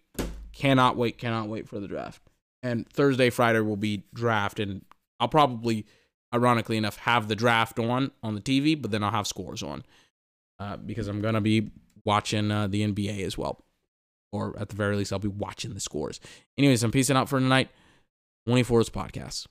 cannot 0.51 0.97
wait, 0.97 1.17
cannot 1.17 1.47
wait 1.47 1.69
for 1.69 1.79
the 1.79 1.87
draft. 1.87 2.21
And 2.63 2.89
Thursday, 2.89 3.29
Friday 3.29 3.59
will 3.61 3.77
be 3.77 4.03
draft, 4.13 4.59
and 4.59 4.83
I'll 5.19 5.29
probably, 5.29 5.85
ironically 6.33 6.77
enough, 6.77 6.97
have 6.97 7.27
the 7.27 7.35
draft 7.35 7.79
on 7.79 8.11
on 8.21 8.35
the 8.35 8.41
TV, 8.41 8.79
but 8.79 8.91
then 8.91 9.03
I'll 9.03 9.11
have 9.11 9.27
scores 9.27 9.63
on 9.63 9.83
uh, 10.59 10.77
because 10.77 11.07
I'm 11.07 11.21
gonna 11.21 11.41
be 11.41 11.71
watching 12.03 12.51
uh, 12.51 12.67
the 12.67 12.85
NBA 12.85 13.23
as 13.23 13.37
well, 13.37 13.63
or 14.31 14.55
at 14.59 14.69
the 14.69 14.75
very 14.75 14.95
least, 14.95 15.13
I'll 15.13 15.19
be 15.19 15.27
watching 15.27 15.73
the 15.73 15.79
scores. 15.79 16.19
Anyways, 16.57 16.83
I'm 16.83 16.91
peacing 16.91 17.15
out 17.15 17.29
for 17.29 17.39
tonight. 17.39 17.69
24's 18.49 18.89
podcast. 18.89 19.47